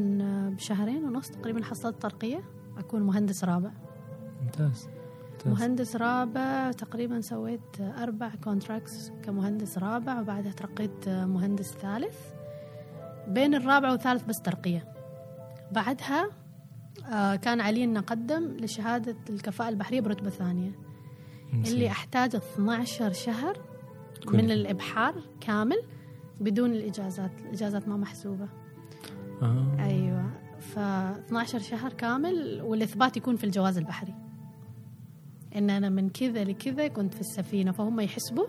بشهرين 0.56 1.04
ونص 1.04 1.28
تقريبا 1.28 1.64
حصلت 1.64 2.02
ترقية 2.02 2.40
أكون 2.78 3.02
مهندس 3.02 3.44
رابع. 3.44 3.70
ممتاز. 4.42 4.88
مهندس 5.46 5.96
رابع 5.96 6.72
تقريبا 6.72 7.20
سويت 7.20 7.80
أربع 7.80 8.30
contracts 8.44 9.12
كمهندس 9.22 9.78
رابع 9.78 10.20
وبعدها 10.20 10.52
ترقيت 10.52 11.08
مهندس 11.08 11.72
ثالث. 11.72 12.16
بين 13.28 13.54
الرابع 13.54 13.90
والثالث 13.90 14.24
بس 14.24 14.40
ترقية. 14.40 14.94
بعدها 15.72 16.30
كان 17.42 17.60
علي 17.60 17.84
أن 17.84 17.96
أقدم 17.96 18.56
لشهادة 18.60 19.16
الكفاءة 19.30 19.68
البحرية 19.68 20.00
برتبة 20.00 20.30
ثانية. 20.30 20.70
اللي 21.52 21.88
أحتاج 21.88 22.34
12 22.36 23.12
شهر 23.12 23.58
من 24.32 24.50
الإبحار 24.50 25.14
كامل 25.40 25.82
بدون 26.40 26.72
الإجازات. 26.72 27.30
الإجازات 27.40 27.88
ما 27.88 27.96
محسوبة. 27.96 28.48
آه. 29.42 29.76
أيوة. 29.78 30.30
ف 30.58 30.78
12 30.78 31.58
شهر 31.58 31.92
كامل 31.92 32.62
والإثبات 32.62 33.16
يكون 33.16 33.36
في 33.36 33.44
الجواز 33.44 33.78
البحري. 33.78 34.14
إن 35.56 35.70
أنا 35.70 35.88
من 35.88 36.08
كذا 36.08 36.44
لكذا 36.44 36.88
كنت 36.88 37.14
في 37.14 37.20
السفينة 37.20 37.72
فهم 37.72 38.00
يحسبوا 38.00 38.46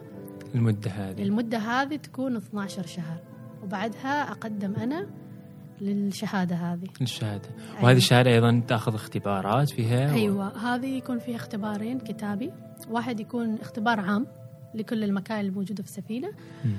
المدة 0.55 0.91
هذه. 0.91 1.23
المدة 1.23 1.57
هذه 1.57 1.95
تكون 1.95 2.35
12 2.35 2.85
شهر. 2.85 3.19
وبعدها 3.63 4.31
أقدم 4.31 4.73
أنا 4.73 5.07
للشهادة 5.81 6.55
هذه. 6.55 6.87
الشهادة 7.01 7.49
أيوة. 7.71 7.83
وهذه 7.83 7.97
الشهادة 7.97 8.31
أيضا 8.31 8.61
تأخذ 8.67 8.93
اختبارات 8.95 9.69
فيها 9.69 10.11
و- 10.11 10.15
أيوة 10.15 10.57
هذه 10.75 10.85
يكون 10.97 11.19
فيها 11.19 11.35
اختبارين 11.35 11.99
كتابي. 11.99 12.51
واحد 12.89 13.19
يكون 13.19 13.55
اختبار 13.61 13.99
عام 13.99 14.27
لكل 14.75 15.03
المكائن 15.03 15.45
الموجودة 15.45 15.83
في 15.83 15.89
السفينة. 15.89 16.31
مم. 16.65 16.71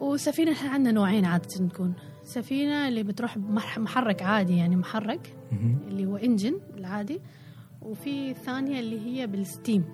وسفينة 0.00 0.52
إحنا 0.52 0.70
عندنا 0.70 0.92
نوعين 0.92 1.24
عادة 1.24 1.44
تكون. 1.68 1.94
سفينة 2.24 2.88
اللي 2.88 3.02
بتروح 3.02 3.36
محرك 3.78 4.22
عادي 4.22 4.56
يعني 4.56 4.76
محرك 4.76 5.34
مهم. 5.52 5.78
اللي 5.88 6.06
هو 6.06 6.16
انجن 6.16 6.60
العادي. 6.78 7.20
وفي 7.82 8.30
الثانية 8.30 8.80
اللي 8.80 9.00
هي 9.06 9.26
بالستيم. 9.26 9.84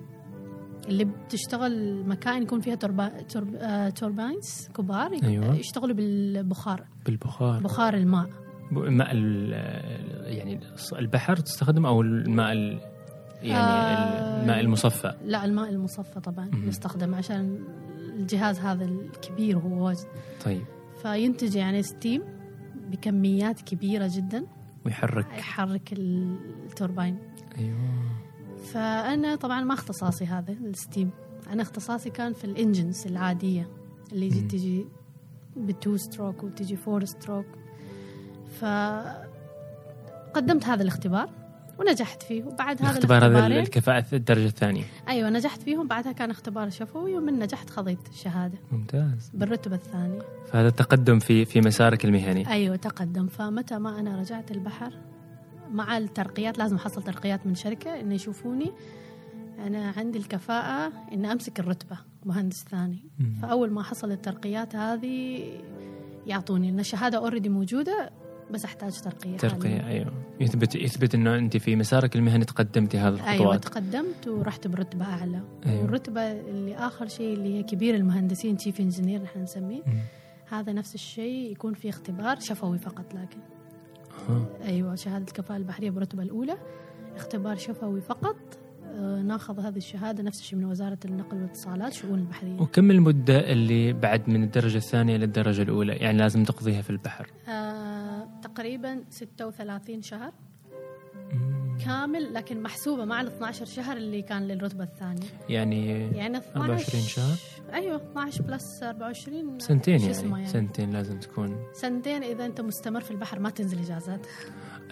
اللي 0.88 1.04
بتشتغل 1.04 2.04
مكائن 2.06 2.42
يكون 2.42 2.60
فيها 2.60 2.74
turba 2.74 3.08
turb 3.22 3.54
آه 3.54 3.88
turbines 3.88 4.68
كبار 4.76 5.12
أيوة. 5.22 5.54
يشتغلوا 5.54 5.94
بالبخار. 5.96 6.84
بالبخار. 7.06 7.62
بخار 7.62 7.94
الماء. 7.94 8.26
ب- 8.72 8.78
ماء 8.78 9.08
ال- 9.12 9.52
يعني 10.36 10.60
البحر 10.98 11.36
تستخدم 11.36 11.86
أو 11.86 12.00
الماء 12.02 12.52
ال- 12.52 12.80
يعني 13.42 13.58
آه. 13.62 14.42
الماء 14.42 14.60
المصفى. 14.60 15.14
لا 15.24 15.44
الماء 15.44 15.68
المصفى 15.70 16.20
طبعا 16.20 16.50
مم. 16.52 16.68
نستخدم 16.68 17.14
عشان 17.14 17.58
الجهاز 18.16 18.58
هذا 18.60 18.84
الكبير 18.84 19.58
هو 19.58 19.86
واجد. 19.86 20.06
طيب. 20.44 20.62
فينتج 21.02 21.54
يعني 21.56 21.82
steam 21.82 22.22
بكميات 22.90 23.60
كبيرة 23.60 24.10
جدا. 24.14 24.44
ويحرك. 24.86 25.26
يحرك 25.38 25.92
التوربين 25.92 27.18
أيوه. 27.58 27.78
فأنا 28.72 29.36
طبعا 29.36 29.60
ما 29.60 29.74
اختصاصي 29.74 30.26
هذا 30.26 30.52
ال 30.52 30.60
steam. 30.60 31.10
أنا 31.52 31.62
اختصاصي 31.62 32.10
كان 32.10 32.32
في 32.32 32.44
ال 32.44 32.52
engines 32.52 33.06
العادية 33.06 33.68
اللي 34.12 34.26
يجي. 34.26 34.40
تجي 34.40 34.86
ب 35.56 35.66
two 35.66 35.96
stroke 35.96 36.42
وتجي 36.42 36.76
four 36.76 37.04
stroke. 37.04 37.46
فقدمت 38.60 39.26
هذا 40.66 40.82
الاختبار 40.82 41.30
ونجحت 41.78 42.22
فيه 42.22 42.44
وبعد 42.44 42.82
هذا 42.82 42.90
الاختبار 42.90 43.26
هذا 43.26 43.46
الكفاءة 43.46 44.04
الدرجة 44.12 44.46
الثانية. 44.46 44.84
أيوه 45.08 45.30
نجحت 45.30 45.62
فيهم. 45.62 45.86
بعدها 45.86 46.12
كان 46.12 46.30
اختبار 46.30 46.70
شفوي 46.70 47.14
ومن 47.14 47.38
نجحت 47.38 47.70
خذيت 47.70 48.08
الشهاده 48.08 48.58
ممتاز. 48.72 49.30
بالرتبة 49.34 49.76
الثانية. 49.76 50.22
فهذا 50.46 50.68
التقدم 50.68 51.18
في 51.18 51.44
في 51.44 51.60
مسارك 51.60 52.04
المهني. 52.04 52.50
أيوه 52.50 52.76
تقدم. 52.76 53.26
فمتى 53.26 53.78
ما 53.78 54.00
أنا 54.00 54.20
رجعت 54.20 54.50
البحر 54.50 54.92
مع 55.72 55.98
الترقيات 55.98 56.58
لازم 56.58 56.76
أحصل 56.76 57.02
ترقيات 57.02 57.46
من 57.46 57.54
شركة 57.54 58.00
إنه 58.00 58.14
يشوفوني 58.14 58.72
أنا 59.66 59.94
عندي 59.96 60.18
الكفاءة 60.18 60.92
ان 61.12 61.24
أمسك 61.24 61.60
الرتبة 61.60 61.98
مهندس 62.24 62.64
ثاني 62.64 62.98
مم. 63.18 63.34
فأول 63.42 63.70
ما 63.70 63.82
حصل 63.82 64.12
الترقيات 64.12 64.76
هذه 64.76 65.44
يعطوني 66.26 66.68
ان 66.68 66.80
الشهادة 66.80 67.18
already 67.18 67.48
موجودة 67.48 68.10
بس 68.50 68.64
أحتاج 68.64 69.00
ترقية 69.00 69.36
ترقية 69.36 69.80
حالياً. 69.80 69.88
أيوه 69.88 70.12
يثبت 70.40 70.74
يثبت 70.74 71.14
أنه 71.14 71.38
أنت 71.38 71.56
في 71.56 71.76
مسارك 71.76 72.16
المهني 72.16 72.44
تقدمتي 72.44 72.98
هذه 72.98 73.14
أيوه 73.14 73.34
الخطوات 73.34 73.64
تقدمت 73.64 74.28
ورحت 74.28 74.66
برتبة 74.66 75.04
أعلى 75.04 75.40
أيوة. 75.66 75.82
والرتبة 75.82 76.20
اللي 76.20 76.76
آخر 76.76 77.08
شيء 77.08 77.34
اللي 77.34 77.58
هي 77.58 77.62
كبير 77.62 77.94
المهندسين 77.94 78.56
chief 78.56 78.80
engineer 78.80 79.22
نحن 79.22 79.42
نسميه. 79.42 79.82
هذا 80.50 80.72
نفس 80.72 80.94
الشيء 80.94 81.52
يكون 81.52 81.74
في 81.74 81.88
اختبار 81.88 82.40
شفوي 82.40 82.78
فقط 82.78 83.14
لكن. 83.14 83.38
أيوه 84.64 84.94
شهادة 84.94 85.24
الكفاءة 85.28 85.56
البحرية 85.56 85.90
بالرتبه 85.90 86.22
الأولى. 86.22 86.58
اختبار 87.16 87.56
شفوي 87.56 88.00
فقط. 88.00 88.36
آه، 88.94 89.22
ناخذ 89.22 89.60
هذه 89.60 89.76
الشهادة 89.76 90.22
نفس 90.22 90.40
الشيء 90.40 90.58
من 90.58 90.64
وزارة 90.64 90.98
النقل 91.04 91.36
والاتصالات 91.36 91.92
شؤون 91.92 92.18
البحرية. 92.18 92.60
وكم 92.60 92.90
المدة 92.90 93.52
اللي 93.52 93.92
بعد 93.92 94.28
من 94.30 94.42
الدرجة 94.42 94.76
الثانية 94.76 95.16
للدرجة 95.16 95.62
الأولى؟ 95.62 95.96
يعني 95.96 96.18
لازم 96.18 96.44
تقضيها 96.44 96.82
في 96.82 96.90
البحر. 96.90 97.26
آه، 97.48 98.28
تقريبا 98.42 99.04
36 99.10 100.02
شهر. 100.02 100.32
مم. 101.32 101.67
كامل 101.84 102.34
لكن 102.34 102.62
محسوبة 102.62 103.04
مع 103.04 103.20
ال 103.20 103.26
12 103.26 103.64
شهر 103.64 103.96
اللي 103.96 104.22
كان 104.22 104.48
للرتبة 104.48 104.84
الثانية. 104.84 105.26
يعني 105.48 105.88
يعني 106.16 106.38
12 106.38 106.60
24 106.60 107.02
شهر؟ 107.02 107.36
أيوه 107.74 107.96
12 107.96 108.42
بلس 108.42 108.82
24 108.82 109.58
سنتين 109.58 110.00
يعني, 110.00 110.30
يعني؟ 110.30 110.46
سنتين 110.46 110.90
لازم 110.90 111.20
تكون. 111.20 111.56
سنتين 111.72 112.22
إذا 112.22 112.46
أنت 112.46 112.60
مستمر 112.60 113.00
في 113.00 113.10
البحر 113.10 113.38
ما 113.38 113.50
تنزل 113.50 113.78
إجازات. 113.78 114.26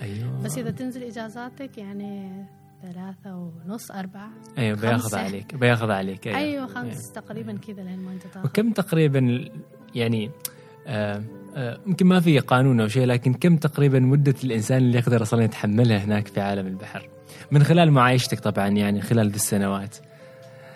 أيوه. 0.02 0.42
بس 0.42 0.58
إذا 0.58 0.70
تنزل 0.70 1.02
إجازاتك 1.02 1.78
يعني 1.78 2.44
ثلاثة 2.82 3.36
ونص 3.66 3.90
أربعة 3.90 4.30
أيوه 4.58 4.76
بياخذ. 4.80 5.14
عليك 5.16 5.54
بياخذ 5.54 5.90
عليك 5.90 6.26
أيوة, 6.28 6.38
أيوة 6.38 6.66
خمس 6.66 7.12
تقريبا 7.12 7.58
كذا 7.66 7.82
لين 7.82 7.98
ما 7.98 8.12
أنت 8.12 8.22
تاخذ 8.26 8.46
وكم 8.46 8.72
تقريبا 8.72 9.48
يعني 9.94 10.30
آه 10.86 11.22
يمكن 11.86 12.06
ما 12.06 12.20
في 12.20 12.38
قانون 12.38 12.80
أو 12.80 12.88
شيء 12.88 13.04
لكن 13.04 13.34
كم 13.34 13.56
تقريبا 13.56 14.00
مدة 14.00 14.34
الإنسان 14.44 14.78
اللي 14.78 14.98
يقدر 14.98 15.22
أصلا 15.22 15.44
يتحملها 15.44 15.98
هناك 15.98 16.26
في 16.26 16.40
عالم 16.40 16.66
البحر؟ 16.66 17.08
من 17.50 17.62
خلال 17.62 17.90
معايشتك 17.90 18.40
طبعا 18.40 18.68
يعني 18.68 19.00
خلال 19.00 19.28
ذي 19.28 19.36
السنوات. 19.36 19.96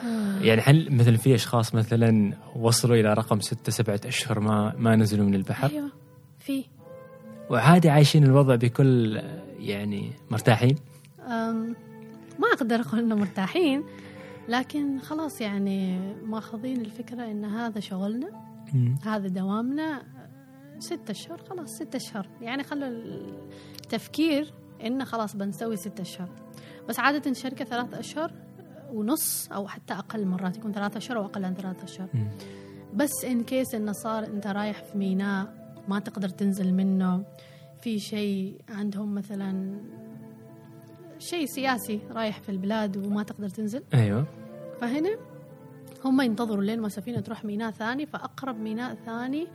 آه. 0.03 0.43
يعني 0.43 0.61
هل 0.65 0.89
مثلا 0.91 1.17
في 1.17 1.35
أشخاص 1.35 1.75
مثلا 1.75 2.33
وصلوا 2.57 2.97
إلى 2.97 3.15
رقم 3.15 3.41
ستة 3.41 3.73
سبعة 3.73 4.01
أشهر 4.07 4.41
ما 4.41 4.75
ما 4.79 4.97
نزلوا 4.97 5.27
من 5.27 5.35
البحر؟ 5.35 5.71
أيوة 5.71 5.91
في. 6.39 6.65
وعادي 7.51 7.91
عايشين 7.91 8.25
الوضع 8.25 8.55
بكل 8.55 9.17
آه، 9.17 9.43
يعني 9.59 10.13
مرتاحين؟ 10.31 10.77
ما 12.39 12.49
أقدر 12.53 12.81
أقول 12.81 13.01
إنه 13.01 13.15
مرتاحين 13.15 13.85
لكن 14.49 15.01
خلاص 15.01 15.41
يعني 15.41 15.99
ماخذين 16.27 16.81
الفكرة 16.81 17.31
إن 17.31 17.45
هذا 17.45 17.81
شغلنا 17.81 18.29
هذا 19.03 19.29
دوامنا 19.29 20.03
ستة 20.81 21.11
أشهر 21.11 21.39
خلاص 21.51 21.69
ستة 21.71 21.97
أشهر 21.97 22.29
يعني 22.41 22.63
خلوا 22.65 22.89
التفكير 22.89 24.53
إنه 24.85 25.05
خلاص 25.05 25.37
بنسوي 25.37 25.77
ستة 25.77 26.03
أشهر 26.03 26.29
بس 26.89 26.99
عادة 26.99 27.31
الشركة 27.31 27.65
ثلاث 27.65 27.95
أشهر 27.95 28.33
ونص 28.93 29.53
أو 29.53 29.69
حتى 29.69 29.95
أقل 29.95 30.27
مرات 30.27 30.57
يكون 30.57 30.73
ثلاثة 30.73 30.99
أشهر 30.99 31.17
أو 31.19 31.25
أقل 31.25 31.45
عن 31.45 31.55
ثلاثة 31.55 31.85
أشهر. 31.85 32.09
بس 32.95 33.25
إن 33.25 33.45
كيس 33.45 33.75
إنه 33.75 33.93
صار 33.93 34.25
أنت 34.27 34.47
رايح 34.47 34.83
في 34.83 34.99
ميناء 34.99 35.61
ما 35.89 35.99
تقدر 35.99 36.29
تنزل 36.29 36.75
منه 36.75 37.25
في 37.81 37.99
شيء 37.99 38.61
عندهم 38.69 39.15
مثلا 39.15 39.81
شيء 41.19 41.47
سياسي 41.47 42.01
رايح 42.11 42.41
في 42.41 42.49
البلاد 42.49 42.97
وما 42.97 43.23
تقدر 43.23 43.49
تنزل. 43.49 43.83
أيوه. 43.95 44.27
فهنا 44.81 45.19
هم 46.05 46.21
ينتظروا 46.21 46.65
لين 46.65 46.81
ما 46.81 46.89
سفينة 46.89 47.21
تروح 47.21 47.45
ميناء 47.45 47.71
ثاني 47.71 48.07
فأقرب 48.07 48.61
ميناء 48.61 48.95
ثاني 48.95 49.47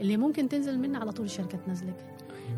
اللي 0.00 0.16
ممكن 0.16 0.48
تنزل 0.48 0.78
منه 0.78 0.98
على 0.98 1.12
طول 1.12 1.26
الشركة 1.26 1.58
تنزلك 1.58 1.94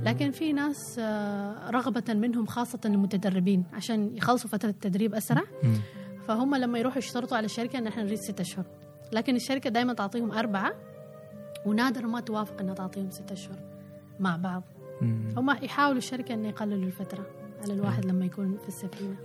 لكن 0.05 0.31
في 0.31 0.52
ناس 0.52 0.98
آه، 0.98 1.70
رغبة 1.70 2.14
منهم 2.14 2.46
خاصة 2.46 2.78
المتدربين 2.85 3.64
عشان 3.72 4.16
يخلصوا 4.16 4.50
فترة 4.50 4.70
التدريب 4.70 5.14
أسرع. 5.14 5.42
مم. 5.62 5.76
فهم 6.28 6.55
لما 6.55 6.78
يروحوا 6.78 6.98
يشترطوا 6.98 7.37
على 7.37 7.44
الشركة 7.44 7.78
إن 7.78 7.87
إحنا 7.87 8.02
نريد 8.02 8.18
ستة 8.18 8.42
أشهر. 8.42 8.64
لكن 9.12 9.37
الشركة 9.37 9.70
دائما 9.70 9.92
تعطيهم 9.94 10.33
أربعة 10.33 10.72
ونادر 11.66 12.07
ما 12.07 12.20
توافق 12.20 12.61
إنها 12.61 12.74
تعطيهم 12.74 13.11
ستة 13.11 13.33
أشهر 13.33 13.57
مع 14.20 14.37
بعض. 14.37 14.62
هم 15.37 15.50
يحاولوا 15.62 15.98
الشركة 15.98 16.35
إن 16.35 16.44
يقللوا 16.44 16.87
الفترة 16.87 17.26
على 17.62 17.72
الواحد 17.72 18.05
لما 18.05 18.24
يكون 18.24 18.59
في 18.62 18.68
السفينة. 18.68 19.16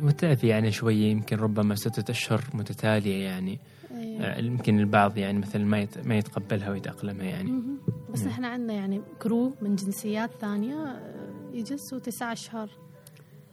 متعب 0.00 0.44
يعني 0.44 0.72
شوي 0.72 0.96
يمكن 0.96 1.36
ربما 1.36 1.74
ستة 1.74 2.10
أشهر 2.10 2.40
متتالية 2.54 3.24
يعني. 3.24 3.58
يمكن 4.38 4.78
البعض 4.78 5.18
يعني 5.18 5.38
مثلا 5.38 5.64
ما 5.64 5.86
ما 6.04 6.18
يتقبلها 6.18 6.70
ويتأقلمها 6.70 7.24
يعني. 7.26 7.62
بس. 8.12 8.26
نحن 8.26 8.44
عندنا 8.44 8.72
يعني 8.72 9.02
كرو 9.22 9.52
من 9.62 9.76
جنسيات 9.76 10.30
ثانية 10.40 10.74
آه، 10.74 11.30
يجلسوا 11.52 11.98
تسعة 11.98 12.32
أشهر 12.32 12.70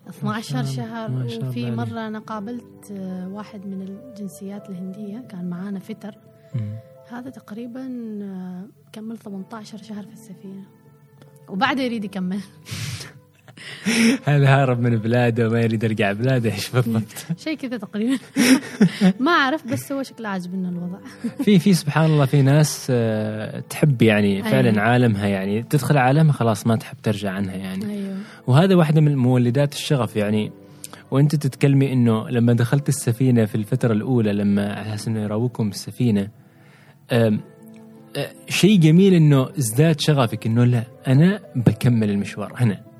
12 0.09 0.59
الله، 0.59 0.71
شهر. 0.71 1.47
وفي 1.49 1.71
مرة 1.71 2.07
أنا 2.07 2.19
قابلت 2.19 2.91
آه، 2.91 3.29
واحد 3.29 3.65
من 3.65 3.81
الجنسيات 3.81 4.69
الهندية 4.69 5.19
كان 5.29 5.49
معانا 5.49 5.79
فتر. 5.79 6.15
هذا 7.09 7.29
تقريبا 7.29 7.87
آه، 8.21 8.67
كمل 8.93 9.17
18 9.17 9.77
شهر 9.77 10.03
في 10.03 10.13
السفينة. 10.13 10.63
وبعده 11.49 11.81
يريد 11.83 12.05
يكمل. 12.05 12.39
هذا 14.25 14.47
هارب 14.47 14.79
من 14.79 14.97
بلاده 14.97 15.47
وما 15.47 15.61
يريد 15.61 15.83
يرجع 15.83 16.11
بلاده 16.11 16.51
إيش 16.51 16.69
بالضبط؟ 16.69 17.25
شيء 17.37 17.57
كذا 17.57 17.77
تقريبا. 17.77 18.17
ما 19.19 19.31
أعرف 19.31 19.67
بس 19.67 19.91
هو 19.91 20.03
شكله 20.03 20.29
عاجبنا 20.29 20.69
الوضع. 20.69 20.97
في 21.43 21.59
في 21.59 21.73
سبحان 21.73 22.05
الله 22.05 22.25
في 22.25 22.41
ناس 22.41 22.87
آه، 22.89 23.59
تحب 23.59 24.01
يعني 24.01 24.43
فعلا 24.43 24.69
أيوة. 24.69 24.81
عالمها 24.81 25.27
يعني 25.27 25.63
تدخل 25.63 25.97
عالمها 25.97 26.33
خلاص 26.33 26.67
ما 26.67 26.75
تحب 26.75 26.97
ترجع 27.03 27.31
عنها 27.31 27.55
يعني. 27.55 27.85
أيوه. 27.85 28.17
وهذا 28.47 28.75
واحدة 28.75 29.01
من 29.01 29.15
مولدات 29.15 29.73
الشغف 29.73 30.15
يعني. 30.15 30.51
وأنت 31.11 31.35
تتكلمي 31.35 31.93
إنه 31.93 32.29
لما 32.29 32.53
دخلت 32.53 32.89
السفينة 32.89 33.45
في 33.45 33.55
الفترة 33.55 33.93
الأولى 33.93 34.33
لما 34.33 34.73
على 34.73 34.93
أساس 34.93 35.07
إنه 35.07 35.21
يراوكم 35.21 35.67
السفينة 35.67 36.29
أه، 37.11 37.39
شيء 38.49 38.79
جميل 38.79 39.13
إنه 39.13 39.49
ازداد 39.57 39.99
شغفك 39.99 40.45
إنه 40.45 40.63
لا 40.63 40.83
أنا 41.07 41.39
بكمل 41.55 42.09
المشوار 42.09 42.53
هنا. 42.55 42.92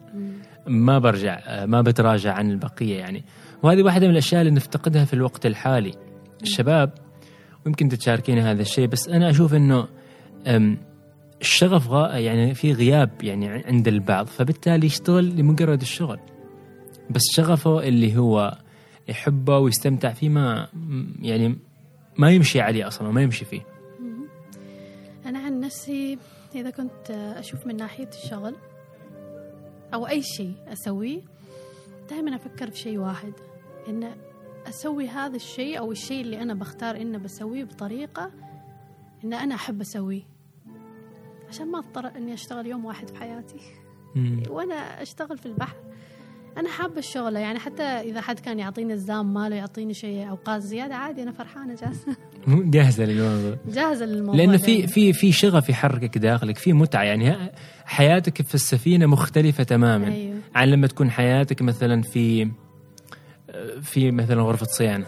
ما 0.67 0.99
برجع 0.99 1.65
ما 1.65 1.82
بتراجع 1.82 2.34
عن 2.34 2.52
البقية 2.52 2.97
يعني. 2.97 3.23
وهذه 3.63 3.84
واحدة 3.84 4.08
من 4.08 4.12
الأشياء 4.12 4.41
اللي 4.41 4.52
نفتقدها 4.52 5.06
في 5.06 5.13
الوقت 5.13 5.45
الحالي. 5.45 5.93
الشباب 6.41 6.93
ويمكن 7.65 7.89
تشاركين 7.89 8.39
هذا 8.39 8.62
الشيء 8.62 8.88
بس 8.88 9.10
أنا 9.10 9.30
أشوف 9.30 9.54
إنه 9.54 9.88
الشغف 11.41 11.91
يعني 12.13 12.54
في 12.54 12.73
غياب 12.73 13.10
يعني 13.23 13.47
عند 13.47 13.88
البعض. 13.88 14.28
فبالتالي 14.28 14.86
يشتغل 14.86 15.36
لمجرد 15.38 15.82
الشغل. 15.82 16.19
بس 17.10 17.21
شغفه 17.32 17.80
اللي 17.80 18.17
هو 18.17 18.58
يحبه 19.08 19.58
ويستمتع 19.58 20.13
فيه 20.13 20.30
ما 20.30 20.67
يعني 21.21 21.58
ما 22.17 22.32
يمشي 22.32 22.62
عليه 22.62 22.88
أصلا 22.88 23.12
ما 23.12 23.21
يمشي 23.21 23.45
فيه. 23.45 23.62
أنا 25.26 25.39
عن 25.39 25.60
نفسي 25.60 26.17
إذا 26.56 26.69
كنت 26.69 27.12
أشوف 27.12 27.67
من 27.67 27.76
ناحية 27.76 28.10
الشغل 28.23 28.56
أو 29.94 30.08
أي 30.08 30.22
شيء 30.22 30.56
أسويه 30.68 31.22
دائما 32.10 32.36
أفكر 32.36 32.72
في 32.72 32.78
شيء 32.78 32.98
واحد 32.98 33.34
إن 33.88 34.16
أسوي 34.68 35.08
هذا 35.08 35.36
الشيء 35.36 35.80
أو 35.80 35.92
الشيء 35.92 36.22
اللي 36.22 36.42
أنا 36.42 36.54
بختار 36.54 36.96
إنه 36.96 37.18
بسويه 37.18 37.64
بطريقة 37.64 38.32
إن 39.24 39.34
أنا 39.34 39.56
أحب 39.56 39.82
أسويه. 39.82 40.24
عشان 41.50 41.72
ما 41.72 41.80
أضطر 41.80 42.08
إني 42.18 42.34
أشتغل 42.34 42.68
يوم 42.68 42.86
واحد 42.86 43.08
في 43.10 43.16
حياتي. 43.16 43.60
وأنا 44.50 45.02
أشتغل 45.02 45.38
في 45.38 45.46
البحر. 45.46 45.78
أنا 46.58 46.70
حابة 46.70 46.98
الشغلة 46.98 47.39
يعني 47.39 47.60
حتى 47.60 47.84
إذا 47.84 48.22
حد 48.22 48.39
كان 48.39 48.60
يعطيني 48.60 48.94
الزام 48.94 49.34
ماله 49.34 49.56
يعطيني 49.56 49.94
شيء 49.94 50.30
أوقات 50.30 50.62
زيادة 50.62 50.96
عادي 50.96 51.24
أنا 51.24 51.32
فرحانة 51.32 51.76
جاهزة. 51.76 52.16
مو 52.48 52.63
جاهزة 52.72 53.06
للموضوع. 53.06 53.58
جاهزة 53.68 54.06
للموضوع 54.06 54.36
لأنه. 54.36 54.58
في 54.58 54.88
في 54.88 55.13
في 55.13 55.32
شغف 55.32 55.70
يحركك 55.70 56.18
داخلك 56.18 56.58
في 56.58 56.74
متعة 56.74 57.04
يعني 57.04 57.36
حياتك 57.86 58.42
في 58.42 58.56
السفينة 58.56 59.06
مختلفة 59.06 59.63
تماما. 59.63 60.08
أيوه. 60.08 60.38
عن 60.56 60.68
لما 60.68 60.88
تكون 60.88 61.12
حياتك 61.12 61.62
مثلا 61.62 62.02
في 62.02 62.52
في 63.82 64.12
مثلا 64.12 64.42
غرفة 64.42 64.66
صيانة 64.66 65.06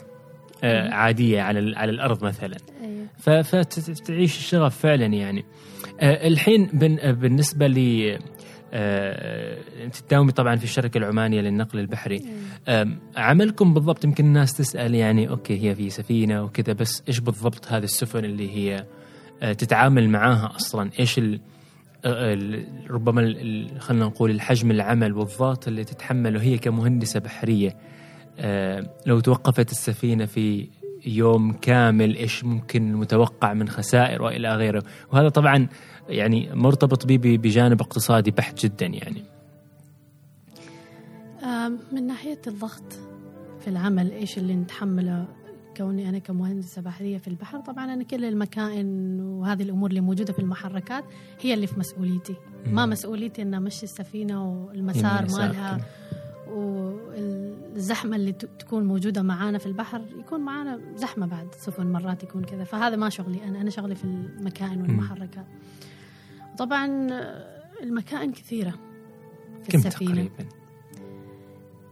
آه، 0.63 0.87
مم. 0.87 0.93
عادية 0.93 1.41
على 1.41 1.77
على 1.77 1.91
الأرض 1.91 2.23
مثلا. 2.23 2.57
أيوه. 2.81 3.05
فتعيش 3.43 4.37
الشغف 4.37 4.77
فعلا 4.77 5.05
يعني. 5.05 5.45
آه، 5.99 6.27
الحين 6.27 6.65
بالنسبة 7.03 7.67
ل 7.67 8.09
آه، 8.09 8.19
انت 8.75 9.95
تداومي 9.95 10.31
طبعا 10.31 10.55
في 10.55 10.63
الشركة 10.63 10.97
العمانية 10.97 11.41
للنقل 11.41 11.79
البحري. 11.79 12.21
عملكم 13.17 13.73
بالضبط 13.73 14.05
يمكن 14.05 14.25
الناس 14.25 14.53
تسأل 14.53 14.95
يعني 14.95 15.29
أوكي 15.29 15.69
هي 15.69 15.75
في 15.75 15.89
سفينة 15.89 16.43
وكذا 16.43 16.73
بس 16.73 17.03
إيش 17.07 17.19
بالضبط 17.19 17.67
هذه 17.67 17.83
السفن 17.83 18.25
اللي 18.25 18.55
هي 18.55 18.85
آه، 19.41 19.53
تتعامل 19.53 20.09
معاها 20.09 20.55
أصلا؟ 20.55 20.89
إيش 20.99 21.17
ال 21.17 21.41
آه، 22.05 22.63
ربما 22.89 23.21
خلينا 23.79 24.05
نقول 24.05 24.31
الحجم 24.31 24.71
العمل 24.71 25.13
والضغط 25.13 25.67
اللي 25.67 25.83
تتحمله 25.83 26.41
هي 26.41 26.57
كمهندسة 26.57 27.19
بحرية. 27.19 27.77
آه، 28.39 28.89
لو 29.05 29.19
توقفت 29.19 29.71
السفينة 29.71 30.25
في 30.25 30.67
يوم 31.05 31.53
كامل 31.53 32.15
إيش 32.15 32.43
ممكن 32.43 32.91
المتوقع 32.91 33.53
من 33.53 33.69
خسائر 33.69 34.21
وإلى 34.21 34.55
غيره؟ 34.55 34.83
وهذا 35.13 35.29
طبعا 35.29 35.67
يعني 36.09 36.49
مرتبط 36.53 37.05
به 37.05 37.17
ب- 37.17 37.21
بجانب 37.41 37.81
اقتصادي 37.81 38.31
بحت 38.31 38.65
جدا 38.65 38.85
يعني. 38.85 39.23
من 41.91 42.07
ناحية 42.07 42.41
الضغط 42.47 42.93
في 43.59 43.67
العمل 43.67 44.11
إيش 44.11 44.37
اللي 44.37 44.55
نتحمله 44.55 45.25
كوني 45.77 46.09
أنا 46.09 46.19
كمهندسة 46.19 46.81
بحرية 46.81 47.17
في 47.17 47.27
البحر؟ 47.27 47.59
طبعا 47.59 47.93
أنا 47.93 48.03
كل 48.03 48.25
المكائن 48.25 49.19
وهذه 49.19 49.63
الأمور 49.63 49.89
اللي 49.89 50.01
موجودة 50.01 50.33
في 50.33 50.39
المحركات 50.39 51.03
هي 51.41 51.53
اللي 51.53 51.67
في 51.67 51.79
مسؤوليتي. 51.79 52.35
ما 52.65 52.85
مم. 52.85 52.91
مسؤوليتي 52.91 53.41
أن 53.41 53.53
أمشي 53.53 53.83
السفينة 53.83 54.51
والمسار 54.65 55.27
مالها. 55.31 55.77
والزحمة 56.49 58.15
اللي 58.15 58.31
تكون 58.31 58.83
موجودة 58.85 59.21
معانا 59.21 59.57
في 59.57 59.65
البحر 59.65 60.01
يكون 60.19 60.39
معانا 60.39 60.79
زحمة 60.95 61.25
بعد 61.25 61.47
سفن 61.57 61.91
مرات 61.91 62.23
يكون 62.23 62.43
كذا. 62.43 62.63
فهذا 62.63 62.95
ما 62.95 63.09
شغلي 63.09 63.43
أنا 63.43 63.61
أنا 63.61 63.69
شغلي 63.69 63.95
في 63.95 64.03
المكائن 64.03 64.81
والمحركات. 64.81 65.45
طبعا 66.57 67.07
المكائن 67.83 68.31
كثيرة 68.31 68.73
في 69.63 69.71
كم 69.71 69.77
السفينة 69.77 70.11
تقريبا 70.11 70.45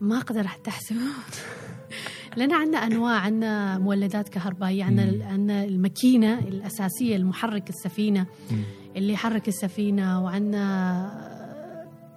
ما 0.01 0.17
أقدر 0.17 0.47
حتى 0.47 0.69
احسبه 0.69 0.97
لأن 2.37 2.51
عندنا 2.53 2.77
أنواع 2.77 3.19
عندنا 3.19 3.77
مولدات 3.77 4.29
كهربائية 4.29 4.83
عندنا. 4.83 5.25
عندنا 5.25 5.63
الماكينة 5.63 6.39
الأساسية 6.39 7.15
المحرك 7.15 7.69
السفينة 7.69 8.25
مم. 8.51 8.63
اللي 8.95 9.13
يحرك 9.13 9.47
السفينة 9.47 10.23
وعندنا 10.23 11.33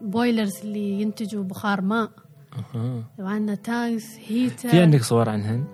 boilers 0.00 0.56
اللي 0.64 1.00
ينتجوا 1.02 1.44
بخار 1.44 1.80
ماء 1.80 2.10
أها. 2.74 3.04
وعندنا 3.18 3.54
tanks 3.54 4.04
heater 4.28 4.68
في 4.68 4.80
عندك 4.80 5.02
صور 5.02 5.28
عنهن؟ 5.28 5.64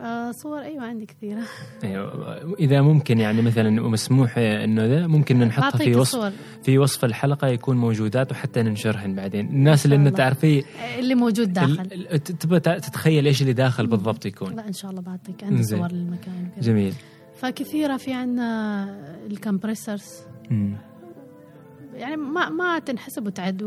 آه 0.00 0.30
صور 0.32 0.60
أيوه 0.62 0.84
عندي 0.84 1.06
كثيرة. 1.06 1.40
أيوه 1.84 2.54
إذا 2.58 2.80
ممكن 2.82 3.18
يعني 3.18 3.42
مثلا 3.42 3.82
ومسموح 3.82 4.38
إنه 4.38 4.84
ذا 4.86 5.06
ممكن 5.06 5.38
نحطها 5.38 5.78
في 5.78 5.94
وصف 5.94 6.14
الصور. 6.16 6.30
في 6.62 6.78
وصف 6.78 7.04
الحلقة 7.04 7.48
يكون 7.48 7.76
موجودات 7.76 8.32
وحتى 8.32 8.62
ننشرهن 8.62 9.14
بعدين. 9.14 9.46
الناس 9.46 9.84
اللي 9.84 9.96
الله. 9.96 10.10
تعرفي 10.10 10.64
اللي 10.98 11.14
موجود 11.14 11.52
داخل. 11.52 11.88
تع- 12.60 12.78
تتخيل 12.78 13.26
إيش 13.26 13.42
اللي 13.42 13.52
داخل 13.52 13.86
بالضبط 13.86 14.26
يكون. 14.26 14.56
لا 14.56 14.68
إن 14.68 14.72
شاء 14.72 14.90
الله 14.90 15.02
بعطيك 15.02 15.44
عندي 15.44 15.62
زين. 15.62 15.78
صور 15.78 15.92
للمكان 15.92 16.48
وكذا. 16.52 16.72
جميل. 16.72 16.94
فكثيرة 17.36 17.96
في 17.96 18.12
عندنا 18.12 18.88
الكمبريسرز. 19.30 20.04
يعني 21.94 22.16
ما 22.16 22.48
ما 22.48 22.78
تنحسب 22.78 23.26
وتعد. 23.26 23.62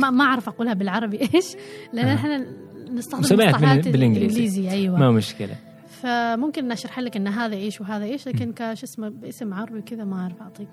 ما 0.00 0.10
ما 0.10 0.24
أعرف 0.24 0.48
أقولها 0.48 0.74
بالعربي 0.74 1.20
إيش؟ 1.20 1.56
لأن 1.92 2.06
آه. 2.06 2.14
إحنا 2.14 2.46
نستخدم 2.90 3.20
مسميات 3.20 3.40
بال- 3.40 3.54
مصطلحات 3.54 3.88
بالإنجليزي. 3.88 4.26
الانجليزي 4.26 4.70
أيوه. 4.70 4.98
ما 4.98 5.10
مشكلة. 5.10 5.56
فممكن 5.88 6.72
اشرح 6.72 6.98
لك 6.98 7.16
إن 7.16 7.28
هذا 7.28 7.56
إيش 7.56 7.80
وهذا 7.80 8.04
إيش 8.04 8.28
لكن 8.28 8.52
كش 8.52 8.82
اسمه 8.82 9.08
باسم 9.08 9.54
عربي 9.54 9.82
كذا 9.82 10.04
ما 10.04 10.20
أعرف 10.22 10.42
أعطيك. 10.42 10.68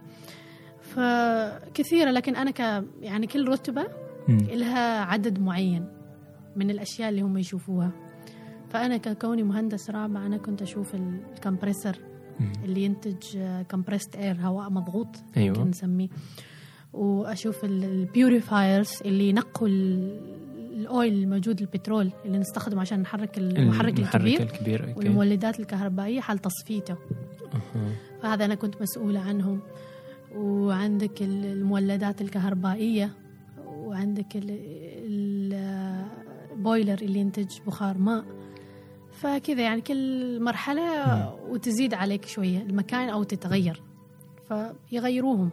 فكثيرة 0.81 2.11
لكن 2.11 2.35
أنا 2.35 2.51
ك 2.51 2.83
يعني 3.01 3.27
كل 3.27 3.47
رتبة. 3.47 3.85
لها 4.29 5.01
عدد 5.01 5.39
معين 5.39 5.85
من 6.55 6.69
الأشياء 6.69 7.09
اللي 7.09 7.21
هم 7.21 7.37
يشوفوها. 7.37 7.91
فأنا 8.69 8.97
ككوني 8.97 9.43
مهندس 9.43 9.89
رابع 9.89 10.25
أنا 10.25 10.37
كنت 10.37 10.61
أشوف 10.61 10.95
الكمبريسر. 10.95 11.97
اللي 12.65 12.83
ينتج 12.83 13.37
compressed 13.69 14.15
air 14.15 14.35
هواء 14.41 14.69
مضغوط 14.69 15.15
أيوه. 15.37 15.57
ممكن 15.57 15.69
نسميه. 15.69 16.07
وأشوف 16.93 17.65
ال 17.65 17.78
purifiers 17.78 18.89
اللي 19.05 19.29
ينقوا 19.29 19.67
ال 20.75 20.85
oil 20.85 21.13
الموجود 21.13 21.61
البترول 21.61 22.11
اللي 22.25 22.37
نستخدمه 22.37 22.81
عشان 22.81 22.99
نحرك 22.99 23.37
المحرك 23.37 23.99
الكبير 23.99 24.41
الكبير 24.41 24.81
أوكي. 24.89 24.99
والمولدات 24.99 25.59
الكهربائية 25.59 26.21
حال 26.21 26.39
تصفيته. 26.39 26.95
أها. 27.53 27.91
فهذا 28.21 28.45
أنا 28.45 28.55
كنت 28.55 28.81
مسؤولة 28.81 29.19
عنهم. 29.19 29.59
وعندك 30.35 31.21
ال- 31.21 31.45
المولدات 31.45 32.21
الكهربائية 32.21 33.11
وعندك 33.67 34.35
ال- 34.35 34.45
ال- 35.05 36.05
ال 36.51 36.58
boiler 36.58 37.01
اللي 37.01 37.19
ينتج 37.19 37.47
بخار 37.67 37.97
ماء. 37.97 38.23
فكذا 39.11 39.61
يعني 39.61 39.81
كل 39.81 40.39
مرحلة 40.43 41.33
وتزيد 41.49 41.93
عليك 41.93 42.25
شوية 42.25 42.61
المكان 42.61 43.09
أو 43.09 43.23
تتغير. 43.23 43.81
فيغيروهم. 44.89 45.49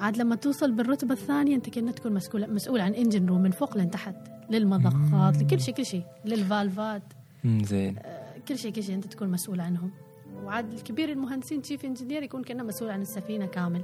عاد 0.00 0.16
لما 0.16 0.36
توصل 0.36 0.72
بالرتبة 0.72 1.14
الثانية 1.14 1.56
أنت 1.56 1.68
كأنك 1.68 1.98
تكون 1.98 2.12
مسؤول 2.12 2.54
مسؤول 2.54 2.80
عن 2.80 2.92
engine 2.92 3.26
room 3.26 3.42
من 3.42 3.50
فوق 3.50 3.76
لين 3.76 3.90
تحت. 3.90 4.14
للمضخات 4.50 5.36
لكل 5.42 5.60
شيء 5.60 5.74
كل 5.74 5.86
شيء. 5.86 6.04
لل 6.24 6.41
valveات. 6.41 7.02
زين. 7.44 7.96
كل 8.48 8.58
شيء 8.58 8.72
كل 8.72 8.82
شيء 8.82 8.94
أنت 8.94 9.06
تكون 9.06 9.28
مسؤول 9.28 9.60
عنهم. 9.60 9.90
وعاد 10.44 10.72
الكبير 10.72 11.12
المهندسين 11.12 11.62
chief 11.62 11.84
engineer 11.84 12.22
يكون 12.22 12.42
كأنه 12.42 12.62
مسؤول 12.62 12.90
عن 12.90 13.02
السفينة 13.02 13.46
كامل. 13.46 13.82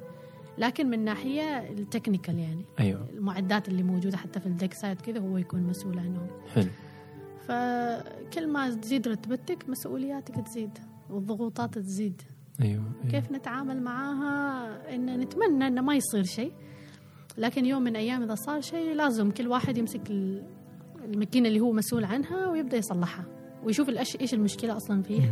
لكن 0.59 0.91
من 0.91 1.05
ناحية 1.05 1.59
ال 1.59 1.67
technical 1.67 2.39
يعني. 2.39 2.65
أيوه. 2.81 3.09
المعدات 3.15 3.69
اللي 3.69 3.83
موجودة 3.83 4.17
حتى 4.17 4.41
في 4.41 4.47
ال 4.47 4.52
deck 4.52 4.75
side 4.75 5.01
كذا 5.01 5.21
هو 5.21 5.39
يكون 5.39 5.61
مسؤول 5.61 5.99
عنهم. 5.99 6.27
حلو. 6.55 6.69
فكل 7.49 8.47
ما 8.47 8.75
تزيد 8.75 9.09
رتبتك 9.09 9.69
مسؤولياتك 9.69 10.35
تزيد 10.47 10.79
والضغوطات 11.11 11.79
تزيد. 11.79 12.23
أيوه, 12.62 12.83
أيوة. 13.05 13.11
كيف 13.11 13.33
نتعامل 13.33 13.83
معاها 13.83 14.95
إن 14.95 15.21
نتمنى 15.21 15.66
إنه 15.66 15.81
ما 15.83 15.95
يصير 15.95 16.23
شيء. 16.25 16.53
لكن 17.38 17.66
يوم 17.66 17.83
من 17.83 17.97
أيام 17.97 18.23
إذا 18.23 18.35
صار 18.35 18.61
شيء 18.61 18.95
لازم 18.95 19.31
كل 19.31 19.49
واحد 19.49 19.79
يمسك 19.79 20.11
ال- 20.11 20.42
الماكينه 21.05 21.49
اللي 21.49 21.61
هو 21.61 21.73
مسؤول 21.73 22.05
عنها 22.05 22.47
ويبدأ 22.47 22.77
يصلحها 22.77 23.25
ويشوف 23.64 23.88
الأش... 23.88 24.16
إيش 24.21 24.35
المشكلة 24.35 24.77
أصلا 24.77 25.03
فيها. 25.03 25.31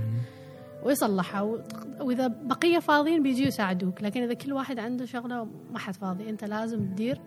ويصلحها. 0.84 1.42
و- 1.42 1.60
وإذا 2.00 2.26
بقية 2.26 2.78
فاضيين 2.78 3.22
بيجوا 3.22 3.46
يساعدوك 3.46 4.02
لكن 4.02 4.22
إذا 4.22 4.34
كل 4.34 4.52
واحد 4.52 4.78
عنده 4.78 5.04
شغلة 5.04 5.44
ما 5.72 5.78
حد 5.78 5.94
فاضي. 5.94 6.30
أنت 6.30 6.44
لازم 6.44 6.78
تدير 6.86 7.20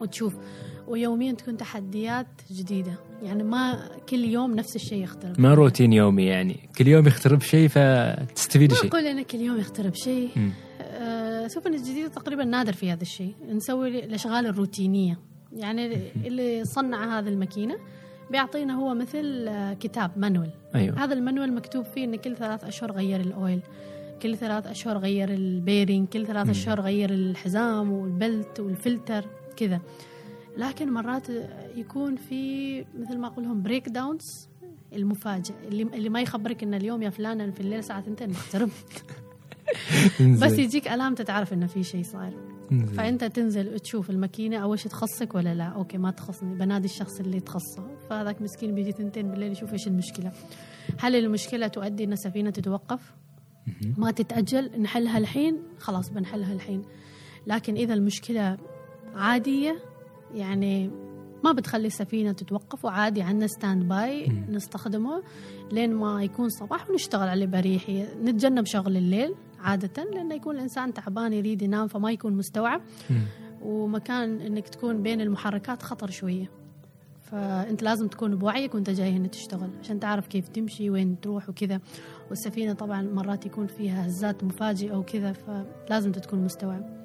وتشوف. 0.00 0.36
ويوميا 0.88 1.32
تكون 1.32 1.56
تحديات 1.56 2.26
جديدة. 2.52 2.92
يعني 3.22 3.42
ما 3.42 3.78
كل 4.08 4.24
يوم 4.24 4.54
نفس 4.54 4.76
الشيء 4.76 5.02
يختلف 5.02 5.38
ما 5.38 5.54
روتين 5.54 5.92
يومي 5.92 6.24
يعني. 6.24 6.68
كل 6.78 6.86
يوم 6.86 7.06
يخترب 7.06 7.42
شيء 7.42 7.68
فتستفيد 7.68 8.74
شيء. 8.74 8.90
أقول 8.90 9.06
أنا 9.06 9.22
كل 9.22 9.38
يوم 9.38 9.58
يخترب 9.58 9.94
شيء. 9.94 10.30
آه، 10.80 11.46
سفن 11.46 11.74
الجديدة 11.74 12.08
تقريبا 12.08 12.44
نادر 12.44 12.72
في 12.72 12.92
هذا 12.92 13.02
الشيء. 13.02 13.34
نسوي 13.52 14.04
الأشغال 14.04 14.46
الروتينية. 14.46 15.18
يعني 15.52 15.98
اللي 16.26 16.64
صنع 16.64 17.18
هذه 17.18 17.28
الماكينة 17.28 17.78
بيعطينا 18.30 18.74
هو 18.74 18.94
مثل 18.94 19.46
آه، 19.48 19.74
كتاب 19.74 20.10
manual. 20.16 20.50
أيوه. 20.74 21.04
هذا 21.04 21.14
ال 21.14 21.20
manual 21.20 21.54
مكتوب 21.54 21.84
فيه 21.84 22.04
ان 22.04 22.16
كل 22.16 22.36
ثلاث 22.36 22.64
أشهر 22.64 22.92
غير 22.92 23.20
ال 23.20 23.28
oil. 23.28 23.60
كل 24.22 24.36
ثلاث 24.36 24.66
أشهر 24.66 24.98
غير 24.98 25.28
ال 25.28 25.37
bearing. 25.37 26.08
كل 26.08 26.26
ثلاث. 26.26 26.48
أشهر 26.48 26.80
غير 26.80 27.10
الحزام 27.10 27.92
وال 27.92 28.15
belt 28.15 28.60
وال 28.60 28.74
filter. 28.74 29.24
كذا. 29.56 29.80
لكن 30.58 30.92
مرات 30.92 31.26
يكون 31.76 32.16
في 32.16 32.84
مثل 32.98 33.18
ما 33.18 33.26
أقولهم 33.26 33.62
breakdowns 33.62 34.48
المفاجئ 34.92 35.54
اللي 35.68 35.82
اللي 35.82 36.08
ما 36.08 36.20
يخبرك 36.20 36.62
إن 36.62 36.74
اليوم 36.74 37.02
يا 37.02 37.10
فلان 37.10 37.50
في 37.50 37.60
الليل 37.60 37.78
الساعة 37.78 37.98
2 37.98 38.30
محترم 38.30 38.70
بس. 40.40 40.58
يجيك 40.58 40.88
علامه 40.88 41.14
تعرف 41.14 41.52
انه 41.52 41.66
في 41.66 41.84
شيء 41.84 42.02
صاير. 42.02 42.32
فأنت 42.96 43.24
تنزل 43.24 43.78
تشوف 43.78 44.10
الماكينة 44.10 44.56
اول 44.56 44.78
شيء 44.78 44.90
تخصك 44.90 45.34
ولا 45.34 45.54
لا. 45.54 45.64
أوكي 45.64 45.98
ما 45.98 46.10
تخصني. 46.10 46.54
بنادي 46.54 46.84
الشخص 46.84 47.20
اللي 47.20 47.40
تخصه. 47.40 47.86
فهذاك 48.10 48.42
مسكين 48.42 48.74
بيجي 48.74 48.92
ثنتين 48.92 49.30
بالليل 49.30 49.52
يشوف 49.52 49.72
إيش 49.72 49.86
المشكلة. 49.86 50.32
هل 50.98 51.16
المشكلة 51.16 51.66
تؤدي 51.66 52.04
إن 52.04 52.12
السفينة 52.12 52.50
تتوقف. 52.50 53.14
ما 53.96 54.10
تتأجل؟ 54.10 54.80
نحلها 54.80 55.18
الحين؟ 55.18 55.62
خلاص 55.78 56.10
بنحلها 56.10 56.52
الحين. 56.52 56.82
لكن 57.46 57.74
إذا 57.74 57.94
المشكلة 57.94 58.58
عادية 59.14 59.76
يعني 60.34 60.90
ما 61.44 61.52
بتخلي 61.52 61.86
السفينة 61.86 62.32
تتوقف 62.32 62.84
وعادي 62.84 63.22
عندنا 63.22 63.46
standby. 63.46 64.26
نستخدمه 64.50 65.22
لين 65.72 65.94
ما 65.94 66.24
يكون 66.24 66.48
صباح 66.48 66.90
ونشتغل 66.90 67.28
عليه 67.28 67.46
بريحيه 67.46 68.14
نتجنب 68.22 68.66
شغل 68.66 68.96
الليل 68.96 69.34
عادة 69.60 70.04
لأنه 70.04 70.34
يكون 70.34 70.56
الإنسان 70.56 70.94
تعبان 70.94 71.32
يريد 71.32 71.62
ينام 71.62 71.86
فما 71.88 72.12
يكون 72.12 72.32
مستوعب. 72.32 72.80
ومكان 73.62 74.40
إنك 74.40 74.68
تكون 74.68 75.02
بين 75.02 75.20
المحركات 75.20 75.82
خطر 75.82 76.10
شوية. 76.10 76.50
فأنت 77.22 77.82
لازم 77.82 78.08
تكون 78.08 78.36
بوعيك 78.36 78.74
وأنت 78.74 78.90
جاي 78.90 79.10
هنا 79.10 79.28
تشتغل 79.28 79.70
عشان 79.80 80.00
تعرف 80.00 80.26
كيف 80.26 80.48
تمشي 80.48 80.90
وين 80.90 81.20
تروح 81.20 81.48
وكذا. 81.48 81.80
والسفينة 82.30 82.72
طبعا 82.72 83.02
مرات 83.02 83.46
يكون 83.46 83.66
فيها 83.66 84.06
هزات 84.06 84.44
مفاجئة 84.44 84.96
وكذا 84.96 85.32
فلازم 85.32 86.12
تكون 86.12 86.44
مستوعب. 86.44 86.97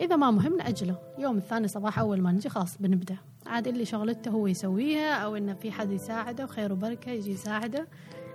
إذا 0.00 0.16
ما 0.16 0.30
مهم 0.30 0.56
نأجله. 0.56 0.98
يوم 1.18 1.36
الثاني 1.36 1.68
صباح 1.68 1.98
أول 1.98 2.20
ما 2.20 2.32
نجي 2.32 2.48
خلاص 2.48 2.76
بنبدأ. 2.80 3.16
عاد 3.46 3.68
اللي 3.68 3.84
شغلته 3.84 4.30
هو 4.30 4.46
يسويها 4.46 5.14
أو 5.14 5.36
انه 5.36 5.54
في 5.54 5.72
حد 5.72 5.92
يساعده 5.92 6.46
خير 6.46 6.72
وبركة 6.72 7.10
يجي 7.10 7.30
يساعده. 7.30 7.86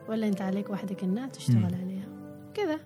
ولا 0.10 0.28
أنت 0.28 0.42
عليك 0.42 0.70
وحدك 0.70 1.04
إنها 1.04 1.28
تشتغل. 1.28 1.66
عليها. 1.66 2.08
كذا. 2.54 2.80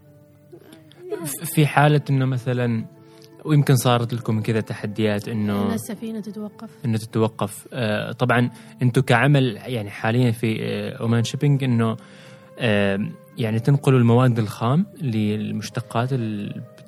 في 1.25 1.65
حالة 1.67 2.01
إنه 2.09 2.25
مثلا 2.25 2.85
ويمكن 3.45 3.75
صارت 3.75 4.13
لكم 4.13 4.41
كذا 4.41 4.61
تحديات 4.61 5.27
إن 5.27 5.49
انه 5.49 5.73
السفينة 5.73 6.19
تتوقف. 6.19 6.69
إنه 6.85 6.97
تتوقف. 6.97 7.67
آه، 7.73 8.11
طبعا 8.11 8.49
أنتم 8.81 9.01
كعمل 9.01 9.57
يعني 9.65 9.89
حاليا 9.89 10.31
في 10.31 10.57
آه، 10.61 10.97
اومان 10.97 11.23
شيبينج 11.23 11.63
إنه 11.63 11.97
آه، 12.59 12.99
يعني 13.37 13.59
تنقلوا 13.59 13.99
المواد 13.99 14.39
الخام 14.39 14.85
للمشتقات 15.01 16.09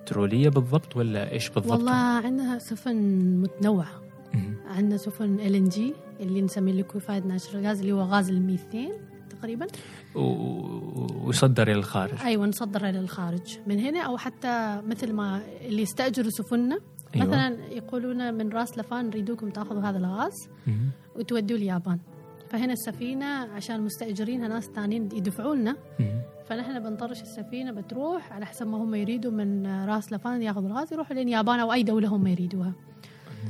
البترولية 0.06 0.50
بالضبط 0.50 0.96
ولا 0.96 1.32
إيش 1.32 1.50
بالضبط؟ 1.50 1.72
والله 1.72 1.92
عندنا 1.92 2.60
سفن 2.60 2.96
متنوعة. 3.42 4.02
عندنا 4.68 4.98
سفن 4.98 5.40
LNG 5.40 5.94
اللي 6.20 6.42
نسميه 6.42 6.74
liquefied 6.74 7.26
natural 7.26 7.68
gas 7.68 7.80
اللي 7.80 7.92
هو 7.92 8.02
غاز 8.02 8.30
الميثين 8.30 8.92
تقريبا 9.30 9.68
ويصدر 10.16 11.64
إلى 11.64 11.80
الخارج 11.80 12.14
أيوه 12.24 12.46
نصدرها 12.46 12.92
للخارج 12.92 13.58
من 13.68 13.80
هنا 13.80 14.02
أو 14.02 14.18
حتى 14.18 14.82
مثل 14.88 15.14
ما 15.14 15.42
اللي 15.62 15.82
يستأجروا 15.82 16.30
سفننا 16.30 16.80
أيوة. 17.16 17.28
مثلا 17.28 17.58
يقولون 17.72 18.34
من 18.34 18.50
راس 18.50 18.78
لفان 18.78 19.06
نريدوكم 19.06 19.50
تأخذوا 19.50 19.82
هذا 19.82 19.98
الغاز. 19.98 20.50
وتودوه 21.16 21.58
اليابان 21.58 22.00
فهنا 22.50 22.74
السفينة 22.74 23.26
عشان 23.26 23.82
مستأجرينها 23.82 24.48
ناس 24.48 24.66
ثانيين 24.76 25.10
يدفعوا 25.14 25.56
لنا. 25.56 25.76
فنحن 26.50 26.80
بنطرش 26.80 27.22
السفينة 27.22 27.72
بتروح 27.72 28.34
على 28.34 28.46
حسب 28.46 28.68
ما 28.68 28.78
هم 28.78 28.96
يريدوا 28.96 29.32
من 29.32 29.68
راس 29.86 30.14
لفان 30.14 30.42
ياخذوا 30.42 30.68
الغاز 30.70 30.94
يروحوا 30.94 31.16
لين 31.16 31.28
اليابان 31.28 31.60
أو 31.60 31.74
أي 31.74 31.84
دولة 31.84 32.08
هم 32.08 32.28
يريدوها 32.28 32.74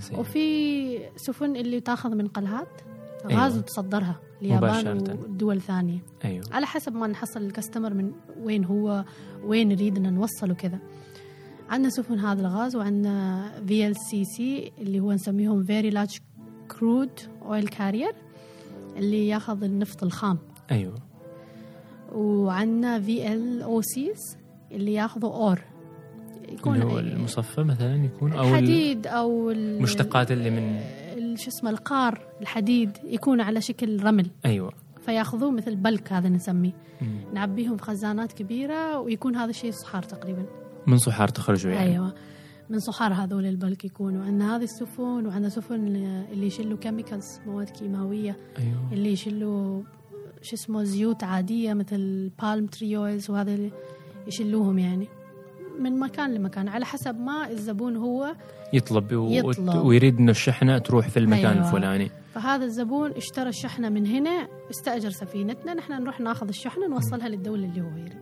زين. 0.02 0.20
وفي 0.20 1.00
سفن 1.16 1.56
اللي 1.56 1.80
تاخذ 1.80 2.16
من 2.16 2.28
قلهات 2.28 2.68
أيوة. 3.30 3.44
غاز 3.44 3.58
وتصدرها 3.58 4.20
اليابان 4.42 4.98
مباشرة. 4.98 5.14
ودول 5.24 5.62
ثانية 5.62 6.00
أيوه 6.26 6.46
على 6.52 6.66
حسب 6.66 6.96
ما 6.96 7.08
نحصل 7.08 7.42
ال 7.42 7.48
customer 7.48 7.94
من 7.94 8.12
وين 8.44 8.66
هو 8.66 9.06
وين 9.46 9.68
نريدنا 9.70 10.10
نوصل 10.10 10.52
وكذا 10.52 10.80
عندنا 11.70 11.90
سفن 11.90 12.20
هذا 12.20 12.42
الغاز 12.42 12.76
وعندنا 12.76 13.52
VLCC 13.68 14.72
اللي 14.78 15.00
هو 15.00 15.12
نسميهم 15.12 15.64
very 15.64 15.90
large 15.90 16.18
crude 16.80 17.20
oil 17.42 17.68
carrier 17.68 18.16
اللي 18.98 19.28
ياخذ 19.28 19.64
النفط 19.64 20.04
الخام 20.04 20.38
أيوه 20.72 20.96
وعندنا 22.12 23.00
VLOCs 23.00 24.38
اللي 24.72 24.94
ياخذوا 24.94 25.32
ore 25.32 25.62
يكون 26.50 26.74
اللي 26.76 26.86
هو 26.86 27.00
المصفى 27.00 27.64
مثلا 27.64 28.06
يكون 28.06 28.34
أو 28.34 28.44
الحديد 28.44 29.08
أو 29.08 29.52
ال- 29.52 29.78
المشتقات 29.78 30.32
اللي 30.32 30.50
من 30.50 30.80
شو 31.38 31.50
اسمه 31.50 31.70
القار 31.70 32.20
الحديد 32.42 32.90
يكون 33.04 33.42
على 33.42 33.62
شكل 33.62 34.04
رمل. 34.04 34.28
أيوه. 34.46 34.72
فياخذوه 35.06 35.52
مثل 35.52 35.76
bulk 35.76 36.14
هذا 36.14 36.30
نسميه. 36.30 36.72
نعبيهم 37.34 37.78
في 37.78 37.84
خزانات 37.84 38.32
كبيرة 38.34 39.00
ويكون 39.00 39.36
هذا 39.36 39.50
الشيء 39.50 39.72
صحار 39.72 40.04
تقريبا. 40.04 40.46
من 40.88 40.98
صحار 40.98 41.28
تخرجوا 41.28 41.72
يعني. 41.72 41.92
أيوه. 41.92 42.14
من 42.70 42.80
صحار 42.80 43.14
هذول 43.14 43.46
ال 43.46 43.54
bulk 43.54 43.86
يكونوا. 43.86 44.26
عندنا 44.26 44.56
هذه 44.56 44.64
السفن 44.64 45.26
وعندنا 45.28 45.50
سفن 45.50 45.88
اللي 46.32 46.48
يشيلوا 46.48 46.78
chemicals 46.78 47.40
مواد 47.48 47.70
كيماوية. 47.70 48.38
أيوه. 48.60 48.94
اللي 48.94 49.12
يشيلوا 49.12 49.84
شو 50.46 50.56
اسمه 50.56 50.84
زيوت 50.84 51.24
عادية 51.24 51.74
مثل 51.74 52.32
palm 52.42 52.66
tree 52.66 52.98
oils 52.98 53.30
وهذا 53.30 53.54
اللي 53.54 53.72
يشيلوهم 54.28 54.80
يعني 54.80 55.08
من 55.80 56.00
مكان 56.00 56.34
لمكان 56.34 56.68
على 56.68 56.86
حسب 56.86 57.20
ما 57.20 57.50
الزبون 57.50 57.96
هو 57.96 58.36
يطلب. 58.74 59.12
يطلب. 59.12 59.86
ويريد 59.86 60.18
إنه 60.18 60.32
الشحنة 60.32 60.78
تروح 60.78 61.08
في 61.10 61.20
المكان 61.20 61.58
أيوة. 61.58 61.68
الفلاني 61.68 62.12
فهذا 62.34 62.66
الزبون 62.66 63.12
اشترى 63.12 63.50
الشحنة 63.50 63.90
من 63.90 64.06
هنا 64.08 64.48
استأجر 64.72 65.10
سفينتنا 65.10 65.74
نحن 65.74 65.94
نروح 65.94 66.20
ناخذ 66.20 66.48
الشحنة 66.48 66.88
نوصلها 66.88 67.30
للدولة 67.30 67.66
اللي 67.66 67.82
هو 67.82 67.98
يريد 67.98 68.14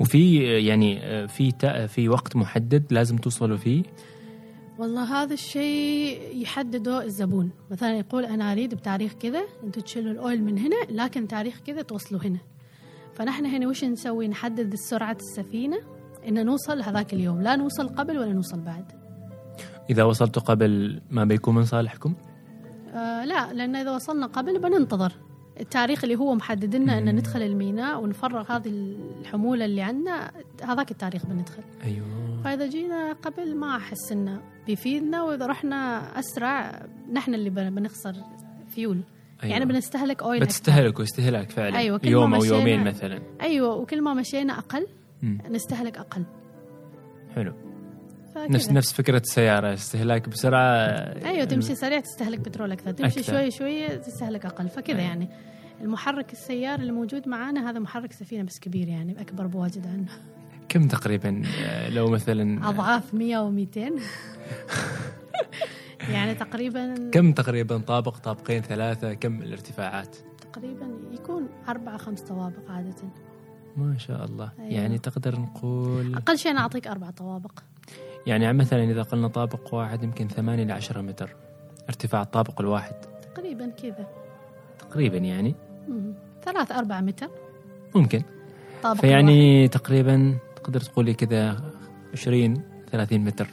وفي 0.00 0.42
يعني 0.66 1.28
في 1.28 1.52
في 1.88 2.08
وقت 2.08 2.36
محدد 2.36 2.84
لازم 2.90 3.16
توصلوا 3.16 3.56
فيه 3.56 3.82
والله 4.78 5.22
هذا 5.22 5.34
الشيء 5.34 6.36
يحدده 6.42 7.04
الزبون. 7.04 7.50
مثلا 7.70 7.98
يقول 7.98 8.24
أنا 8.24 8.52
أريد 8.52 8.74
بتاريخ 8.74 9.12
كذا 9.12 9.42
أنتم 9.64 9.80
تشيلوا 9.80 10.12
الأويل 10.12 10.42
من 10.44 10.58
هنا 10.58 10.76
لكن 10.90 11.28
تاريخ 11.28 11.60
كذا 11.66 11.82
توصلوا 11.82 12.20
هنا. 12.24 12.38
فنحن 13.14 13.46
هنا 13.46 13.68
وش 13.68 13.84
نسوي؟ 13.84 14.28
نحدد 14.28 14.74
سرعة 14.74 15.16
السفينة 15.20 15.78
إن 16.28 16.46
نوصل 16.46 16.82
هذاك 16.82 17.14
اليوم. 17.14 17.42
لا 17.42 17.56
نوصل 17.56 17.88
قبل 17.88 18.18
ولا 18.18 18.32
نوصل 18.32 18.60
بعد. 18.60 18.92
إذا 19.90 20.04
وصلتوا 20.04 20.42
قبل 20.42 21.00
ما 21.10 21.24
بيكون 21.24 21.54
من 21.54 21.64
صالحكم؟ 21.64 22.14
آه 22.94 23.24
لا 23.24 23.52
لأن 23.52 23.76
إذا 23.76 23.94
وصلنا 23.94 24.26
قبل 24.26 24.58
بننتظر. 24.58 25.12
التاريخ 25.60 26.04
اللي 26.04 26.16
هو 26.16 26.34
محدد 26.34 26.76
لنا 26.76 26.98
إن. 26.98 27.14
ندخل 27.14 27.42
الميناء 27.42 28.02
ونفرغ 28.02 28.52
هذه 28.52 28.96
الحمولة 29.20 29.64
اللي 29.64 29.82
عندنا 29.82 30.30
هذاك 30.62 30.90
التاريخ 30.90 31.26
بندخل. 31.26 31.62
أيوه. 31.84 32.06
فإذا 32.44 32.66
جينا 32.66 33.12
قبل 33.12 33.56
ما 33.56 33.76
أحس 33.76 34.12
إنه 34.12 34.40
بيفيدنا 34.66 35.22
وإذا 35.22 35.46
رحنا 35.46 35.96
أسرع 36.18 36.82
نحن 37.12 37.34
اللي 37.34 37.50
بن- 37.50 37.74
بنخسر 37.74 38.14
فيول 38.74 39.00
أيوة. 39.42 39.52
يعني 39.52 39.64
بنستهلك 39.64 40.22
اويل. 40.22 40.40
بتستهلك 40.40 40.98
واستهلاك 40.98 41.50
فعلا 41.50 41.78
أيوة، 41.78 41.98
كل 41.98 42.08
يوم 42.08 42.34
أو 42.34 42.44
يومين 42.44 42.84
مثلا 42.84 43.22
أيوه 43.40 43.74
وكل 43.76 44.02
ما 44.02 44.14
مشينا 44.14 44.58
أقل 44.58 44.86
مم. 45.22 45.38
نستهلك 45.50 45.98
أقل 45.98 46.24
حلو. 47.34 47.52
نفس 48.36 48.70
نفس 48.70 48.92
فكرة 48.92 49.18
السيارة 49.18 49.74
استهلاك 49.74 50.28
بسرعة 50.28 50.76
أيوه 51.24 51.44
تمشي 51.44 51.74
سريع 51.74 52.00
تستهلك 52.00 52.38
بترول 52.38 52.72
أكثر 52.72 52.90
تمشي 52.92 53.20
أكثر. 53.20 53.32
شوي 53.32 53.50
شوي 53.50 53.88
تستهلك 53.98 54.46
أقل 54.46 54.68
فكذا 54.68 54.96
أيوة. 54.98 55.08
يعني 55.08 55.28
المحرك 55.80 56.32
السيار 56.32 56.78
اللي 56.80 56.92
موجود 56.92 57.28
معانا 57.28 57.70
هذا 57.70 57.78
محرك 57.78 58.12
سفينة 58.12 58.42
بس 58.42 58.58
كبير 58.60 58.88
يعني 58.88 59.20
أكبر 59.20 59.46
بواجد 59.46 59.86
عنه 59.86 60.08
كم 60.68 60.88
تقريبا 60.88 61.42
آه، 61.64 61.88
لو 61.88 62.06
مثلا 62.06 62.68
أضعاف 62.68 63.14
100 63.14 63.36
و200 63.50 63.78
يعني 66.14 66.34
تقريبا 66.34 67.10
كم 67.12 67.32
تقريبا 67.32 67.78
طابق 67.78 68.16
طابقين 68.18 68.62
ثلاثة 68.62 69.14
كم 69.14 69.42
الارتفاعات؟ 69.42 70.16
تقريبا 70.52 70.86
يكون 71.12 71.48
أربعة 71.68 71.96
خمس 71.96 72.20
طوابق 72.20 72.70
عادة. 72.70 72.94
ما 73.76 73.98
شاء 73.98 74.24
الله. 74.24 74.52
أيوة. 74.58 74.72
يعني 74.72 74.98
تقدر 74.98 75.40
نقول 75.40 76.14
أقل 76.14 76.38
شيء 76.38 76.52
أنا 76.52 76.60
أعطيك 76.60 76.86
أربع 76.86 77.10
طوابق. 77.10 77.52
يعني 78.26 78.52
مثلا 78.52 78.84
إذا 78.84 79.02
قلنا 79.02 79.28
طابق 79.28 79.74
واحد 79.74 80.02
يمكن 80.02 80.28
8 80.28 80.64
ل 80.64 80.72
10 80.72 81.00
متر 81.00 81.36
ارتفاع 81.88 82.22
الطابق 82.22 82.60
الواحد. 82.60 82.94
تقريبا 83.34 83.66
كذا. 83.70 84.06
تقريبا 84.78 85.16
يعني؟ 85.16 85.54
مم. 85.88 86.14
ثلاث 86.44 86.72
أربع 86.72 87.00
متر. 87.00 87.28
ممكن. 87.94 88.22
طابق 88.82 88.84
الواحد. 88.84 89.00
فيعني 89.00 89.68
تقريبا 89.68 90.38
تقدر 90.56 90.80
تقولي 90.80 91.14
كذا 91.14 91.56
20 92.12 92.62
30 92.90 93.20
متر. 93.20 93.48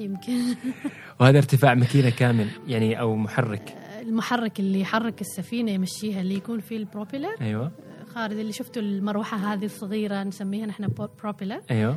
يمكن. 0.00 0.32
وهذا 1.20 1.38
ارتفاع 1.38 1.74
ماكينة 1.74 2.10
كامل 2.10 2.48
يعني 2.66 3.00
أو 3.00 3.16
محرك. 3.16 3.74
المحرك 4.02 4.60
اللي 4.60 4.80
يحرك 4.80 5.20
السفينة 5.20 5.70
يمشيها 5.70 6.20
اللي 6.20 6.34
يكون 6.34 6.60
فيه 6.60 6.76
البروبيلر. 6.76 7.36
أيوه. 7.40 7.72
خالد 8.14 8.32
اللي 8.38 8.52
شفتوا 8.52 8.82
المروحة 8.82 9.36
هذه 9.36 9.64
الصغيرة 9.64 10.22
نسميها 10.22 10.66
نحن 10.66 10.88
بروبيلر. 11.22 11.60
أيوه. 11.70 11.96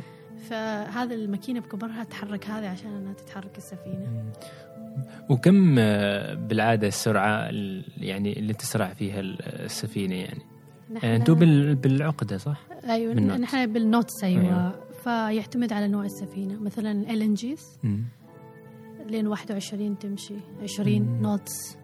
فهذا 0.50 1.14
الماكينة 1.14 1.60
بكبرها 1.60 2.04
تحرك 2.04 2.46
هذه 2.46 2.68
عشان 2.68 2.90
إنها 2.96 3.12
تتحرك 3.12 3.58
السفينة. 3.58 4.32
وكم 5.28 5.76
آه، 5.78 6.34
بالعادة 6.34 6.88
السرعة 6.88 7.48
ال- 7.50 7.84
يعني 7.96 8.38
اللي 8.38 8.52
تسرع 8.54 8.94
فيها 8.94 9.20
ال- 9.20 9.42
السفينة 9.42 10.14
يعني؟ 10.14 10.42
أنتم 11.04 11.34
بال- 11.34 11.74
بالعقدة 11.74 12.38
صح؟ 12.38 12.56
أيوه. 12.88 13.14
نحن 13.14 13.72
بال 13.72 13.87
knots 13.87 14.24
أيوه, 14.24 14.42
أيوة. 14.42 14.74
فيعتمد 15.04 15.72
على 15.72 15.88
نوع 15.88 16.04
السفينة. 16.04 16.60
مثلا 16.60 16.90
LNGs. 16.92 17.78
لين 19.06 19.26
21 19.26 19.98
تمشي. 19.98 20.34
20 20.62 21.02
مم. 21.02 21.22
knots 21.22 21.76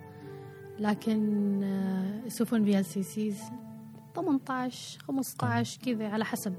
لكن 0.79 1.63
آه، 1.65 2.27
السفن 2.27 2.65
VLCCs 2.65 3.39
18 4.17 4.99
15 5.01 5.79
كذا 5.85 6.09
على 6.09 6.25
حسب 6.25 6.55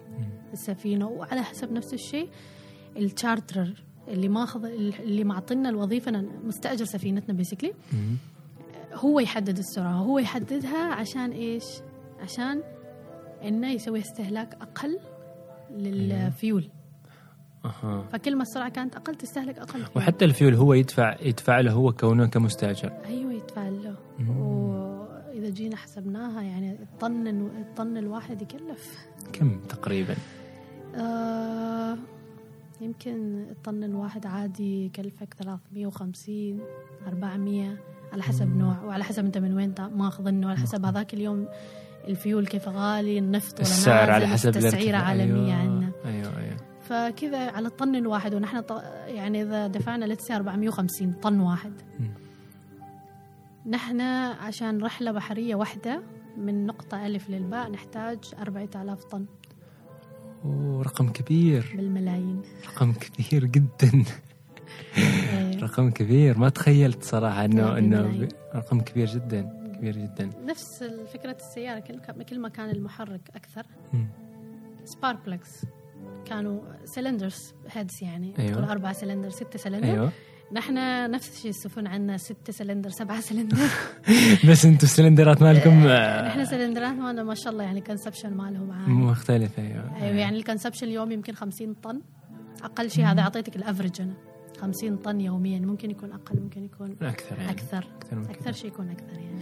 السفينة. 0.54 1.08
وعلى 1.08 1.44
حسب 1.44 1.72
نفس 1.72 1.94
الشيء 1.94 2.30
التشارتر 2.98 3.84
اللي 4.08 4.30
ماخذ 4.30 4.66
اللي 4.66 5.24
معطينا 5.24 5.70
الوظيفة 5.70 6.10
أنا 6.10 6.26
مستأجر 6.44 6.86
سفينتنا 6.86 7.34
basically. 7.34 7.74
هو 8.94 9.20
يحدد 9.20 9.58
السرعة. 9.58 9.94
هو 9.94 10.20
يحددها 10.20 10.94
عشان 10.94 11.32
إيش؟ 11.32 11.64
عشان 12.20 12.62
إنه 13.44 13.72
يسوي 13.72 14.00
استهلاك 14.00 14.54
أقل 14.62 15.00
للفيول. 15.72 16.70
أها. 17.66 18.04
فكل 18.14 18.36
ما 18.36 18.42
السرعة 18.42 18.70
كانت 18.70 18.96
أقل 18.96 19.16
تستهلك 19.16 19.58
أقل. 19.60 19.68
فيول. 19.80 19.90
وحتى 19.96 20.26
الفيول 20.26 20.54
هو 20.56 20.74
يدفع 20.74 21.16
يدفع 21.22 21.60
له 21.60 21.72
هو 21.72 21.92
كونه 21.94 22.26
كمستاجر 22.28 22.92
أيوه 23.06 23.34
يدفع 23.34 23.70
له. 23.70 23.96
مم. 24.20 24.38
وإذا 24.40 25.50
جينا 25.50 25.76
حسبناها 25.76 26.42
يعني 26.42 26.72
الطن 26.72 27.28
الطن 27.62 27.98
الواحد 27.98 28.42
يكلف. 28.42 29.08
كم 29.34 29.60
تقريبا؟ 29.70 30.16
آه 30.96 31.98
يمكن 32.82 33.46
الطن 33.52 33.84
الواحد 33.84 34.26
عادي 34.26 34.86
يكلفك 34.86 35.34
350 35.34 36.60
400 37.08 37.78
على 38.14 38.24
حسب 38.24 38.56
نوع 38.58 38.84
وعلى 38.84 39.04
حسب 39.04 39.26
أنت 39.26 39.38
من 39.38 39.54
وين 39.54 39.76
تا- 39.76 39.88
ماخذنه 39.88 40.48
وعلى 40.48 40.60
حسب 40.60 40.86
هذاك 40.86 41.14
اليوم 41.14 41.48
الفيول 42.08 42.48
كيف 42.48 42.68
غالي 42.68 43.18
النفط 43.20 43.54
ولا 43.54 43.62
السعر 43.62 44.12
على 44.12 44.28
حسب 44.28 44.50
التسعيره 44.50 44.74
الارتفاع. 44.74 45.02
عالميه 45.10 45.54
أيوة. 45.54 45.62
عندنا 45.62 45.92
أيوه 46.06 46.38
أيوه 46.38 46.58
فكذا 46.82 47.52
على 47.52 47.68
الطن 47.68 47.96
الواحد 47.96 48.34
ونحن. 48.34 48.64
يعني 49.08 49.42
إذا 49.42 49.68
دفعنا 49.68 50.06
لتسي 50.06 50.36
450 50.36 51.12
طن 51.14 51.40
واحد 51.40 51.74
مم. 52.00 52.10
نحن 53.72 54.02
عشان 54.02 54.82
رحلة 54.84 55.12
بحرية 55.12 55.56
واحدة 55.56 56.02
من 56.38 56.66
نقطة 56.66 57.06
ألف 57.06 57.30
للباء 57.30 57.72
نحتاج 57.72 58.18
4000 58.40 59.04
طن 59.04 59.26
رقم 60.86 61.10
كبير 61.10 61.74
بالملايين 61.76 62.42
رقم 62.68 62.94
كبير 62.94 63.46
جدا 63.46 63.92
إيه. 64.98 65.60
رقم 65.60 65.90
كبير 65.92 66.38
ما 66.38 66.50
تخيلت 66.50 67.04
صراحة 67.04 67.46
إنه 67.46 67.78
إنه 67.78 68.28
رقم 68.56 68.80
كبير 68.82 69.08
جدا 69.08 69.59
كبير 69.80 69.98
جدا. 69.98 70.30
نفس 70.46 70.84
فكرة 71.14 71.38
السيارة 71.40 71.80
كل 71.80 72.24
كل 72.24 72.40
ما 72.40 72.50
كان 72.50 72.70
المحرك 72.70 73.30
أكثر. 73.36 73.66
مم. 73.94 74.08
spark 74.86 75.20
plugs 75.26 75.66
كانوا 76.26 76.62
cylinders 76.86 77.54
heads 77.72 78.04
يعني. 78.04 78.34
أيوة. 78.40 78.72
أربعة 78.72 78.94
سلندر 78.94 79.30
ستة 79.30 79.60
سلندر 79.60 79.88
أيوه. 79.88 80.12
نحن 80.54 80.74
نفس 81.12 81.36
الشيء 81.38 81.50
السفن 81.52 81.88
عندنا 81.88 82.18
ستة 82.18 82.54
سلندر 82.54 82.90
سبعة 82.90 83.22
سلندر 83.22 83.58
بس 84.50 84.66
أنتم 84.66 84.84
السلندرات 84.88 85.42
مالكم 85.42 85.88
آه، 85.88 86.28
نحن 86.28 86.46
سلندرات 86.46 86.94
مالنا 86.94 87.24
ما 87.24 87.36
شاء 87.36 87.54
الله 87.54 87.64
يعني 87.64 87.82
consumption 87.82 88.34
مالهم 88.34 88.72
عالي. 88.72 88.92
مختلفه 88.92 89.64
أيوه. 89.64 89.96
أيوة 90.02 90.18
يعني 90.18 90.38
ال 90.38 90.42
consumption 90.42 90.88
اليوم 90.88 91.12
يمكن 91.12 91.34
50 91.34 91.74
طن. 91.74 92.02
أقل 92.64 92.92
شيء 92.92 93.06
هذا 93.06 93.22
أعطيتك 93.22 93.56
ال 93.56 93.62
average 93.62 94.02
أنا. 94.02 94.14
50 94.62 94.98
طن 94.98 95.22
يوميا 95.22 95.60
ممكن 95.60 95.92
يكون 95.92 96.12
أقل 96.12 96.40
ممكن 96.40 96.66
يكون 96.66 96.96
أكثر 97.02 97.38
يعني. 97.38 97.52
أكثر. 97.52 97.88
من 98.12 98.26
أكثر. 98.30 98.52
شيء 98.52 98.68
يكون 98.68 98.90
أكثر 98.90 99.14
يعني. 99.14 99.40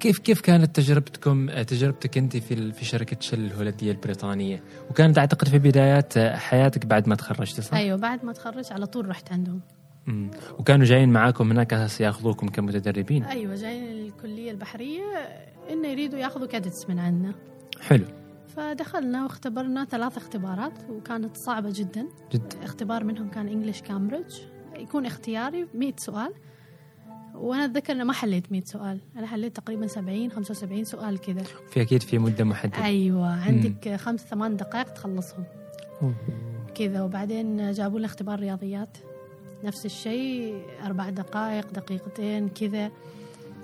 كيف 0.00 0.18
كيف 0.18 0.40
كانت 0.40 0.76
تجربتكم 0.76 1.50
تجربتك 1.62 2.18
أنت 2.18 2.36
في 2.36 2.72
في 2.72 2.84
شركة 2.84 3.16
شل 3.20 3.40
الهولندية 3.40 3.92
البريطانية؟ 3.92 4.62
وكانت 4.90 5.18
أعتقد 5.18 5.48
في 5.48 5.58
بدايات 5.58 6.18
حياتك 6.18 6.86
بعد 6.86 7.08
ما 7.08 7.14
تخرجت 7.14 7.60
صح؟ 7.60 7.74
أيوة 7.74 7.96
بعد 7.98 8.24
ما 8.24 8.32
تخرج 8.32 8.64
على 8.72 8.86
طول 8.86 9.08
رحت 9.08 9.32
عندهم. 9.32 9.60
مم. 10.06 10.30
وكانوا 10.58 10.84
جايين 10.86 11.08
معاكم 11.08 11.50
هناك 11.50 11.72
أساس 11.72 12.00
يأخذوكم 12.00 12.48
كمتدربين. 12.48 13.24
أيوه 13.24 13.54
جايين 13.54 14.06
الكلية 14.06 14.50
البحرية 14.50 15.02
انه 15.70 15.88
يريدوا 15.88 16.18
يأخذوا 16.18 16.46
cadets 16.46 16.88
من 16.88 16.98
عندنا. 16.98 17.34
حلو. 17.80 18.04
فدخلنا 18.56 19.22
واختبرنا 19.22 19.84
ثلاث 19.84 20.16
اختبارات 20.16 20.72
وكانت 20.90 21.36
صعبة 21.36 21.72
جدا. 21.74 22.06
جد 22.32 22.54
اختبار 22.62 23.04
منهم 23.04 23.28
كان 23.28 23.48
English 23.48 23.80
Cambridge 23.80 24.34
يكون 24.78 25.06
اختياري 25.06 25.66
100 25.74 25.92
سؤال. 25.96 26.34
وأنا 27.34 27.64
أتذكر 27.64 27.92
اني 27.92 28.04
ما 28.04 28.12
حليت 28.12 28.52
100 28.52 28.64
سؤال. 28.64 29.00
أنا 29.16 29.26
حليت 29.26 29.56
تقريبا 29.56 29.86
70 29.86 30.30
75 30.30 30.84
سؤال 30.84 31.20
كذا. 31.20 31.42
في 31.70 31.82
أكيد 31.82 32.02
في 32.02 32.18
مدة 32.18 32.44
محددة. 32.44 32.84
أيوه. 32.84 33.44
عندك 33.44 33.96
خمس 33.96 34.20
ثمان 34.20 34.56
دقائق 34.56 34.88
تخلصهم. 34.88 35.44
كذا. 36.74 37.02
وبعدين 37.02 37.72
جابوا 37.72 37.98
لنا 37.98 38.06
اختبار 38.06 38.40
رياضيات. 38.40 38.98
نفس 39.64 39.86
الشيء 39.86 40.62
أربع 40.84 41.10
دقائق 41.10 41.72
دقيقتين 41.72 42.48
كذا. 42.48 42.90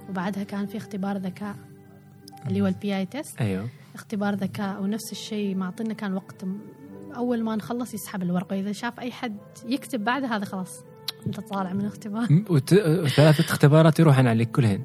وبعدها 0.08 0.42
كان 0.42 0.66
في 0.66 0.76
اختبار 0.76 1.16
ذكاء 1.16 1.56
اللي 2.46 2.60
هو 2.60 2.66
ال 2.66 2.96
PI 2.96 3.06
test 3.06 3.40
أيوه. 3.40 3.68
اختبار 3.94 4.34
ذكاء. 4.34 4.82
ونفس 4.82 5.12
الشيء 5.12 5.54
معطينا 5.54 5.94
كان 5.94 6.14
وقت. 6.14 6.44
أول 7.16 7.42
ما 7.42 7.56
نخلص 7.56 7.94
يسحب 7.94 8.22
الورقة. 8.22 8.60
اذا 8.60 8.72
شاف 8.72 9.00
أي 9.00 9.12
حد 9.12 9.36
يكتب 9.66 10.04
بعدها 10.04 10.36
هذا 10.36 10.44
خلاص. 10.44 10.84
أنت 11.26 11.40
طالع 11.40 11.72
من 11.72 11.86
وت... 12.50 12.72
وثلاثة 12.72 13.44
اختبارات 13.44 14.00
يروحن 14.00 14.26
عليك 14.26 14.50
كلهن. 14.50 14.82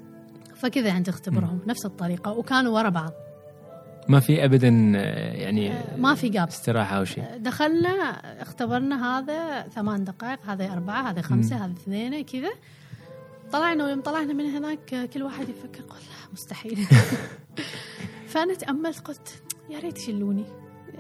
فكذا 0.55 0.87
يعني 0.87 1.03
تختبرهم 1.03 1.59
نفس 1.67 1.85
الطريقة 1.85 2.31
وكانوا 2.31 2.75
ورا 2.75 2.89
بعض. 2.89 3.11
ما 4.07 4.19
في 4.19 4.45
ابدا 4.45 4.93
آه، 4.95 5.33
يعني 5.33 5.73
ما 5.97 6.15
في 6.15 6.29
جاب 6.29 6.47
استراحة 6.47 6.97
أو 6.97 7.05
شيء. 7.05 7.23
دخلنا 7.37 7.89
اختبرنا 8.41 9.19
هذا 9.19 9.67
ثمان 9.67 10.03
دقائق 10.03 10.39
هذا 10.45 10.73
أربعة 10.73 11.09
هذا 11.09 11.21
خمسة 11.21 11.65
هذا 11.65 11.71
اثنين 11.71 12.23
كذا. 12.23 12.49
طلعنا 13.51 13.85
ويوم 13.85 14.01
طلعنا 14.01 14.33
من 14.33 14.45
هناك 14.45 15.09
كل 15.13 15.23
واحد 15.23 15.49
يفكر 15.49 15.81
قل 15.81 15.95
لا 15.95 16.33
مستحيل. 16.33 16.87
فأنا 18.31 18.53
تأملت 18.53 18.99
قلت 18.99 19.43
يا 19.69 19.79
ريت 19.79 19.97
يشلوني. 19.97 20.45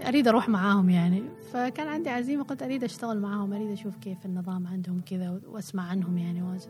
أريد 0.07 0.27
أروح 0.27 0.49
معاهم 0.49 0.89
يعني. 0.89 1.23
فكان 1.53 1.87
عندي 1.87 2.09
عزيمة 2.09 2.43
قلت 2.43 2.63
أريد 2.63 2.83
أشتغل 2.83 3.19
معاهم 3.19 3.53
أريد 3.53 3.71
أشوف 3.71 3.97
كيف 3.97 4.25
النظام 4.25 4.67
عندهم 4.67 5.01
كذا 5.01 5.39
وأسمع 5.47 5.83
عنهم 5.89 6.17
يعني 6.17 6.41
واجد. 6.43 6.69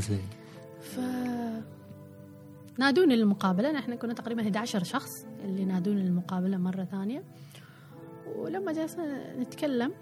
زين. 0.00 0.20
ف 0.80 0.98
نادوني 2.78 3.16
للمقابلة. 3.16 3.72
نحن 3.72 3.94
كنا 3.94 4.12
تقريبا 4.14 4.42
11 4.42 4.84
شخص 4.84 5.10
اللي 5.44 5.64
نادوني 5.64 6.02
للمقابلة 6.02 6.56
مرة 6.56 6.84
ثانية. 6.84 7.22
ولما 8.36 8.72
جلسنا 8.72 9.36
نتكلم 9.40 9.92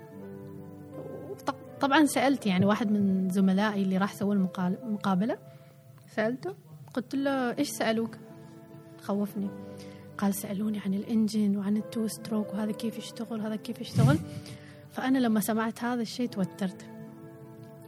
طبعا 1.80 2.04
سألت 2.04 2.46
يعني 2.46 2.66
واحد 2.66 2.90
من 2.92 3.28
زملائي 3.30 3.82
اللي 3.82 3.96
راح 3.96 4.14
سووا 4.14 4.34
المقال- 4.34 4.78
المقابله 4.82 5.38
سألته 6.16 6.54
قلت 6.94 7.14
له 7.14 7.58
إيش 7.58 7.68
سألوك؟ 7.68 8.16
خوفني. 9.02 9.48
قال 10.20 10.34
سألوني 10.34 10.78
عن 10.78 10.94
ال 10.94 11.03
engine 11.03 11.56
وعن 11.56 11.76
ال 11.76 11.84
two 11.84 12.06
stroke 12.06 12.54
وهذا 12.54 12.72
كيف 12.72 12.98
يشتغل 12.98 13.40
هذا 13.40 13.56
كيف 13.56 13.80
يشتغل. 13.80 14.18
فأنا 14.90 15.18
لما 15.18 15.40
سمعت 15.40 15.84
هذا 15.84 16.02
الشيء 16.02 16.28
توترت. 16.28 16.86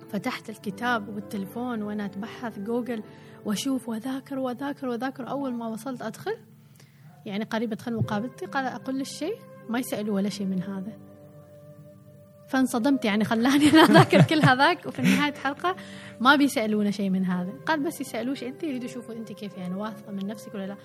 فتحت 0.09 0.51
الكتاب 0.51 1.09
والتليفون 1.09 1.83
وأنا 1.83 2.05
أتبحث 2.05 2.59
جوجل 2.59 3.03
وأشوف 3.45 3.89
وأذاكر 3.89 4.39
وأذاكر 4.39 4.89
وأذاكر. 4.89 5.31
أول 5.31 5.55
ما 5.55 5.69
وصلت 5.69 6.03
أدخل 6.03 6.37
يعني 7.27 7.45
قريب 7.45 7.73
أدخل 7.73 7.97
مقابلتي 7.97 8.47
قال 8.47 8.65
أقول 8.67 9.01
الشيء 9.01 9.37
ما 9.69 9.79
يسألوا 9.79 10.15
ولا 10.15 10.29
شيء 10.29 10.47
من 10.47 10.63
هذا. 10.63 11.12
فانصدمت 12.53 13.05
يعني 13.05 13.25
خلاني 13.25 13.69
أنا 13.71 13.83
أذاكر 13.83 14.23
كل 14.23 14.43
هذاك 14.43 14.87
وفي 14.87 15.03
نهاية 15.03 15.33
الحلقة 15.33 15.77
ما 16.21 16.37
بيسألونا 16.37 16.91
شيء 16.91 17.11
من 17.11 17.25
هذا. 17.25 17.53
قال 17.67 17.81
بس 17.81 18.01
يسألوش 18.01 18.43
أنت 18.43 18.63
يريدوا 18.63 18.89
يشوفوا 18.89 19.15
أنت 19.15 19.33
كيف 19.33 19.57
يعني 19.57 19.75
واثقة 19.75 20.13
من 20.13 20.27
نفسك 20.27 20.55
ولا 20.55 20.67
لا. 20.67 20.77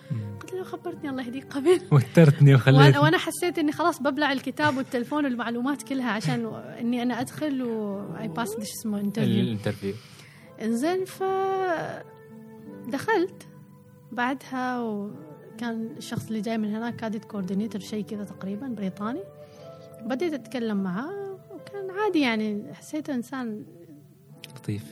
قلت 0.41 0.53
له 0.53 0.63
خبرتني 0.63 1.09
الله 1.09 1.23
يهديك 1.23 1.53
قبل. 1.53 1.81
وترتني 1.91 2.51
وأنا, 2.53 2.61
وخليتني 2.61 2.97
وأنا 2.97 3.17
حسيت 3.17 3.59
إني 3.59 3.71
خلاص 3.71 4.01
ببلع 4.01 4.31
الكتاب 4.31 4.77
والتلفون 4.77 5.25
والمعلومات 5.25 5.83
كلها 5.83 6.11
عشان 6.11 6.45
إني 6.79 7.01
أنا 7.03 7.21
أدخل 7.21 7.61
واي 7.63 8.27
باس 8.27 8.53
شو 8.53 8.61
اسمه 8.61 8.99
interview 8.99 9.41
ال 9.41 9.46
interview. 9.46 9.93
إنزين 10.61 11.05
ف 11.05 11.23
دخلت. 12.87 13.47
بعدها 14.11 14.79
وكان 14.79 15.89
الشخص 15.97 16.27
اللي 16.27 16.41
جاي 16.41 16.57
من 16.57 16.75
هناك 16.75 16.95
cadet 16.95 17.25
coordinator 17.25 17.81
شيء 17.81 18.03
كذا 18.05 18.23
تقريبا 18.23 18.67
بريطاني. 18.67 19.23
بديت 20.05 20.33
أتكلم 20.33 20.83
معاه. 20.83 21.26
عادي 21.97 22.21
يعني 22.21 22.73
حسيته 22.73 23.13
إنسان 23.13 23.65
لطيف. 24.55 24.83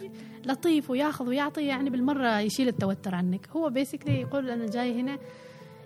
لطيف 0.45 0.89
وياخذ 0.89 1.27
ويعطي 1.27 1.65
يعني 1.65 1.89
بالمرة 1.89 2.39
يشيل 2.39 2.67
التوتر 2.67 3.15
عنك. 3.15 3.47
هو 3.49 3.69
basically 3.69 4.21
يقول 4.21 4.49
أنا 4.49 4.65
جاي 4.65 5.01
هنا 5.01 5.17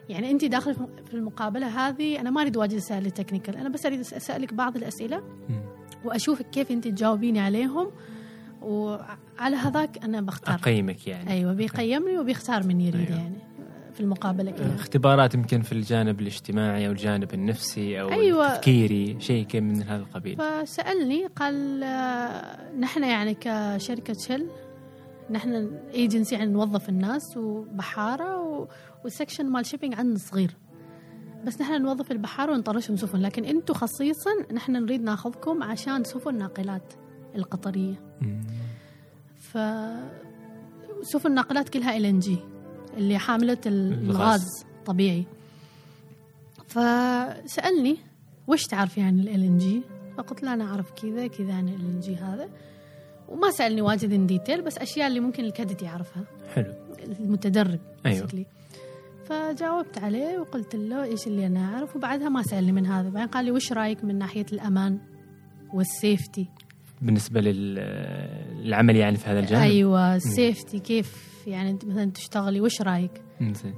يعني 0.09 0.31
انت 0.31 0.45
داخل 0.45 0.73
في 1.05 1.13
المقابلة 1.13 1.67
هذه 1.67 2.19
أنا 2.19 2.29
ما 2.29 2.41
أريد 2.41 2.57
واجد 2.57 2.73
أسأل 2.73 3.11
technical 3.11 3.57
أنا 3.57 3.69
بس 3.69 3.85
أريد 3.85 3.99
أسألك 3.99 4.53
بعض 4.53 4.77
الأسئلة. 4.77 5.23
وأشوفك 6.05 6.49
كيف 6.49 6.71
انت 6.71 6.87
تجاوبيني 6.87 7.39
عليهم 7.39 7.91
وعلى 8.61 9.55
هذاك 9.55 10.03
أنا 10.03 10.21
بختار. 10.21 10.55
أقيمك 10.55 11.07
يعني. 11.07 11.31
أيوه 11.31 11.53
بيقيمني 11.53 12.17
وبيختار 12.19 12.63
من 12.63 12.81
يريد 12.81 13.07
أيوة. 13.07 13.19
يعني. 13.19 13.48
في 13.99 14.05
المقابلة 14.05 14.51
كلها 14.51 14.75
اختبارات 14.75 15.33
يمكن 15.33 15.61
في 15.61 15.71
الجانب 15.71 16.21
الاجتماعي 16.21 16.87
أو 16.87 16.91
الجانب 16.91 17.33
النفسي 17.33 18.01
أو 18.01 18.09
أيوة. 18.09 18.47
التفكيري 18.47 19.17
شيء 19.19 19.45
كم 19.45 19.63
من 19.63 19.83
هذا 19.83 20.01
القبيل؟ 20.01 20.37
فسألني 20.37 21.25
قال 21.25 21.83
آه، 21.83 22.71
نحن 22.79 23.03
يعني 23.03 23.37
كشركة 23.41 24.13
شل 24.13 24.47
نحن 25.29 25.71
ايجنسي 25.93 26.35
يعني 26.35 26.51
نوظف 26.51 26.89
الناس 26.89 27.37
وبحارة 27.37 28.41
و... 28.41 28.67
وال 29.03 29.13
section 29.13 29.45
مال 29.45 29.65
shipping 29.65 29.95
عندنا 29.95 30.17
صغير. 30.17 30.51
بس 31.45 31.61
نحن 31.61 31.81
نوظف 31.81 32.11
البحارة 32.11 32.51
ونطرشهم 32.51 32.97
سفن 32.97 33.19
لكن 33.19 33.45
أنتم 33.45 33.73
خصيصا 33.73 34.31
نحن 34.53 34.71
نريد 34.71 35.01
ناخذكم 35.01 35.63
عشان 35.63 36.03
سفن 36.03 36.37
ناقلات 36.37 36.93
القطرية. 37.35 38.01
ف 39.39 39.57
سفن 41.01 41.29
الناقلات 41.29 41.69
كلها 41.69 41.97
LNG. 41.97 42.37
اللي 42.97 43.17
حاملة 43.17 43.57
ال- 43.65 43.93
الغاز. 44.09 44.45
طبيعي. 44.85 45.25
فسألني 46.67 47.97
وش 48.47 48.63
تعرف 48.63 48.97
يعني 48.97 49.21
LNG 49.21 49.81
فقلت 50.17 50.43
له 50.43 50.53
أنا 50.53 50.63
أعرف 50.63 50.91
كذا 50.91 51.27
كذا 51.27 51.53
عن 51.53 51.67
LNG 51.69 52.15
هذا. 52.15 52.49
وما 53.29 53.51
سألني 53.51 53.81
واجد 53.81 54.11
in 54.13 54.27
detail 54.27 54.61
بس 54.61 54.77
أشياء 54.77 55.07
اللي 55.07 55.19
ممكن 55.19 55.45
ال 55.45 55.51
cadet 55.51 55.81
يعرفها. 55.81 56.23
حلو. 56.55 56.73
المتدرب 57.19 57.79
أيوة. 58.05 58.27
basically. 58.27 58.45
فجاوبت 59.29 59.97
عليه 59.97 60.39
وقلت 60.39 60.75
له 60.75 61.03
إيش 61.03 61.27
اللي 61.27 61.47
أنا 61.47 61.65
أعرف؟ 61.73 61.95
وبعدها 61.95 62.29
ما 62.29 62.43
سألني 62.43 62.71
من 62.71 62.85
هذا. 62.85 63.09
بعدين 63.09 63.27
قال 63.27 63.45
لي 63.45 63.51
وش 63.51 63.73
رأيك 63.73 64.03
من 64.03 64.17
ناحية 64.17 64.45
الأمان 64.53 64.99
والسيفتي 65.73 66.47
بالنسبة 67.01 67.41
للعمل 67.41 68.95
يعني 68.95 69.17
في 69.17 69.29
هذا 69.29 69.39
الجانب؟ 69.39 69.61
أيوه 69.63 70.15
السيفتي 70.15 70.79
كيف 70.79 71.29
يعني 71.49 71.69
أنت 71.69 71.85
مثلا 71.85 72.11
تشتغلي 72.11 72.61
وش 72.61 72.81
رأيك؟ 72.81 73.11
زين. 73.41 73.73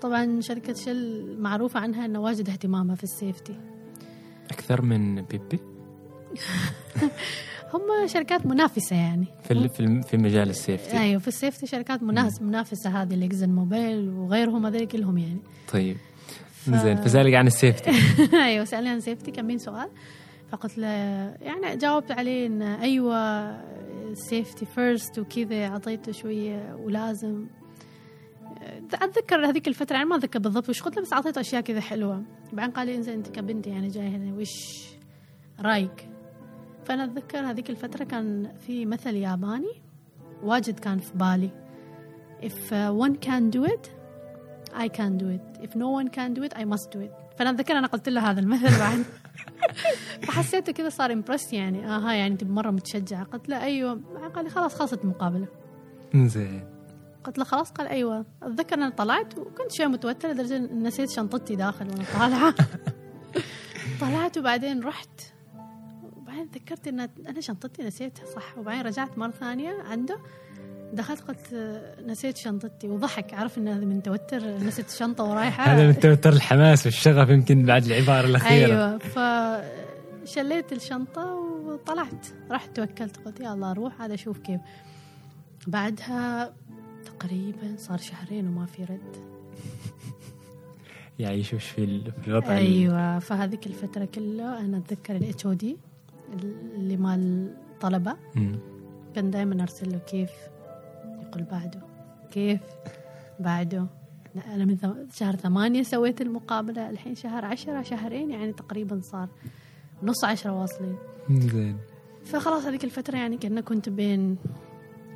طبعا 0.00 0.40
شركة 0.40 0.74
شل 0.74 1.36
معروفة 1.40 1.80
عنها 1.80 2.04
إنه 2.04 2.20
واجد 2.20 2.48
اهتمامها 2.50 2.94
في 2.94 3.04
السيفتي. 3.04 3.56
أكثر 4.50 4.82
من 4.82 5.22
بيبي؟ 5.22 5.60
هم 7.74 8.06
شركات 8.06 8.46
منافسة 8.46 8.96
يعني. 8.96 9.26
في 9.42 9.68
في 9.68 10.02
في 10.02 10.16
مجال 10.16 10.50
ال 10.50 10.56
safety. 10.56 10.98
أيوه 10.98 11.20
في 11.20 11.28
ال 11.28 11.33
safety 11.33 11.66
شركات 11.66 12.02
منافسه 12.02 12.44
منافسة 12.44 13.02
هذه 13.02 13.14
الاكسون 13.14 13.50
موبيل 13.50 14.08
وغيرهم 14.08 14.66
هذول 14.66 14.84
كلهم 14.86 15.18
يعني. 15.18 15.40
طيب. 15.72 15.96
ف- 16.52 16.70
زين 16.74 16.96
فسالك 16.96 17.34
عن 17.34 17.46
ال 17.46 17.51
safety؟ 17.51 17.90
أيوه 18.46 18.64
سألني 18.64 18.88
عن 18.88 19.00
safety 19.00 19.30
كم 19.30 19.44
من 19.44 19.58
سؤال. 19.58 19.88
فقلت 20.52 20.78
له 20.78 20.88
يعني 21.40 21.76
جاوبت 21.76 22.10
عليه 22.10 22.46
إن 22.46 22.62
أيوه 22.62 23.58
safety 24.14 24.66
first 24.66 25.18
وكذا 25.18 25.66
أعطيته 25.66 26.12
شوية 26.12 26.74
ولازم. 26.74 27.46
أتذكر 28.94 29.46
هذيك 29.46 29.68
الفترة 29.68 29.96
يعني 29.96 30.08
ما 30.08 30.16
أتذكر 30.16 30.38
بالضبط 30.38 30.68
وش 30.68 30.82
قلت 30.82 30.96
له 30.96 31.02
بس 31.02 31.12
أعطيته 31.12 31.40
أشياء 31.40 31.60
كذا 31.62 31.80
حلوة. 31.80 32.22
بعدين 32.52 32.74
قال 32.74 32.86
لي 32.86 32.94
إنزين 32.94 33.14
أنت 33.14 33.28
كبنتي 33.28 33.70
يعني 33.70 33.88
جاي 33.88 34.08
هنا 34.08 34.34
وش 34.34 34.84
رأيك؟ 35.60 36.08
فأنا 36.84 37.04
أتذكر 37.04 37.38
هذيك 37.38 37.70
الفترة 37.70 38.04
كان 38.04 38.52
في 38.66 38.86
مثل 38.86 39.14
ياباني 39.14 39.72
واجد 40.42 40.78
كان 40.78 40.98
في 40.98 41.12
بالي. 41.14 41.50
If 42.42 42.72
uh, 42.72 42.92
one 43.06 43.16
can 43.16 43.50
do 43.50 43.64
it 43.64 43.90
I 44.74 44.88
can 44.88 45.18
do 45.18 45.28
it. 45.28 45.64
If 45.66 45.74
no 45.76 45.88
one 45.88 46.08
can 46.08 46.34
do 46.34 46.42
it 46.42 46.52
I 46.56 46.64
must 46.64 46.90
do 46.90 47.00
it. 47.00 47.12
فأنا 47.38 47.50
أتذكر 47.50 47.78
أنا 47.78 47.86
قلت 47.86 48.08
له 48.08 48.30
هذا 48.30 48.40
المثل 48.40 48.78
بعد. 48.78 49.04
فحسيته 50.22 50.72
كذا 50.72 50.88
صار 50.88 51.12
امبرس 51.12 51.52
يعني. 51.52 51.86
أها 51.86 52.12
يعني 52.12 52.32
انت 52.32 52.44
مرة 52.44 52.70
متشجعة. 52.70 53.24
قلت 53.24 53.48
له 53.48 53.62
أيوه. 53.62 54.00
قال 54.34 54.44
لي 54.44 54.50
خلاص 54.50 54.74
خلصت 54.74 55.04
المقابله 55.04 55.46
زين 56.14 56.64
قلت 57.24 57.38
له 57.38 57.44
خلاص. 57.44 57.70
قال 57.72 57.86
أيوه. 57.88 58.26
أتذكر 58.42 58.74
أنا 58.74 58.88
طلعت 58.90 59.38
وكنت 59.38 59.72
شوي 59.72 59.86
متوترة 59.86 60.32
لدرجة 60.32 60.58
نسيت 60.58 61.10
شنطتي 61.10 61.56
داخل 61.56 61.86
وأنا 61.88 62.04
طالعة. 62.18 62.54
طلعت 64.00 64.38
وبعدين 64.38 64.82
رحت. 64.82 65.20
وبعدين 66.16 66.50
تذكرت 66.50 66.88
إن 66.88 67.00
أنا 67.28 67.40
شنطتي 67.40 67.82
نسيتها 67.82 68.26
صح. 68.26 68.58
وبعدين 68.58 68.82
رجعت 68.82 69.18
مرة 69.18 69.30
ثانية 69.30 69.82
عنده. 69.90 70.18
دخلت 70.92 71.20
قلت 71.20 71.54
نسيت 72.06 72.36
شنطتي 72.36 72.88
وضحك. 72.88 73.34
عرف 73.34 73.58
إن 73.58 73.68
هذا 73.68 73.84
من 73.84 74.02
توتر 74.02 74.46
نسيت 74.58 74.88
الشنطه 74.88 75.24
ورايحة. 75.24 75.64
هذا 75.64 75.86
من 75.86 75.98
توتر 75.98 76.32
الحماس 76.32 76.86
والشغف 76.86 77.28
يمكن 77.28 77.66
بعد 77.66 77.84
العبارة 77.84 78.26
الأخيرة. 78.26 78.74
أيوه. 78.74 78.98
فشليت 80.24 80.72
الشنطة 80.72 81.34
وطلعت. 81.34 82.26
رحت 82.50 82.76
توكلت 82.76 83.16
قلت 83.16 83.40
يا 83.40 83.52
الله 83.54 83.70
أروح 83.70 84.02
هذا 84.02 84.14
أشوف 84.14 84.38
كيف. 84.38 84.60
بعدها 85.66 86.52
تقريبا 87.04 87.74
صار 87.78 87.98
شهرين 87.98 88.46
وما 88.48 88.66
في 88.66 88.84
رد. 88.84 89.16
يعيش 91.18 91.54
وش 91.54 91.64
في 91.64 91.84
ال- 91.84 92.12
في 92.22 92.28
الوضع 92.28 92.46
ال- 92.46 92.66
أيوه. 92.66 93.18
فهذيك 93.18 93.66
الفترة 93.66 94.04
كلها 94.14 94.60
أنا 94.60 94.76
أتذكر 94.78 95.16
ال 95.16 95.46
HOD 95.46 95.76
اللي 96.76 96.96
مال 96.96 97.52
الطلبه. 97.74 98.16
كان 99.14 99.30
دائما 99.30 99.62
أرسل 99.62 99.92
له 99.92 99.98
كيف 99.98 100.30
يقول 101.28 101.42
بعده. 101.42 101.80
كيف؟ 102.30 102.60
بعده. 103.40 103.86
أنا 104.54 104.64
من 104.64 104.76
ثم- 104.76 104.94
شهر 105.12 105.36
ثمانية 105.36 105.82
سويت 105.82 106.20
المقابلة 106.20 106.90
الحين 106.90 107.14
شهر 107.14 107.44
عشرة 107.44 107.82
شهرين 107.82 108.30
يعني 108.30 108.52
تقريبا 108.52 109.00
صار 109.02 109.28
نص 110.02 110.24
عشرة 110.24 110.60
واصلين. 110.60 110.96
زين. 111.30 111.76
فخلاص 112.24 112.64
هذيك 112.66 112.84
الفترة 112.84 113.16
يعني 113.16 113.36
كأنه 113.36 113.60
كنت 113.60 113.88
بين 113.88 114.36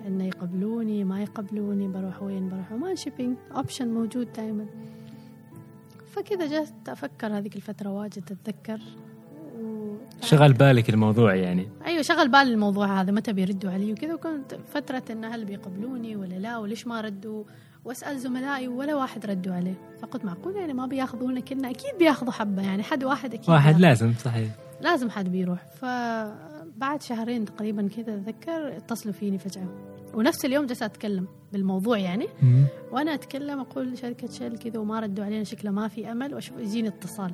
انه 0.06 0.24
يقبلوني 0.24 1.04
ما 1.04 1.22
يقبلوني 1.22 1.88
بروح 1.88 2.22
وين 2.22 2.48
بروح 2.48 2.72
ومان 2.72 2.94
شيبينج 2.94 3.36
option 3.56 3.88
موجود 3.88 4.32
دائما 4.32 4.66
فكذا 6.12 6.46
جلست 6.46 6.88
أفكر 6.88 7.38
هذيك 7.38 7.56
الفترة 7.56 7.90
واجد 7.90 8.22
أتذكر. 8.32 8.80
شغل 10.20 10.52
بالك 10.52 10.90
الموضوع 10.90 11.34
يعني؟ 11.34 11.68
أيوه 11.86 12.02
شغل 12.02 12.28
بالي 12.28 12.52
الموضوع 12.52 13.00
هذا 13.00 13.12
متى 13.12 13.32
بيردوا 13.32 13.70
علي؟ 13.70 13.92
وكذا 13.92 14.14
وكنت 14.14 14.54
فترة 14.66 15.02
انه 15.10 15.34
هل 15.34 15.44
بيقبلوني 15.44 16.16
ولا 16.16 16.34
لا 16.34 16.58
وليش 16.58 16.86
ما 16.86 17.00
ردوا؟ 17.00 17.44
وأسأل 17.84 18.18
زملائي 18.18 18.68
ولا 18.68 18.94
واحد 18.94 19.26
ردوا 19.26 19.54
عليه. 19.54 19.74
فقلت 20.02 20.24
معقول 20.24 20.56
يعني 20.56 20.72
ما 20.72 20.86
بياخذونا 20.86 21.40
كنا 21.40 21.70
أكيد 21.70 21.98
بياخذوا 21.98 22.32
حبة 22.32 22.62
يعني 22.62 22.82
حد 22.82 23.04
واحد 23.04 23.34
أكيد 23.34 23.50
واحد 23.50 23.64
بياخذ. 23.64 23.80
لازم 23.80 24.12
صحيح. 24.14 24.50
لازم 24.80 25.10
حد 25.10 25.28
بيروح. 25.28 25.66
فبعد 25.80 27.02
شهرين 27.02 27.44
تقريبا 27.44 27.88
كذا 27.88 28.14
أتذكر 28.14 28.76
اتصلوا 28.76 29.14
فيني 29.14 29.38
فجأة. 29.38 29.66
ونفس 30.14 30.44
اليوم 30.44 30.66
جالسة 30.66 30.86
أتكلم 30.86 31.28
بالموضوع 31.52 31.98
يعني. 31.98 32.26
وأنا 32.92 33.14
أتكلم 33.14 33.60
أقول 33.60 33.98
شركة 33.98 34.30
شل 34.30 34.58
كذا 34.58 34.78
وما 34.78 35.00
ردوا 35.00 35.24
علينا 35.24 35.44
شكله 35.44 35.70
ما 35.70 35.88
في 35.88 36.12
أمل 36.12 36.34
وأشوف 36.34 36.58
يجيني 36.58 36.88
اتصال. 36.88 37.32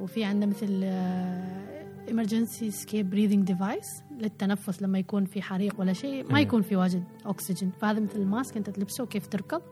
وفي 0.00 0.24
عندنا 0.24 0.46
مثل 0.46 0.80
آه، 0.84 1.67
emergency 2.08 2.64
escape 2.64 3.14
breathing 3.14 3.54
device 3.54 4.02
للتنفس 4.20 4.82
لما 4.82 4.98
يكون 4.98 5.24
في 5.24 5.42
حريق 5.42 5.80
ولا 5.80 5.92
شيء 5.92 6.32
ما. 6.32 6.40
يكون 6.40 6.62
في 6.62 6.76
واجد 6.76 7.04
أكسجين 7.26 7.70
فهذا 7.80 8.00
مثل 8.00 8.16
ال 8.20 8.27
mask 8.27 8.56
أنت 8.56 8.70
تلبسه 8.70 9.04
وكيف 9.04 9.26
تركض 9.26 9.62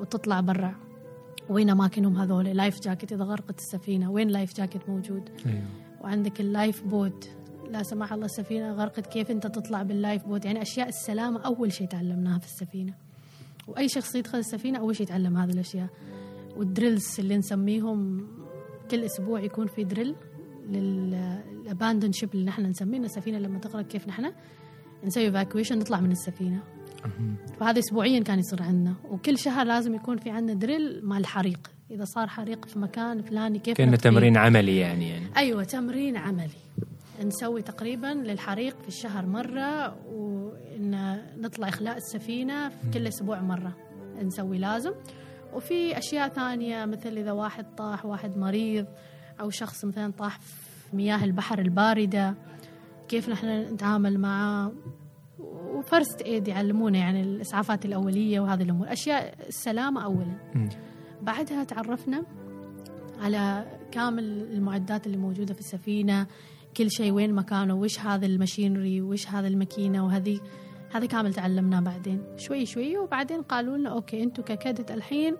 وتطلع 0.00 0.40
برا. 0.40 0.74
وين 1.48 1.70
أماكنهم 1.70 2.16
هذول؟ 2.16 2.44
life 2.44 2.80
jacket 2.80 3.12
إذا 3.12 3.24
غرقت 3.24 3.58
السفينة 3.58 4.10
وين 4.10 4.28
life 4.28 4.56
jacket 4.56 4.88
موجود؟ 4.88 5.30
أيوه. 5.46 5.62
وعندك 6.00 6.40
ال 6.40 6.82
lifeboat 6.82 7.28
لا 7.70 7.82
سمح 7.82 8.12
الله 8.12 8.24
السفينة 8.24 8.72
غرقت 8.72 9.06
كيف 9.06 9.30
أنت 9.30 9.46
تطلع 9.46 9.82
بال 9.82 10.24
lifeboat 10.24 10.44
يعني 10.44 10.62
أشياء 10.62 10.88
السلامة 10.88 11.40
أول 11.40 11.72
شيء 11.72 11.86
تعلمناها 11.86 12.38
في 12.38 12.46
السفينة. 12.46 12.94
وأي 13.68 13.88
شخص 13.88 14.14
يدخل 14.14 14.38
السفينة 14.38 14.78
أول 14.78 14.96
شيء 14.96 15.06
يتعلم 15.06 15.36
هذه 15.36 15.50
الأشياء. 15.50 15.88
وال 16.56 16.72
drills 16.72 17.20
اللي 17.20 17.36
نسميهم 17.36 18.26
كل 18.90 19.04
أسبوع 19.04 19.40
يكون 19.40 19.66
في 19.66 19.84
drill 19.84 20.14
لل 20.68 21.00
abandon 21.00 22.12
ship 22.12 22.34
اللي 22.34 22.44
نحن 22.46 22.66
نسميه 22.66 22.98
إن 22.98 23.04
السفينة 23.04 23.38
لما 23.38 23.58
تغرق 23.58 23.86
كيف 23.86 24.08
نحن؟ 24.08 24.32
نسوي 25.04 25.24
evacuation 25.24 25.78
نطلع 25.78 26.00
من 26.00 26.10
السفينة. 26.10 26.60
أهم. 27.04 27.36
فهذا 27.60 27.78
اسبوعيا 27.78 28.20
كان 28.20 28.38
يصير 28.38 28.62
عندنا. 28.62 28.94
وكل 29.10 29.38
شهر 29.38 29.66
لازم 29.66 29.94
يكون 29.94 30.16
في 30.16 30.30
عندنا 30.30 30.58
drill 30.58 31.00
مع 31.02 31.18
الحريق. 31.18 31.70
إذا 31.90 32.04
صار 32.04 32.26
حريق 32.26 32.64
في 32.64 32.78
مكان 32.78 33.22
فلاني 33.22 33.58
كيف 33.58 33.76
كأنه. 33.76 33.96
تمرين 33.96 34.36
عملي 34.36 34.76
يعني 34.76 35.10
يعني. 35.10 35.26
أيوه 35.36 35.64
تمرين 35.64 36.16
عملي. 36.16 36.58
نسوي 37.24 37.62
تقريبا 37.62 38.06
للحريق 38.06 38.82
في 38.82 38.88
الشهر 38.88 39.26
مرة 39.26 39.96
وإن 40.06 41.18
نطلع 41.38 41.68
إخلاء 41.68 41.96
السفينة 41.96 42.68
في 42.68 42.90
كل 42.94 43.06
أسبوع 43.06 43.40
مرة. 43.40 43.76
نسوي 44.22 44.58
لازم. 44.58 44.92
وفي 45.52 45.98
أشياء 45.98 46.28
ثانية 46.28 46.84
مثل 46.84 47.18
إذا 47.18 47.32
واحد 47.32 47.66
طاح 47.76 48.06
واحد 48.06 48.38
مريض 48.38 48.86
أو 49.40 49.50
شخص 49.50 49.84
مثلا 49.84 50.12
طاح 50.12 50.38
في 50.40 50.96
مياه 50.96 51.24
البحر 51.24 51.58
الباردة 51.58 52.34
كيف 53.08 53.28
نحن 53.28 53.46
نتعامل 53.46 54.18
معه؟ 54.20 54.72
وفرست 55.74 56.22
ايد 56.22 56.48
يعلمونا 56.48 56.98
يعني 56.98 57.22
الإسعافات 57.22 57.84
الأولية 57.84 58.40
وهذه 58.40 58.62
الأمور. 58.62 58.92
أشياء 58.92 59.34
السلامه 59.48 60.04
اولا. 60.04 60.36
مم. 60.54 60.68
بعدها 61.22 61.64
تعرفنا 61.64 62.22
على 63.20 63.66
كامل 63.92 64.24
المعدات 64.52 65.06
اللي 65.06 65.16
موجودة 65.16 65.54
في 65.54 65.60
السفينة 65.60 66.26
كل 66.76 66.90
شيء 66.90 67.12
وين 67.12 67.34
مكانه 67.34 67.74
وش 67.74 67.98
هذا 68.00 68.26
ال 68.26 68.34
machinery 68.34 69.02
وش 69.02 69.28
هذا 69.28 69.48
الماكينة 69.48 70.04
وهذه 70.06 70.40
هذا 70.92 71.06
كامل 71.06 71.34
تعلمناه 71.34 71.80
بعدين. 71.80 72.22
شوي 72.36 72.66
شوي 72.66 72.98
وبعدين 72.98 73.42
قالوا 73.42 73.76
لنا 73.76 73.90
okay 73.90 74.22
أنتوا 74.22 74.44
ك 74.44 74.52
cadet 74.52 74.90
الحين 74.90 75.36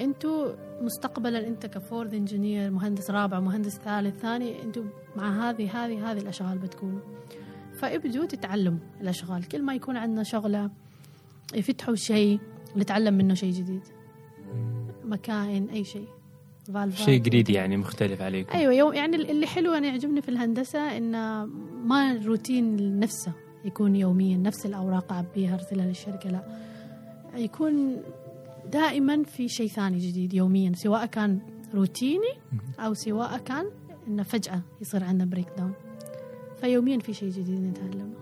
أنتوا 0.00 0.48
مستقبلا 0.80 1.48
انت 1.48 1.66
ك 1.66 1.73
fourth 1.73 2.14
engineer 2.14 2.70
مهندس 2.70 3.10
رابع 3.10 3.40
مهندس 3.40 3.78
ثالث 3.78 4.20
ثاني 4.20 4.62
أنتوا 4.62 4.82
مع 5.16 5.50
هذه 5.50 5.84
هذه 5.84 6.10
هذه 6.10 6.18
الأشغال 6.18 6.58
بتكونوا. 6.58 7.00
فابدوا 7.74 8.26
تتعلموا 8.26 8.78
الأشغال. 9.00 9.48
كل 9.48 9.62
ما 9.62 9.74
يكون 9.74 9.96
عندنا 9.96 10.22
شغلة 10.22 10.70
يفتحوا 11.54 11.94
شيء 11.94 12.40
نتعلم 12.76 13.14
منه 13.14 13.34
شيء 13.34 13.52
جديد. 13.52 13.82
مكائن 15.04 15.68
أي 15.68 15.84
شيء. 15.84 16.08
شيء 16.90 17.20
جديد 17.20 17.50
يعني 17.50 17.76
مختلف 17.76 18.22
عليكم. 18.22 18.52
أيوه 18.56 18.72
يوم 18.72 18.92
يعني 18.92 19.16
اللي 19.16 19.46
حلو 19.46 19.72
أنا 19.72 19.86
يعجبني 19.88 20.22
في 20.22 20.28
الهندسة 20.28 20.96
انه 20.96 21.44
ما 21.84 22.12
الروتين 22.12 22.98
نفسه 22.98 23.32
يكون 23.64 23.96
يوميا 23.96 24.36
نفس 24.36 24.66
الأوراق 24.66 25.12
أعبيها 25.12 25.54
أرسلها 25.54 25.86
للشركة 25.86 26.30
لا. 26.30 26.42
يكون 27.34 28.02
دائما 28.72 29.22
في 29.22 29.48
شيء 29.48 29.68
ثاني 29.68 29.98
جديد 29.98 30.34
يوميا 30.34 30.72
سواء 30.74 31.06
كان 31.06 31.38
روتيني 31.74 32.34
أو 32.78 32.94
سواء 32.94 33.38
كان 33.38 33.66
إنه 34.08 34.22
فجأة 34.22 34.60
يصير 34.80 35.04
عندنا 35.04 35.30
breakdown 35.30 35.72
فيوميا 36.60 36.98
في 36.98 37.14
شيء 37.14 37.30
جديد 37.30 37.60
نتعلمه. 37.60 38.14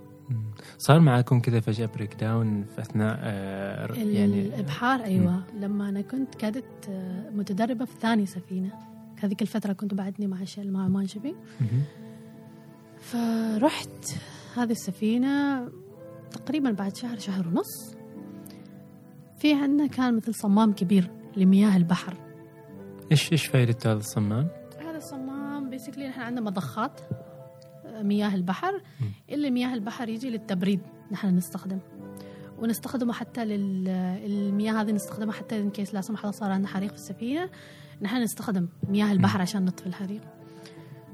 صار 0.79 1.01
معكم 1.01 1.41
كذا 1.41 1.61
فجأة 1.61 1.87
breakdown 1.87 2.65
في 2.65 2.81
أثناء 2.81 3.19
آه، 3.23 3.93
يعني 3.95 4.15
يعني 4.15 4.41
الإبحار 4.41 5.01
أيوه. 5.01 5.43
لما 5.61 5.89
أنا 5.89 6.01
كنت 6.01 6.35
cadet 6.35 6.89
آه، 6.89 7.31
متدربة 7.31 7.85
في 7.85 7.93
ثاني 8.01 8.27
سفينة. 8.27 8.71
هذيك 9.23 9.43
الفترة 9.43 9.73
كنت 9.73 9.95
بعدني 9.95 10.27
مع 10.27 10.39
مع 10.59 10.89
مان 10.89 11.07
شيبينج. 11.07 11.35
فرحت 13.01 14.15
هذه 14.57 14.71
السفينة 14.71 15.69
تقريبا 16.33 16.71
بعد 16.71 16.97
شهر 16.97 17.19
شهر 17.19 17.49
ونص. 17.49 18.00
في 19.41 19.55
عندنا 19.55 19.87
كان 19.87 20.17
مثل 20.17 20.35
صمام 20.35 20.73
كبير 20.73 21.11
لمياه 21.37 21.77
البحر. 21.77 22.17
إيش 23.13 23.33
إيش 23.33 23.47
فائدة 23.47 23.77
هذا 23.87 23.99
الصمام؟ 23.99 24.49
هذا 24.81 24.97
الصمام 24.97 25.71
basically 25.71 26.09
نحن 26.09 26.21
عندنا 26.21 26.41
مضخات 26.41 27.01
آه، 27.87 28.03
مياه 28.03 28.35
البحر. 28.35 28.81
اللي 29.31 29.51
مياه 29.51 29.75
البحر 29.75 30.09
يجي 30.09 30.31
للتبريد 30.31 30.81
نحن 31.11 31.37
نستخدم. 31.37 31.79
ونستخدمه 32.59 33.13
حتى 33.13 33.45
للمياه 33.45 34.73
هذه 34.73 34.93
نستخدمها 34.93 35.33
حتى 35.33 35.61
ان 35.61 35.71
كيس 35.71 35.95
لا 35.95 36.01
سمح 36.01 36.21
الله 36.21 36.33
صار 36.33 36.51
عندنا 36.51 36.69
حريق 36.69 36.89
في 36.89 36.97
السفينة. 36.97 37.51
نحن 38.03 38.23
نستخدم 38.23 38.69
مياه 38.89 39.13
البحر 39.13 39.41
عشان 39.41 39.65
نطفي 39.65 39.87
الحريق. 39.87 40.21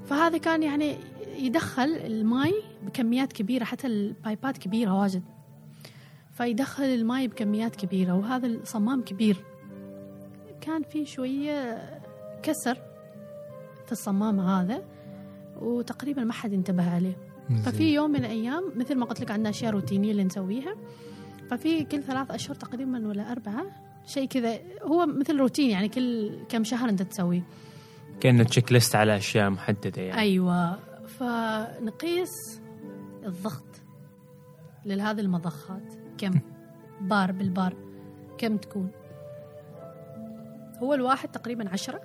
فهذا 0.06 0.38
كان 0.38 0.62
يعني 0.62 0.96
يدخل 1.38 1.88
الماء 1.88 2.52
بكميات 2.82 3.32
كبيرة 3.32 3.64
حتى 3.64 3.86
البايبات 3.86 4.58
كبيرة 4.58 5.00
واجد. 5.00 5.22
فيدخل 6.36 6.84
الماء 6.84 7.26
بكميات 7.26 7.76
كبيرة 7.76 8.12
وهذا 8.12 8.46
الصمام 8.46 9.02
كبير. 9.02 9.36
كان 10.60 10.82
في 10.82 11.06
شوية 11.06 11.88
كسر 12.42 12.78
في 13.86 13.92
الصمام 13.92 14.40
هذا 14.40 14.82
وتقريبا 15.60 16.24
ما 16.24 16.32
حد 16.32 16.52
انتبه 16.52 16.94
عليه. 16.94 17.16
ففي 17.64 17.94
يوم 17.94 18.10
من 18.10 18.16
الأيام 18.16 18.72
مثل 18.76 18.94
ما 18.94 19.06
قلت 19.06 19.20
لك 19.20 19.30
عندنا 19.30 19.50
أشياء 19.50 19.72
روتينية 19.72 20.10
اللي 20.10 20.24
نسويها. 20.24 20.76
ففي 21.50 21.84
كل 21.84 22.02
ثلاث 22.02 22.30
أشهر 22.30 22.54
تقريبا 22.54 23.08
ولا 23.08 23.32
أربعة 23.32 23.66
شيء 24.06 24.28
كذا. 24.28 24.58
هو 24.82 25.06
مثل 25.06 25.36
روتين 25.36 25.70
يعني 25.70 25.88
كل 25.88 26.38
كم 26.48 26.64
شهر 26.64 26.88
أنت 26.88 27.02
تسويه. 27.02 27.42
كأنه 28.20 28.44
تشيك 28.44 28.72
ليست 28.72 28.96
على 28.96 29.16
أشياء 29.16 29.50
محددة 29.50 30.02
يعني. 30.02 30.20
أيوه. 30.20 30.78
فنقيس 31.06 32.60
الضغط 33.26 33.64
لهذه 34.84 35.20
المضخات. 35.20 36.05
كم؟ 36.18 36.40
بار 37.00 37.32
بالبار. 37.32 37.74
كم 38.38 38.56
تكون؟ 38.56 38.90
هو 40.82 40.94
الواحد 40.94 41.28
تقريبا 41.28 41.68
عشرة 41.70 42.00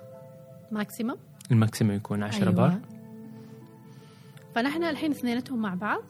maximum 0.71 1.15
ال 1.51 1.56
maximum 1.56 1.91
يكون 1.91 2.23
10 2.23 2.41
أيوة. 2.43 2.51
بار. 2.55 2.79
فنحن 4.55 4.83
الحين 4.83 5.11
اثنيناتهم 5.11 5.61
مع 5.61 5.73
بعض 5.73 6.01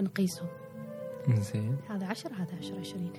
نقيسهم. 0.00 0.48
زين. 1.38 1.76
هذا 1.90 2.06
10 2.06 2.32
هذا 2.34 2.56
10 2.58 2.78
20 2.80 3.10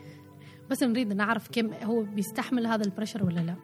بس 0.70 0.84
نريد 0.84 1.14
نعرف 1.14 1.50
كم 1.52 1.74
هو 1.74 2.04
بيستحمل 2.04 2.68
هذا 2.68 2.84
ال 2.86 2.90
pressure 2.90 3.24
ولا 3.26 3.40
لا. 3.40 3.56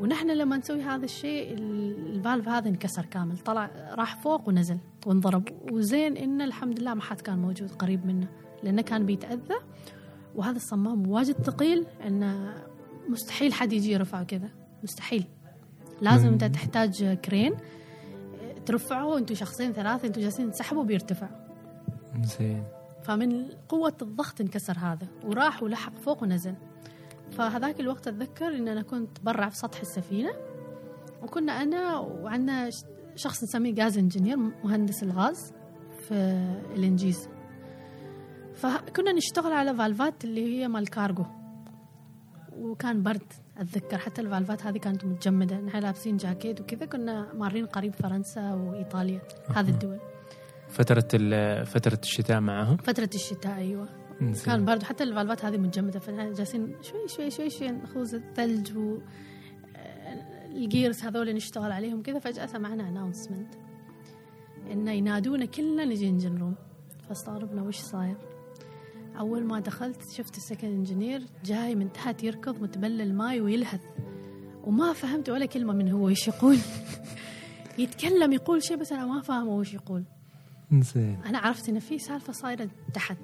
ونحن 0.00 0.30
لما 0.30 0.56
نسوي 0.56 0.82
هذا 0.82 1.04
الشيء 1.04 1.52
ال- 1.54 2.16
valve 2.16 2.48
هذا 2.48 2.68
انكسر 2.68 3.04
كامل. 3.04 3.38
طلع 3.38 3.70
راح 3.94 4.16
فوق 4.20 4.48
ونزل 4.48 4.78
وانضرب. 5.06 5.48
وزين 5.72 6.16
انه 6.16 6.44
الحمد 6.44 6.80
لله 6.80 6.94
ما 6.94 7.02
حد 7.02 7.20
كان 7.20 7.38
موجود 7.38 7.70
قريب 7.72 8.06
منه. 8.06 8.26
لأنه 8.62 8.82
كان 8.82 9.06
بيتأذى. 9.06 9.54
وهذا 10.34 10.56
الصمام 10.56 11.10
واجد 11.10 11.34
ثقيل 11.34 11.86
إنه 12.06 12.54
مستحيل 13.08 13.52
حد 13.52 13.72
يجي 13.72 13.92
يرفعه 13.92 14.24
كذا. 14.24 14.48
مستحيل. 14.82 15.24
لازم. 16.00 16.28
أنت 16.28 16.44
تحتاج 16.44 17.04
كرين. 17.04 17.54
ترفعه 18.66 19.18
أنتوا 19.18 19.36
شخصين 19.36 19.72
ثلاثة 19.72 20.08
أنتوا 20.08 20.22
جالسين 20.22 20.50
تسحبوا 20.50 20.84
بيرتفع. 20.84 21.28
زين. 22.22 22.64
فمن 23.02 23.48
قوة 23.68 23.96
الضغط 24.02 24.40
انكسر 24.40 24.78
هذا. 24.78 25.06
وراح 25.24 25.62
ولحق 25.62 25.98
فوق 25.98 26.22
ونزل. 26.22 26.54
فهذاك 27.30 27.80
الوقت 27.80 28.08
أتذكر 28.08 28.48
إن 28.48 28.68
أنا 28.68 28.82
كنت 28.82 29.20
برا 29.20 29.48
في 29.48 29.56
سطح 29.56 29.80
السفينة. 29.80 30.30
وكنا 31.22 31.52
أنا 31.52 31.98
وعندنا 31.98 32.70
شخص 33.16 33.42
نسميه 33.42 33.74
غاز 33.74 33.98
انجينير 33.98 34.36
مهندس 34.36 35.02
الغاز 35.02 35.52
في 36.08 36.14
الإنجيز. 36.76 37.28
فكنا 38.58 39.12
نشتغل 39.12 39.52
على 39.52 39.74
valveات 39.74 40.24
اللي 40.24 40.44
هي 40.60 40.68
مال 40.68 40.88
كارغو. 40.90 41.26
وكان 42.58 43.02
برد 43.02 43.32
أتذكر. 43.58 43.98
حتى 43.98 44.20
ال 44.20 44.27
valveات 44.27 44.66
هذه 44.66 44.78
كانت 44.78 45.04
متجمدة. 45.04 45.60
نحن 45.60 45.78
لابسين 45.78 46.16
جاكيت 46.16 46.60
وكذا. 46.60 46.86
كنا 46.86 47.32
مارين 47.34 47.66
قريب 47.66 47.94
فرنسا 47.94 48.54
وإيطاليا. 48.54 49.20
هذه 49.54 49.70
الدول. 49.70 49.98
فترة 50.68 51.08
ال- 51.14 51.66
فترة 51.66 51.98
الشتاء 52.02 52.40
معاهم؟ 52.40 52.76
فترة 52.76 53.10
الشتاء 53.14 53.56
أيوة. 53.56 53.88
زين. 54.22 54.44
كان 54.46 54.64
برضو 54.64 54.84
حتى 54.84 55.04
ال 55.04 55.10
valveات 55.10 55.44
هذه 55.44 55.56
متجمدة. 55.56 55.98
فنحن 55.98 56.32
جالسين 56.32 56.74
شوي 56.82 57.08
شوي 57.08 57.30
شوي 57.30 57.50
شوي 57.50 57.68
نخوض 57.70 58.14
الثلج 58.14 58.76
و 58.76 58.98
آه، 59.76 60.46
ال 60.46 60.55
gears 60.55 61.02
هذول 61.02 61.34
نشتغل 61.34 61.72
عليهم 61.72 62.02
كذا. 62.02 62.18
فجأة 62.18 62.46
سمعنا 62.46 62.88
announcement 62.88 63.54
انه 64.72 64.92
ينادونا 64.92 65.44
كلنا 65.44 65.84
نجي 65.84 66.08
engine 66.08 66.38
room 66.38 66.54
فاستغربنا 67.08 67.62
وش 67.62 67.76
صاير؟ 67.78 68.16
أول 69.18 69.44
ما 69.44 69.60
دخلت 69.60 70.02
شفت 70.16 70.36
ال 70.36 70.40
second 70.40 70.66
engineer 70.68 71.22
جاي 71.44 71.74
من 71.74 71.92
تحت 71.92 72.22
يركض 72.24 72.62
متبلل 72.62 73.14
ماي 73.14 73.40
ويلهث. 73.40 73.80
وما 74.64 74.92
فهمت 74.92 75.30
ولا 75.30 75.46
كلمة 75.46 75.72
من 75.72 75.88
هو 75.90 76.08
إيش 76.08 76.28
يقول. 76.28 76.56
يتكلم 77.78 78.32
يقول 78.32 78.62
شيء 78.62 78.76
بس 78.76 78.92
أنا 78.92 79.06
ما 79.06 79.20
فاهمه 79.20 79.50
وش 79.56 79.74
يقول. 79.74 80.04
زين 80.72 81.18
أنا 81.26 81.38
عرفت 81.38 81.68
إن 81.68 81.78
في 81.78 81.98
سالفة 81.98 82.32
صايرة 82.32 82.68
تحت. 82.94 83.18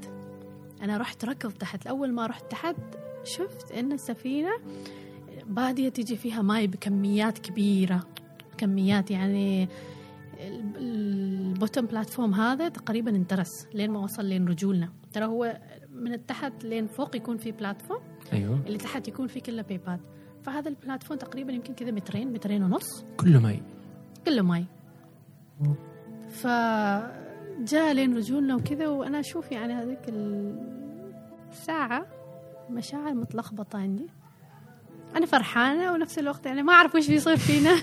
أنا 0.82 0.96
رحت 0.96 1.24
ركض 1.24 1.52
تحت. 1.52 1.86
اول 1.86 2.12
ما 2.12 2.26
رحت 2.26 2.50
تحت 2.50 2.76
شفت 3.24 3.72
إن 3.72 3.92
السفينة 3.92 4.50
بادية 5.46 5.88
تجي 5.88 6.16
فيها 6.16 6.42
ماي 6.42 6.66
بكميات 6.66 7.38
كبيرة. 7.38 8.06
كميات 8.58 9.10
يعني 9.10 9.68
ال- 10.40 10.76
bottom 10.76 11.86
platform 11.86 12.34
هذا 12.34 12.68
تقريبا 12.68 13.10
انترس 13.10 13.66
لين 13.74 13.90
ما 13.90 13.98
وصل 14.00 14.24
لين 14.24 14.48
رجولنا. 14.48 14.88
ترى 15.12 15.24
هو 15.24 15.60
من 15.94 16.12
التحت 16.12 16.64
لين 16.64 16.86
فوق 16.86 17.16
يكون 17.16 17.36
في 17.36 17.52
platform 17.52 18.02
أيوه. 18.32 18.60
اللي 18.66 18.78
تحت 18.78 19.08
يكون 19.08 19.26
فيه 19.26 19.40
كله 19.40 19.62
بيبات 19.62 20.00
فهذا 20.42 20.68
ال 20.68 20.74
platform 20.74 21.18
تقريبا 21.18 21.52
يمكن 21.52 21.74
كذا 21.74 21.90
مترين 21.90 22.32
مترين 22.32 22.62
ونص. 22.62 23.04
كله 23.16 23.40
ماي. 23.40 23.62
كله 24.26 24.42
ماي. 24.42 24.64
فجاء 26.30 27.92
لين 27.92 28.16
رجولنا 28.16 28.54
وكذا 28.56 28.88
وأنا 28.88 29.20
أشوف 29.20 29.52
يعني 29.52 29.72
هذيك 29.72 30.00
الساعة 31.50 32.06
مشاعر 32.70 33.14
متلخبطة 33.14 33.78
عندي. 33.78 34.06
أنا 35.16 35.26
فرحانة 35.26 35.92
ونفس 35.92 36.18
الوقت 36.18 36.46
يعني 36.46 36.62
ما 36.62 36.72
أعرف 36.72 36.94
وش 36.94 37.08
بيصير 37.08 37.36
فينا. 37.36 37.76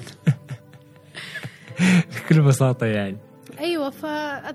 بكل 2.15 2.41
بساطة 2.41 2.85
يعني. 2.85 3.17
أيوه 3.61 3.89
ف 3.89 4.03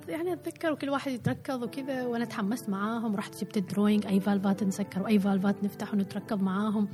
يعني 0.08 0.32
أتذكر 0.32 0.72
وكل 0.72 0.90
واحد 0.90 1.12
يتركض 1.12 1.62
وكذا 1.62 2.06
وأنا 2.06 2.24
تحمست 2.24 2.68
معاهم 2.68 3.16
رحت 3.16 3.44
جبت 3.44 3.56
ال 3.56 3.63
drawing 3.63 4.06
أي 4.06 4.20
valve 4.20 4.55
ات 4.55 4.62
نسكر 4.62 5.02
واي 5.02 5.18
valve 5.18 5.57
ات 5.57 5.64
نفتح 5.64 5.94
ونتركض 5.94 6.42
معاهم. 6.42 6.88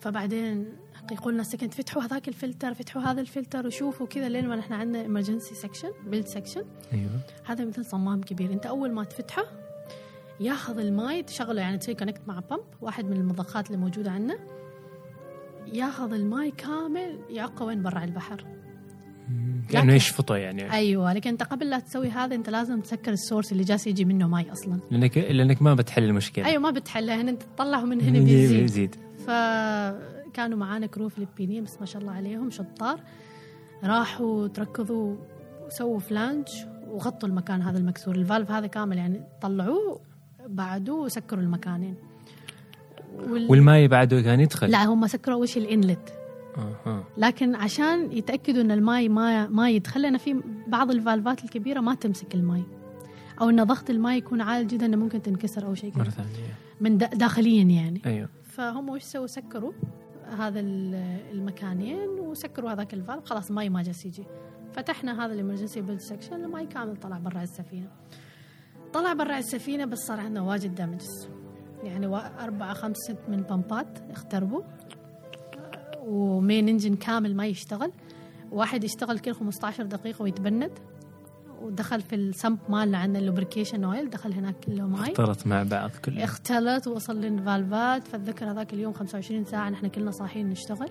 فبعدين 0.00 0.72
يقولنا 1.12 1.42
second 1.42 1.74
فتحوا 1.74 2.02
هذاك 2.02 2.28
الفلتر 2.28 2.74
فتحوا 2.74 3.02
هذا 3.02 3.20
الفلتر 3.20 3.66
وشوفوا 3.66 4.06
كذا 4.06 4.28
لين 4.28 4.48
ما 4.48 4.56
نحن 4.56 4.72
عندنا 4.72 5.22
emergency 5.22 5.54
suction 5.54 5.90
bilge 6.06 6.26
suction 6.26 6.64
أيوه. 6.92 7.20
هذا 7.44 7.64
مثل 7.64 7.84
صمام 7.84 8.20
كبير. 8.20 8.52
أنت 8.52 8.66
أول 8.66 8.92
ما 8.92 9.04
تفتحه 9.04 9.44
ياخذ 10.40 10.78
الماي 10.78 11.22
تشغله 11.22 11.60
يعني 11.60 11.78
تسوي 11.78 11.94
connect 11.94 12.20
مع 12.26 12.40
pump 12.50 12.64
واحد 12.80 13.04
من 13.04 13.16
المضخات 13.16 13.66
اللي 13.66 13.78
موجودة 13.78 14.10
عندنا 14.10 14.38
ياخذ 15.66 16.12
الماي 16.12 16.50
كامل 16.50 17.18
يعقه 17.28 17.64
وين؟ 17.64 17.82
برا 17.82 18.04
البحر. 18.04 18.44
كانه 19.68 19.94
يشفطه 19.94 20.36
يعني. 20.36 20.72
أيوه 20.72 21.12
لكن 21.12 21.30
أنت 21.30 21.42
قبل 21.42 21.70
لا 21.70 21.78
تسوي 21.78 22.08
هذا 22.08 22.34
أنت 22.34 22.50
لازم 22.50 22.80
تسكر 22.80 23.12
ال 23.12 23.18
source 23.18 23.52
اللي 23.52 23.64
جالس 23.64 23.86
يجي 23.86 24.04
منه 24.04 24.28
ماي 24.28 24.52
أصلا. 24.52 24.80
لانك 24.90 25.18
لأنك 25.18 25.62
ما 25.62 25.74
بتحل 25.74 26.04
المشكلة. 26.04 26.46
أيوه 26.46 26.62
ما 26.62 26.70
بتحلها 26.70 27.20
هنا 27.20 27.30
أنت 27.30 27.42
تطلعه 27.42 27.84
من 27.84 28.00
هنا 28.00 28.18
بيزيد. 28.18 28.64
يزيد 28.64 28.96
فكانوا 29.18 30.58
معانا 30.58 30.86
crew 30.86 31.08
فلبينيين 31.08 31.64
بس 31.64 31.80
ما 31.80 31.86
شاء 31.86 32.02
الله 32.02 32.12
عليهم 32.12 32.50
شطار. 32.50 33.00
راحوا 33.84 34.48
تركضوا 34.48 35.16
وسووا 35.66 35.98
flange 35.98 36.48
وغطوا 36.88 37.28
المكان 37.28 37.62
هذا 37.62 37.78
المكسور. 37.78 38.14
ال 38.14 38.20
valve 38.20 38.50
هذا 38.50 38.66
كامل 38.66 38.98
يعني 38.98 39.22
طلعوه 39.42 40.00
بعدوه 40.46 41.00
وسكروا 41.00 41.42
المكانين. 41.42 41.94
وال... 43.18 43.50
والماي 43.50 43.88
بعده 43.88 44.20
كان 44.20 44.40
يدخل. 44.40 44.70
لا 44.70 44.84
هم 44.84 45.06
سكروا 45.06 45.42
وش 45.42 45.56
ال 45.56 45.65
inlet. 45.65 46.19
لكن 47.18 47.54
عشان 47.54 48.12
يتأكدوا 48.12 48.62
إن 48.62 48.70
الماي 48.70 49.08
ما 49.08 49.46
ما 49.48 49.70
يدخل 49.70 50.02
لنا 50.02 50.18
في 50.18 50.42
بعض 50.66 50.90
ال 50.90 50.98
valve 50.98 51.36
ات 51.36 51.44
الكبيرة 51.44 51.80
ما 51.80 51.94
تمسك 51.94 52.34
الماي 52.34 52.62
أو 53.40 53.48
إن 53.50 53.64
ضغط 53.64 53.90
الماي 53.90 54.18
يكون 54.18 54.40
عالي 54.40 54.64
جدا 54.66 54.86
إنه 54.86 54.96
ممكن 54.96 55.22
تنكسر 55.22 55.66
أو 55.66 55.74
شيء 55.74 55.92
مرة 55.96 56.02
كذا 56.04 56.10
ثانية. 56.12 56.54
من 56.80 56.98
دا- 56.98 57.06
داخليا 57.06 57.62
يعني. 57.64 58.02
أيوه. 58.06 58.28
فهم 58.44 58.88
وش 58.88 59.02
سووا؟ 59.02 59.26
سكروا 59.26 59.72
هذا 60.38 60.60
ال- 60.60 60.94
المكانين 61.32 62.08
وسكروا 62.08 62.72
هذاك 62.72 62.94
ال 62.94 62.99
valve 62.99 63.24
خلاص 63.24 63.48
الماي 63.48 63.68
ما 63.68 63.82
جالس 63.82 64.06
يجي. 64.06 64.24
فتحنا 64.72 65.24
هذا 65.26 65.32
ال 65.32 65.37
emergency 65.37 65.80
bilge 65.80 66.00
suction 66.00 66.44
الماي 66.44 66.66
كامل 66.66 66.96
طلع 66.96 67.18
برا 67.18 67.42
السفينة. 67.42 67.88
طلع 68.92 69.12
برا 69.12 69.38
السفينة 69.38 69.84
بس 69.84 69.98
صار 69.98 70.20
عندنا 70.20 70.40
واجد 70.42 70.74
damages. 70.74 71.28
يعني 71.84 72.06
أربعة 72.40 72.74
خمسة 72.74 73.16
من 73.28 73.42
pump 73.42 73.87
ات 73.87 73.98
اختربوا. 74.10 74.62
و 76.10 76.22
main 76.22 76.68
engine 76.68 76.94
كامل 76.94 77.36
ما 77.36 77.46
يشتغل. 77.46 77.92
واحد 78.52 78.84
يشتغل 78.84 79.18
كل 79.18 79.34
15 79.34 79.84
دقيقة 79.84 80.22
ويتبند. 80.22 80.70
ودخل 81.62 82.00
في 82.00 82.14
السمب 82.14 82.58
مالنا 82.68 82.98
عندنا 82.98 83.18
ال 83.18 83.23
lubrication 83.23 83.84
oil 83.84 84.10
دخل 84.10 84.32
هناك 84.32 84.54
كله 84.64 84.86
ماي. 84.86 85.10
اختلط 85.10 85.46
مع 85.46 85.62
بعض 85.62 85.90
كله. 86.04 86.24
اختلط 86.24 86.86
ووصل 86.86 87.20
لل 87.20 87.40
valve 87.40 87.88
ات. 87.88 88.08
فاتذكر 88.08 88.50
هذاك 88.50 88.72
اليوم 88.72 88.92
25 88.92 89.44
ساعة 89.44 89.70
نحن 89.70 89.86
كلنا 89.86 90.10
صاحيين 90.10 90.48
نشتغل. 90.48 90.88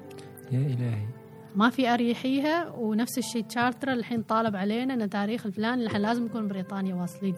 يا 0.51 0.59
إلهي. 0.59 1.07
ما 1.55 1.69
في 1.69 1.93
أريحية 1.93 2.73
ونفس 2.77 3.17
الشيء 3.17 3.43
تشارتر 3.43 3.93
الحين 3.93 4.21
طالب 4.21 4.55
علينا 4.55 4.93
أن 4.93 5.09
تاريخ 5.09 5.45
الفلاني 5.45 5.85
نحن 5.85 5.97
لازم 5.97 6.25
نكون 6.25 6.47
بريطانيا 6.47 6.95
واصلين. 6.95 7.35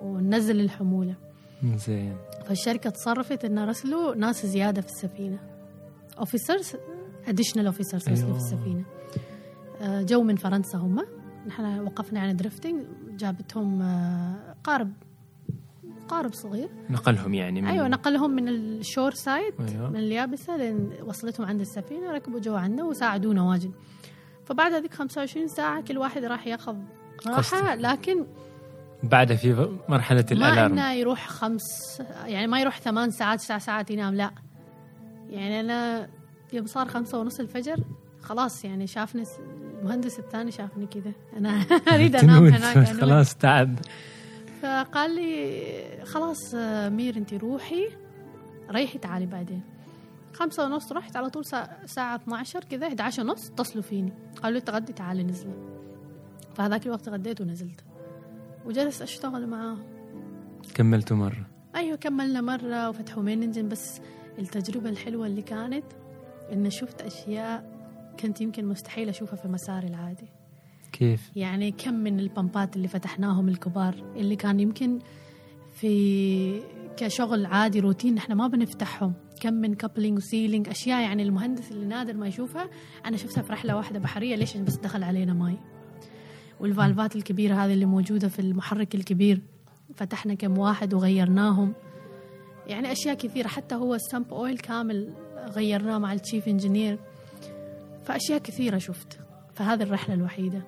وننزل 0.00 0.60
الحمولة. 0.60 1.14
زين. 1.76 2.16
فالشركة 2.46 2.90
تصرفت 2.90 3.44
أن 3.44 3.58
رسلوا 3.58 4.14
ناس 4.14 4.46
زيادة 4.46 4.82
في 4.82 4.88
السفينة. 4.88 5.53
officers 6.18 6.76
additional 7.28 7.66
officers 7.66 8.08
أيوة. 8.08 8.32
في 8.32 8.36
السفينة 8.36 8.84
آه، 9.80 10.02
جو 10.02 10.22
من 10.22 10.36
فرنسا 10.36 10.78
هم 10.78 11.06
نحن 11.46 11.80
وقفنا 11.80 12.20
عن 12.20 12.36
drifting 12.36 12.84
جابتهم 13.16 13.82
آه، 13.82 14.54
قارب 14.64 14.92
قارب 16.08 16.32
صغير 16.32 16.68
نقلهم 16.90 17.34
يعني 17.34 17.62
من 17.62 17.68
أيوه 17.68 17.88
نقلهم 17.88 18.30
من 18.30 18.48
ال 18.48 18.58
shore 18.58 19.10
side 19.10 19.54
أيوة. 19.60 19.90
من 19.90 19.96
اليابسة 19.96 20.56
لين 20.56 20.90
وصلتهم 21.02 21.46
عند 21.46 21.60
السفينة 21.60 22.12
ركبوا 22.12 22.40
جو 22.40 22.54
عنا 22.54 22.84
وساعدونا 22.84 23.42
واجد 23.42 23.72
فبعد 24.44 24.72
هذيك 24.72 24.94
25 24.94 25.48
ساعة 25.48 25.80
كل 25.80 25.98
واحد 25.98 26.24
راح 26.24 26.46
ياخذ 26.46 26.76
راحة. 27.26 27.74
لكن 27.74 28.26
بعد 29.02 29.34
في 29.34 29.68
مرحلة 29.88 30.24
ما 30.30 30.32
ال 30.32 30.39
alarm 30.39 30.72
إنه 30.72 30.92
يروح 30.92 31.28
خمس 31.28 31.62
يعني 32.26 32.46
ما 32.46 32.60
يروح 32.60 32.80
ثمان 32.80 33.10
ساعات 33.10 33.38
تسع 33.38 33.58
ساعات 33.58 33.90
ينام 33.90 34.14
لا 34.14 34.30
يعني 35.30 35.60
أنا 35.60 36.08
يوم 36.52 36.66
صار 36.66 36.88
خمسة 36.88 37.18
ونص 37.20 37.40
الفجر 37.40 37.76
خلاص 38.22 38.64
يعني 38.64 38.86
شافني 38.86 39.24
المهندس 39.80 40.18
الثاني 40.18 40.50
شافني 40.50 40.86
كذا. 40.86 41.12
أنا 41.36 41.50
أريد 41.94 42.16
أنام. 42.16 42.46
هناك. 42.46 42.86
خلاص 42.92 43.34
تعب. 43.34 43.78
فقال 44.62 45.14
لي 45.14 46.04
خلاص 46.04 46.54
مير 46.88 47.16
انت 47.16 47.34
روحي 47.34 47.88
ريحي 48.70 48.98
تعالي 48.98 49.26
بعدين. 49.26 49.62
خمسة 50.32 50.64
ونص 50.64 50.92
رحت 50.92 51.16
على 51.16 51.30
طول 51.30 51.44
ساعة, 51.44 51.86
ساعة 51.86 52.16
12 52.16 52.64
كذا 52.64 52.86
11 52.86 53.22
ونص 53.22 53.50
اتصلوا 53.50 53.82
فيني. 53.82 54.12
قالوا 54.42 54.58
لي 54.58 54.64
تغدي 54.64 54.92
تعالي 54.92 55.22
نزلي. 55.24 55.54
فهذاك 56.54 56.86
الوقت 56.86 57.08
غديت 57.08 57.40
ونزلت. 57.40 57.84
وجلست 58.66 59.02
أشتغل 59.02 59.46
معاهم 59.46 59.82
كملتوا 60.74 61.16
مرة؟ 61.16 61.46
أيوه 61.76 61.96
كملنا 61.96 62.40
مرة 62.40 62.88
وفتحوا 62.88 63.22
مين 63.22 63.42
انجن 63.42 63.68
بس 63.68 64.00
التجربة 64.38 64.88
الحلوة 64.90 65.26
اللي 65.26 65.42
كانت 65.42 65.84
ان 66.52 66.70
شفت 66.70 67.02
أشياء 67.02 67.74
كنت 68.20 68.40
يمكن 68.40 68.66
مستحيل 68.66 69.08
أشوفها 69.08 69.36
في 69.36 69.48
مساري 69.48 69.86
العادي. 69.86 70.26
كيف؟ 70.92 71.30
يعني 71.36 71.70
كم 71.70 71.94
من 71.94 72.20
ال 72.20 72.29
pump 72.29 72.67
ات 72.67 72.76
اللي 72.76 72.88
فتحناهم 72.88 73.48
الكبار 73.48 73.94
اللي 74.16 74.36
كان 74.36 74.60
يمكن 74.60 74.98
في 75.72 76.62
كشغل 76.96 77.46
عادي 77.46 77.80
روتين 77.80 78.16
إحنا 78.16 78.34
ما 78.34 78.46
بنفتحهم. 78.46 79.12
كم 79.40 79.54
من 79.54 79.74
coupling 79.74 80.18
و 80.18 80.24
sealing 80.24 80.68
أشياء 80.68 81.02
يعني 81.02 81.22
المهندس 81.22 81.72
اللي 81.72 81.86
نادر 81.86 82.16
ما 82.16 82.26
يشوفها 82.26 82.70
أنا 83.06 83.16
شفتها 83.16 83.42
في 83.42 83.52
رحلة 83.52 83.76
واحدة 83.76 83.98
بحرية 83.98 84.36
ليش؟ 84.36 84.56
بس 84.56 84.76
دخل 84.76 85.02
علينا 85.02 85.32
ماي. 85.34 85.56
وال 86.60 86.74
valve 86.74 87.09
ات 87.09 87.16
الكبيرة 87.16 87.54
هذه 87.54 87.72
اللي 87.72 87.86
موجودة 87.86 88.28
في 88.28 88.38
المحرك 88.38 88.94
الكبير 88.94 89.40
فتحنا 89.94 90.34
كم 90.34 90.58
واحد 90.58 90.94
وغيرناهم. 90.94 91.72
يعني 92.66 92.92
أشياء 92.92 93.14
كثيرة 93.14 93.48
حتى 93.48 93.74
هو 93.74 93.94
ال 93.94 94.02
sump 94.02 94.34
oil 94.34 94.58
كامل 94.58 95.12
غيرناه 95.36 95.98
مع 95.98 96.12
ال 96.12 96.18
chief 96.18 96.48
engineer 96.48 96.98
فأشياء 98.04 98.38
كثيرة 98.38 98.78
شفت. 98.78 99.18
فهذه 99.54 99.82
الرحلة 99.82 100.14
الوحيدة. 100.14 100.62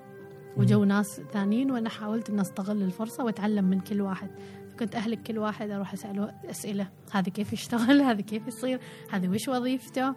وجو 0.57 0.83
ناس 0.83 1.21
ثانيين 1.33 1.71
وأنا 1.71 1.89
حاولت 1.89 2.29
ان 2.29 2.39
أستغل 2.39 2.81
الفرصة 2.81 3.23
وأتعلم 3.23 3.65
من 3.65 3.79
كل 3.79 4.01
واحد. 4.01 4.29
فكنت 4.73 4.95
أهلك 4.95 5.23
كل 5.23 5.37
واحد 5.37 5.69
أروح 5.69 5.93
أسأله 5.93 6.33
أسئلة. 6.49 6.87
هذا 7.11 7.29
كيف 7.29 7.53
يشتغل؟ 7.53 8.01
هذا 8.09 8.21
كيف 8.21 8.47
يصير؟ 8.47 8.79
هذا 9.11 9.29
وش 9.29 9.47
وظيفته؟ 9.47 10.15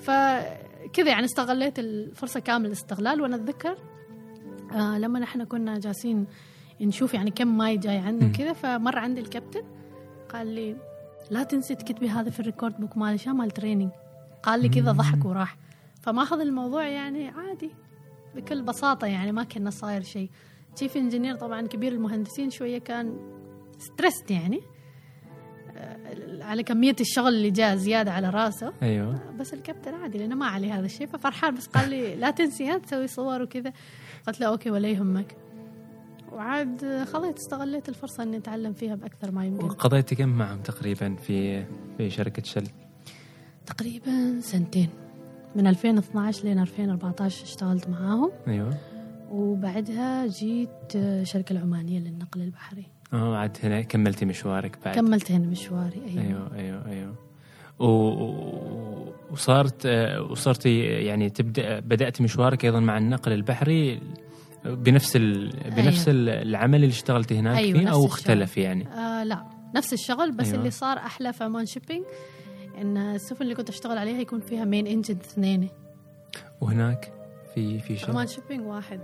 فكذا 0.00 1.08
يعني 1.08 1.24
استغليت 1.24 1.78
الفرصة 1.78 2.40
كامل 2.40 2.66
الاستغلال. 2.66 3.20
وأنا 3.20 3.36
أتذكر 3.36 3.76
آه 4.72 4.98
لما 4.98 5.18
نحن 5.18 5.44
كنا 5.44 5.78
جالسين 5.78 6.26
نشوف 6.80 7.14
يعني 7.14 7.30
كم 7.30 7.58
ماي 7.58 7.76
جاي 7.76 7.96
عندنا 7.96 8.26
مم. 8.26 8.32
كذا 8.32 8.52
فمر 8.52 8.98
عندي 8.98 9.20
الكابتن 9.20 9.62
قال 10.28 10.46
لي 10.46 10.76
لا 11.30 11.42
تنسي 11.42 11.74
تكتبي 11.74 12.08
هذا 12.08 12.30
في 12.30 12.40
ال 12.40 12.46
record 12.46 12.80
book 12.80 12.96
مالي 12.96 13.18
مال 13.32 13.50
training 13.50 13.90
قال 14.42 14.60
لي 14.62 14.68
كذا. 14.68 14.92
ضحك 14.92 15.24
وراح. 15.24 15.56
فما 16.02 16.22
اخذ 16.22 16.40
الموضوع 16.40 16.86
يعني 16.86 17.28
عادي 17.28 17.70
بكل 18.34 18.62
بساطة 18.62 19.06
يعني 19.06 19.32
ما 19.32 19.44
كنا 19.44 19.70
صاير 19.70 20.02
شيء. 20.02 20.30
chief 20.76 20.96
engineer 20.96 21.36
طبعا 21.36 21.66
كبير 21.66 21.92
المهندسين 21.92 22.50
شوية 22.50 22.78
كان 22.78 23.16
stressed 23.78 24.30
يعني. 24.30 24.60
آه، 25.76 26.44
على 26.44 26.62
كمية 26.62 26.96
الشغل 27.00 27.28
اللي 27.28 27.50
جاء 27.50 27.76
زيادة 27.76 28.12
على 28.12 28.30
راسه. 28.30 28.72
أيوه. 28.82 29.32
بس 29.38 29.54
الكابتن 29.54 29.94
عادي 29.94 30.18
لأنه 30.18 30.34
ما 30.34 30.46
عليه 30.46 30.78
هذا 30.78 30.86
الشيء 30.86 31.06
ففرحان 31.06 31.54
بس 31.54 31.66
قال 31.66 31.90
لي 31.90 32.16
لا 32.16 32.30
تنسي 32.30 32.68
ها 32.68 32.78
تسوي 32.78 33.06
صور 33.06 33.42
وكذا. 33.42 33.72
قلت 34.26 34.40
له 34.40 34.46
okay 34.46 34.70
ولا 34.70 34.88
يهمك 34.88 35.36
وعاد 36.34 37.04
خليت 37.12 37.36
استغليت 37.38 37.88
الفرصة 37.88 38.22
إني 38.22 38.36
أتعلم 38.36 38.72
فيها 38.72 38.94
بأكثر 38.94 39.30
ما 39.30 39.46
يمكن 39.46 39.64
وقضيت 39.64 40.14
كم 40.14 40.28
معهم 40.28 40.60
تقريبا 40.60 41.14
في 41.14 41.64
في 41.98 42.10
شركة 42.10 42.42
شل؟ 42.42 42.64
تقريبا 43.66 44.40
سنتين 44.40 44.88
من 45.56 45.66
2012 45.66 46.44
لين 46.44 46.58
2014 46.58 47.44
اشتغلت 47.44 47.88
معاهم 47.88 48.30
أيوه 48.48 48.74
وبعدها 49.30 50.26
جيت 50.26 50.96
آه، 50.96 51.24
شركة 51.24 51.52
العمانية 51.52 51.98
للنقل 52.00 52.40
البحري 52.42 52.84
آه 53.12 53.36
عاد 53.36 53.56
هنا 53.62 53.80
كملتي 53.82 54.24
مشوارك 54.24 54.78
بعد 54.84 54.94
كملت 54.94 55.32
هنا 55.32 55.46
مشواري. 55.46 56.00
أيوه 56.18 56.50
أيوه 56.56 56.86
أيوه. 56.86 57.14
و- 57.78 59.12
وصارت 59.30 59.86
وصرتي 60.30 60.78
يعني 60.80 61.30
تبدأ 61.30 61.80
بدأت 61.80 62.20
مشوارك 62.20 62.64
أيضا 62.64 62.80
مع 62.80 62.98
النقل 62.98 63.32
البحري 63.32 64.00
بنفس 64.64 65.16
ال... 65.16 65.50
بنفس 65.76 66.08
أيوة. 66.08 66.42
العمل 66.42 66.74
اللي 66.74 66.92
اشتغلتي 66.92 67.38
هناك 67.38 67.56
أيوة، 67.56 67.78
فيه 67.78 67.88
أو 67.88 68.04
الشغل. 68.04 68.18
اختلف 68.18 68.56
يعني 68.56 68.88
آه 68.88 69.24
لا 69.24 69.44
نفس 69.74 69.92
الشغل 69.92 70.32
بس 70.32 70.46
أيوة. 70.46 70.58
اللي 70.58 70.70
صار 70.70 70.96
أحلى 70.98 71.32
في 71.32 71.44
عمان 71.44 71.66
shipping 71.66 72.04
إن 72.80 72.96
السفن 72.96 73.42
اللي 73.44 73.54
كنت 73.54 73.68
أشتغل 73.68 73.98
عليها 73.98 74.20
يكون 74.20 74.40
فيها 74.40 74.64
main 74.64 74.86
engine 74.86 75.14
اثنين 75.16 75.68
وهناك 76.60 77.12
في 77.54 77.78
في 77.78 77.96
شل 77.96 78.10
عمان 78.10 78.26
shipping 78.26 78.66
واحد 78.66 79.00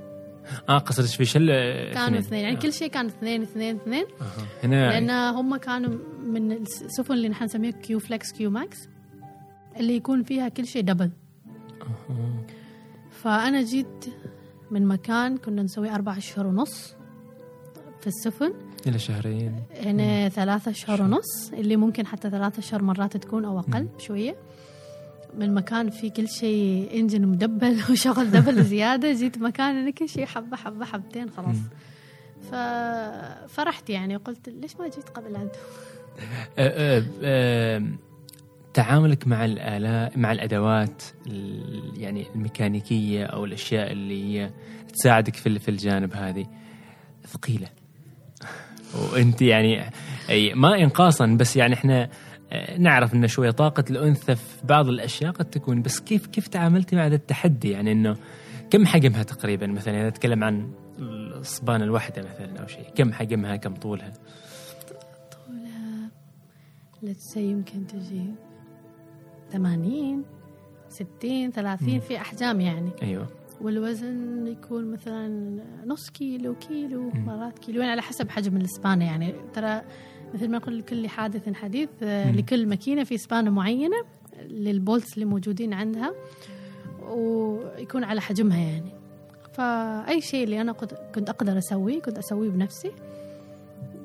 آه 0.68 0.78
قصدك 0.78 1.06
في 1.06 1.24
شل 1.24 1.50
آه، 1.50 1.92
كانوا 1.92 2.18
اثنين 2.18 2.40
يعني 2.44 2.56
كل 2.56 2.72
شيء 2.72 2.88
كان 2.88 3.06
اثنين 3.06 3.42
اثنين 3.42 3.76
اثنين 3.76 4.04
آه. 4.20 4.66
هنا 4.66 4.90
لأن 4.90 5.10
هم 5.10 5.56
كانوا 5.56 5.98
من 6.26 6.52
السفن 6.52 7.14
اللي 7.14 7.28
نحن 7.28 7.44
نسميها 7.44 7.70
Q-Flex 7.70 8.32
Q-Max 8.32 8.78
اللي 9.76 9.96
يكون 9.96 10.22
فيها 10.22 10.48
كل 10.48 10.66
شيء 10.66 10.82
double 10.82 11.10
آه. 11.82 12.44
فأنا 13.10 13.62
جيت 13.62 14.04
من 14.70 14.86
مكان 14.88 15.36
كنا 15.36 15.62
نسوي 15.62 15.90
أربع 15.90 16.16
أشهر 16.16 16.46
ونص 16.46 16.94
في 18.00 18.06
السفن. 18.06 18.52
إلى 18.86 18.98
شهرين. 18.98 19.62
هنا 19.82 20.28
ثلاثة 20.28 20.70
أشهر 20.70 21.02
ونص 21.02 21.52
اللي 21.52 21.76
ممكن 21.76 22.06
حتى 22.06 22.30
ثلاثة 22.30 22.58
أشهر 22.58 22.82
مرات 22.82 23.16
تكون 23.16 23.44
أو 23.44 23.58
أقل 23.58 23.88
شوية. 23.98 24.36
من 25.38 25.54
مكان 25.54 25.90
في 25.90 26.10
كل 26.10 26.28
شيء 26.28 26.90
إنجن 26.94 27.26
مدبل 27.26 27.78
وشغل 27.90 28.30
دبل 28.30 28.64
زيادة 28.64 29.12
جيت 29.12 29.38
مكان 29.38 29.76
أنا 29.76 29.90
كل 29.90 30.08
شيء 30.08 30.26
حبة 30.26 30.56
حبة 30.56 30.84
حبتين 30.84 31.30
خلاص. 31.30 31.56
مم. 31.56 31.70
ففرحت 32.42 33.90
يعني 33.90 34.16
وقلت 34.16 34.48
ليش 34.48 34.76
ما 34.76 34.88
جيت 34.88 35.08
قبل 35.08 35.36
عنده 35.36 35.52
آه، 36.58 36.98
آه، 36.98 37.04
آه، 37.22 37.82
تعاملك 38.74 39.26
مع 39.26 39.44
الآلات 39.44 40.18
مع 40.18 40.32
الأدوات 40.32 41.02
ال- 41.26 41.92
يعني 41.96 42.26
الميكانيكية 42.34 43.24
أو 43.24 43.44
الأشياء 43.44 43.92
اللي 43.92 44.24
هي 44.24 44.50
تساعدك 44.92 45.36
في 45.36 45.58
في 45.58 45.68
الجانب 45.70 46.14
هذه. 46.14 46.46
ثقيلة. 47.26 47.68
وأنت 49.12 49.42
يعني 49.42 49.90
أي 50.30 50.54
ما 50.54 50.78
إنقاصا 50.82 51.26
بس 51.26 51.56
يعني 51.56 51.74
إحنا 51.74 52.08
نعرف 52.78 53.14
أن 53.14 53.26
شوية 53.28 53.50
طاقة 53.50 53.84
الأنثى 53.90 54.34
في 54.36 54.66
بعض 54.66 54.88
الأشياء 54.88 55.32
قد 55.32 55.44
تكون 55.44 55.82
بس 55.82 56.00
كيف 56.00 56.26
كيف 56.26 56.48
تعاملتي 56.48 56.96
مع 56.96 57.06
هذا 57.06 57.14
التحدي؟ 57.14 57.70
يعني 57.70 57.92
أنه 57.92 58.16
كم 58.70 58.86
حجمها 58.86 59.22
تقريبا؟ 59.22 59.66
مثلا 59.66 60.00
إذا 60.00 60.08
نتكلم 60.08 60.44
عن 60.44 60.72
الصبانة 60.98 61.84
الواحدة 61.84 62.22
مثلا 62.22 62.60
أو 62.60 62.66
شيء 62.66 62.90
كم 62.94 63.12
حجمها؟ 63.12 63.56
كم 63.56 63.74
طولها؟ 63.74 64.12
طولها 65.32 66.10
say 67.34 67.36
يمكن 67.38 67.86
تجي 67.86 68.24
80 69.52 70.24
60 70.88 71.50
30 71.50 72.00
في 72.00 72.16
أحجام 72.16 72.60
يعني. 72.60 72.90
أيوه. 73.02 73.28
والوزن 73.60 74.46
يكون 74.46 74.92
مثلا 74.92 75.28
نص 75.86 76.10
كيلو 76.10 76.54
كيلو 76.54 77.10
مرات 77.10 77.58
كيلوين 77.58 77.88
على 77.88 78.02
حسب 78.02 78.30
حجم 78.30 78.56
السبانة 78.56 79.04
يعني. 79.04 79.34
ترى 79.54 79.82
مثل 80.34 80.48
ما 80.48 80.58
نقول 80.58 80.78
لكل 80.78 81.08
حادث 81.08 81.52
حديث 81.52 81.88
آه، 82.02 82.30
مم. 82.30 82.38
لكل 82.38 82.66
ماكينة 82.66 83.04
في 83.04 83.18
سبانة 83.18 83.50
معينة 83.50 83.96
للبولتس 84.42 85.14
اللي 85.14 85.24
موجودين 85.24 85.72
عندها 85.74 86.14
ويكون 87.02 88.04
على 88.04 88.20
حجمها 88.20 88.58
يعني. 88.58 88.92
فأي 89.52 90.20
شيء 90.20 90.44
اللي 90.44 90.60
أنا 90.60 90.72
كنت 91.14 91.28
أقدر 91.30 91.58
أسويه 91.58 92.00
كنت 92.00 92.18
أسويه 92.18 92.48
بنفسي. 92.50 92.90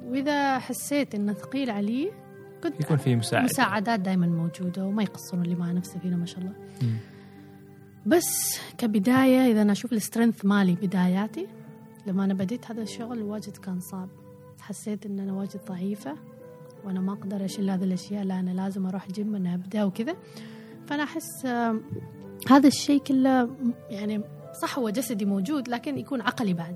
وإذا 0.05 0.59
حسيت 0.59 1.15
إنه 1.15 1.33
ثقيل 1.33 1.69
علي 1.69 2.11
كنت 2.63 2.79
يكون 2.79 2.97
في 2.97 3.15
مساعدة. 3.15 3.45
مساعدات 3.45 3.99
دائما 3.99 4.27
موجودة 4.27 4.85
وما 4.85 5.03
يقصرون 5.03 5.43
اللي 5.43 5.55
مع 5.55 5.71
نفسه 5.71 5.99
فينا 5.99 6.15
ما 6.15 6.25
شاء 6.25 6.39
الله. 6.39 6.53
مم. 6.81 6.97
بس 8.05 8.59
كبداية 8.77 9.51
إذا 9.51 9.61
أنا 9.61 9.71
أشوف 9.71 9.93
ال 9.93 9.99
strength 9.99 10.45
مالي 10.45 10.75
بداياتي 10.75 11.47
لما 12.07 12.25
أنا 12.25 12.33
بديت 12.33 12.71
هذا 12.71 12.81
الشغل 12.81 13.21
واجد 13.21 13.57
كان 13.57 13.79
صعب. 13.79 14.09
حسيت 14.59 15.05
إن 15.05 15.19
أنا 15.19 15.33
واجد 15.33 15.59
ضعيفة 15.67 16.15
وأنا 16.85 16.99
ما 16.99 17.13
أقدر 17.13 17.45
أشيل 17.45 17.69
هذه 17.69 17.83
الأشياء 17.83 18.23
لا 18.23 18.39
أنا 18.39 18.51
لازم 18.51 18.85
أروح 18.85 19.11
جيم 19.11 19.35
أنا 19.35 19.53
أبدأ 19.53 19.83
وكذا. 19.83 20.15
فأنا 20.87 21.03
أحس 21.03 21.45
هذا 22.49 22.67
الشيء 22.67 22.99
كله 23.01 23.49
يعني 23.89 24.21
صح 24.61 24.79
هو 24.79 24.89
جسدي 24.89 25.25
موجود 25.25 25.67
لكن 25.67 25.97
يكون 25.97 26.21
عقلي 26.21 26.53
بعد. 26.53 26.75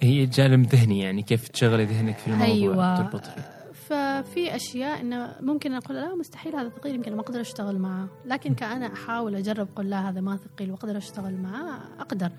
هي 0.00 0.26
جانب 0.26 0.66
ذهني 0.66 1.00
يعني 1.00 1.22
كيف 1.22 1.48
تشغلي 1.48 1.84
ذهنك 1.84 2.18
في 2.18 2.26
الموضوع 2.26 2.46
أيوة. 2.46 2.96
تربط 2.96 3.26
فيه. 3.26 3.61
ففي 3.92 4.56
أشياء 4.56 5.00
إنه 5.00 5.36
ممكن 5.40 5.72
أقول 5.72 5.96
لا 5.96 6.14
مستحيل 6.14 6.56
هذا 6.56 6.68
ثقيل 6.68 6.94
يمكن 6.94 7.14
ما 7.14 7.20
أقدر 7.20 7.40
أشتغل 7.40 7.78
معاه 7.78 8.08
لكن 8.24 8.54
كأنا 8.54 8.92
أحاول 8.92 9.34
أجرب 9.34 9.68
أقول 9.74 9.90
لا 9.90 10.08
هذا 10.08 10.20
ما 10.20 10.36
ثقيل 10.36 10.70
وأقدر 10.70 10.96
أشتغل 10.96 11.36
معاه 11.36 11.78
أقدر. 12.00 12.30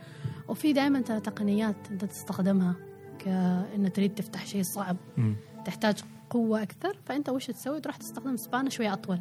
وفي 0.48 0.74
دائما 0.74 1.02
ترى 1.02 1.20
تقنيات 1.20 1.76
أنت 1.92 2.06
تستخدمها 2.06 2.76
كأنه 3.20 3.90
تريد 3.90 4.16
تفتح 4.16 4.46
شيء 4.46 4.64
صعب. 4.64 4.98
تحتاج 5.66 5.96
قوة 6.30 6.64
أكثر 6.64 6.98
فأنت 7.06 7.30
وش 7.30 7.48
تسوي؟ 7.48 7.82
تروح 7.82 7.96
تستخدم 7.96 8.38
سبانة 8.38 8.70
شوية 8.70 8.94
أطول. 8.94 9.20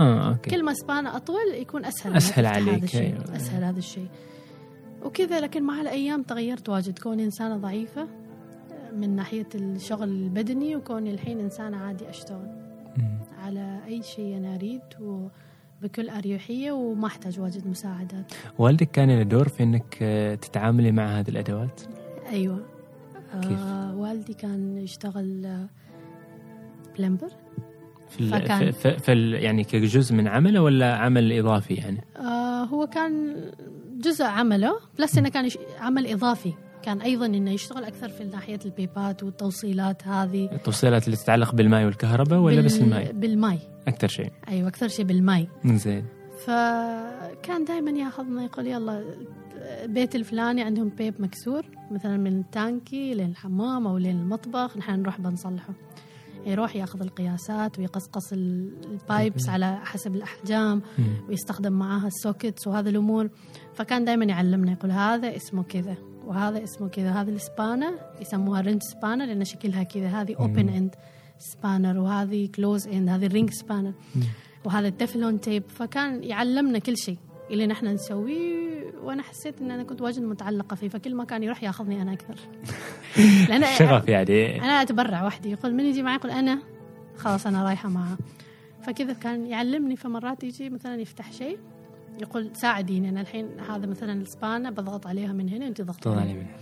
آه 0.00 0.28
أوكي. 0.28 0.50
كل 0.50 0.64
ما 0.64 0.74
سبانة 0.74 1.16
أطول 1.16 1.54
يكون 1.54 1.84
إنك 1.84 1.94
تفتح 1.94 2.38
عليك، 2.38 2.68
هذا 2.68 2.84
الشيء. 2.84 3.00
أيوة. 3.00 3.36
أسهل 3.36 3.64
هذا 3.64 3.78
الشيء. 3.78 4.08
وكذا 5.02 5.40
لكن 5.40 5.62
مع 5.62 5.80
الأيام 5.80 6.22
تغيرت 6.22 6.68
واجد. 6.68 6.98
كوني 6.98 7.24
إنسانة 7.24 7.56
ضعيفة 7.56 8.08
من 8.96 9.16
ناحية 9.16 9.46
الشغل 9.54 10.08
البدني 10.08 10.76
وكوني 10.76 11.10
الحين 11.14 11.40
إنسانة 11.40 11.76
عادي 11.76 12.10
أشتغل. 12.10 12.62
على 13.42 13.78
أي 13.86 14.02
شيء 14.02 14.36
أنا 14.36 14.54
أريد 14.54 14.80
وبكل 15.00 16.08
أريحية 16.10 16.72
وما 16.72 17.06
أحتاج 17.06 17.40
واجد 17.40 17.66
مساعدات 17.66 18.32
والدك 18.58 18.90
كان 18.90 19.10
له 19.10 19.22
دور 19.22 19.48
في 19.48 19.62
إنك 19.62 19.98
آه، 20.02 20.34
تتعاملي 20.34 20.92
مع 20.92 21.06
هذه 21.18 21.28
الأدوات؟ 21.28 21.80
أيوة 22.30 22.60
كيف؟ 23.42 23.58
آه 23.58 23.96
والدي 23.96 24.34
كان 24.34 24.78
يشتغل 24.78 25.46
آه، 25.46 25.66
plumber 26.98 27.28
في, 28.08 28.20
ال... 28.20 28.30
فكان- 28.30 28.70
في, 28.70 28.72
في, 28.72 28.98
في. 28.98 29.30
يعني 29.30 29.64
كجزء 29.64 30.14
من 30.14 30.28
عمله 30.28 30.62
ولا 30.62 30.94
عمل 30.96 31.32
إضافي 31.32 31.74
يعني؟ 31.74 32.00
آه 32.16 32.64
هو 32.64 32.86
كان 32.86 33.36
جزء 34.00 34.24
عمله 34.24 34.72
plus 34.98 35.18
إنه 35.18 35.28
كان 35.28 35.48
عمل 35.80 36.06
إضافي 36.06 36.52
كان 36.84 37.00
أيضا 37.00 37.26
إنه 37.26 37.50
يشتغل 37.50 37.84
أكثر 37.84 38.08
في 38.08 38.24
ناحية 38.24 38.58
البيبات 38.64 39.22
والتوصيلات 39.22 40.06
هذه. 40.06 40.48
التوصيلات 40.52 41.04
اللي 41.06 41.16
تتعلق 41.16 41.54
بالماء 41.54 41.84
والكهرباء 41.84 42.38
ولا 42.38 42.56
بال- 42.56 42.64
بس 42.64 42.80
الماء؟ 42.80 43.12
بالماي 43.12 43.58
أكثر 43.88 44.08
شيء. 44.08 44.30
أيوه 44.48 44.68
أكثر 44.68 44.88
شيء 44.88 45.04
بالماي 45.04 45.48
زين 45.64 46.04
فكان 46.46 47.64
دائما 47.64 47.90
يأخذنا 47.90 48.44
يقول 48.44 48.66
يلا 48.66 49.04
بيت 49.84 50.14
الفلاني 50.14 50.62
عندهم 50.62 50.88
بيب 50.88 51.14
مكسور 51.18 51.62
مثلا 51.90 52.16
من 52.16 52.40
التانكي 52.40 53.14
للحمام 53.14 53.86
أو 53.86 53.98
للمطبخ 53.98 54.76
نحن 54.76 55.00
نروح 55.02 55.20
بنصلحه. 55.20 55.72
يروح 56.46 56.76
يأخذ 56.76 57.00
القياسات 57.02 57.78
ويقصقص 57.78 58.32
ال- 58.32 58.70
ال 58.84 58.95
pipes 58.95 59.48
على 59.48 59.78
حسب 59.84 60.14
الأحجام. 60.14 60.82
ويستخدم 61.28 61.72
معاها 61.72 62.06
ال 62.06 62.14
sockets 62.14 62.66
وهذا 62.66 62.90
الأمور. 62.90 63.28
فكان 63.74 64.04
دائما 64.04 64.24
يعلمنا 64.24 64.72
يقول 64.72 64.90
هذا 64.90 65.36
اسمه 65.36 65.62
كذا. 65.62 65.96
وهذا 66.32 66.64
اسمه 66.64 66.88
كذا 66.88 67.10
هذه 67.10 67.28
السبانه 67.28 67.92
يسموها 68.20 68.60
ring 68.60 68.82
spanner 68.82 69.24
لأن 69.24 69.44
شكلها 69.44 69.82
كذا. 69.82 70.06
هذه 70.08 70.36
open 70.40 70.68
end 70.68 70.94
spanner 71.38 71.98
وهذه 71.98 72.48
close 72.54 72.88
end 72.88 73.08
هذه 73.08 73.26
ring 73.26 73.50
spanner 73.50 73.92
وهذا 74.64 74.90
ال 74.90 74.97
Teflon 74.97 75.40
tape 75.40 75.62
فكان 75.68 76.24
يعلمنا 76.24 76.78
كل 76.78 76.96
شيء 76.96 77.18
اللي 77.50 77.66
نحن 77.66 77.86
نسويه 77.86 78.92
وأنا 79.02 79.22
حسيت 79.22 79.60
إن 79.60 79.70
أنا 79.70 79.82
كنت 79.82 80.02
واجد 80.02 80.22
متعلقة 80.22 80.76
فيه 80.76 80.88
فكل 80.88 81.14
ما 81.14 81.24
كان 81.24 81.42
يروح 81.42 81.62
ياخذني 81.62 82.02
أنا 82.02 82.12
أكثر. 82.12 82.34
لأن 83.48 83.64
شغف 83.78 84.08
يعني. 84.08 84.60
أنا 84.60 84.82
أتبرع 84.82 85.24
وحدي. 85.24 85.50
يقول 85.50 85.74
من 85.74 85.84
يجي 85.84 86.02
معي؟ 86.02 86.14
يقول 86.14 86.30
أنا. 86.30 86.58
خلاص 87.16 87.46
أنا 87.46 87.64
رايحة 87.64 87.88
معه 87.88 88.18
فكذا 88.82 89.12
كان 89.12 89.46
يعلمني. 89.46 89.96
فمرات 89.96 90.44
يجي 90.44 90.70
مثلا 90.70 91.00
يفتح 91.00 91.32
شيء. 91.32 91.58
يقول 92.20 92.50
ساعديني 92.56 93.08
أنا 93.08 93.20
الحين 93.20 93.46
هذا 93.70 93.86
مثلا 93.86 94.12
السبانه 94.12 94.70
بضغط 94.70 95.06
عليها 95.06 95.32
من 95.32 95.48
هنا 95.48 95.66
أنت 95.66 95.82
ضغطي 95.82 96.00
طلعني 96.00 96.34
منها 96.34 96.56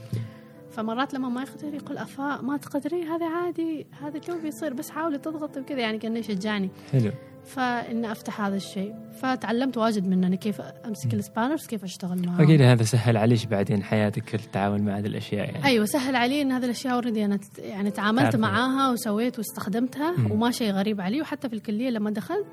فمرات 0.70 1.14
لما 1.14 1.28
ما 1.28 1.42
يقدر 1.42 1.74
يقول 1.74 1.98
أفا 1.98 2.42
ما 2.42 2.56
تقدري؟ 2.56 3.02
هذا 3.04 3.26
عادي 3.28 3.86
هذا 4.02 4.18
تو 4.18 4.38
بيصير؟ 4.42 4.72
بس 4.74 4.90
حاولي 4.90 5.18
تضغطي 5.18 5.60
وكذا 5.60 5.78
يعني 5.78 5.98
كأنه 5.98 6.18
يشجعني. 6.18 6.70
حلو. 6.92 7.10
فإن 7.44 8.04
أفتح 8.04 8.40
هذا 8.40 8.56
الشيء. 8.56 8.94
فتعلمت 9.22 9.76
واجد 9.76 10.06
منه 10.06 10.26
أنا 10.26 10.36
كيف 10.36 10.60
أمسك 10.60 11.14
ال 11.14 11.20
spanners 11.20 11.66
كيف 11.66 11.84
أشتغل 11.84 12.26
معاه 12.26 12.42
أكيد 12.44 12.62
هذا 12.62 12.82
سهل 12.82 13.16
عليش 13.16 13.44
بعدين 13.46 13.82
حياتك 13.82 14.34
التعامل 14.34 14.82
مع 14.82 14.98
هذه 14.98 15.06
الأشياء 15.06 15.44
يعني. 15.52 15.64
أيوه 15.64 15.84
سهل 15.84 16.16
علي 16.16 16.42
إن 16.42 16.52
هذه 16.52 16.64
الأشياء 16.64 16.94
already 16.94 17.24
أنا 17.24 17.36
ت- 17.36 17.58
يعني 17.58 17.90
تعاملت. 17.90 18.36
معاها 18.36 18.90
وسويت 18.90 19.38
واستخدمتها 19.38 20.10
مم. 20.16 20.30
وما 20.32 20.50
شيء 20.50 20.72
غريب 20.72 21.00
علي. 21.00 21.20
وحتى 21.20 21.48
في 21.48 21.54
الكلية 21.54 21.90
لما 21.90 22.10
دخلت 22.10 22.46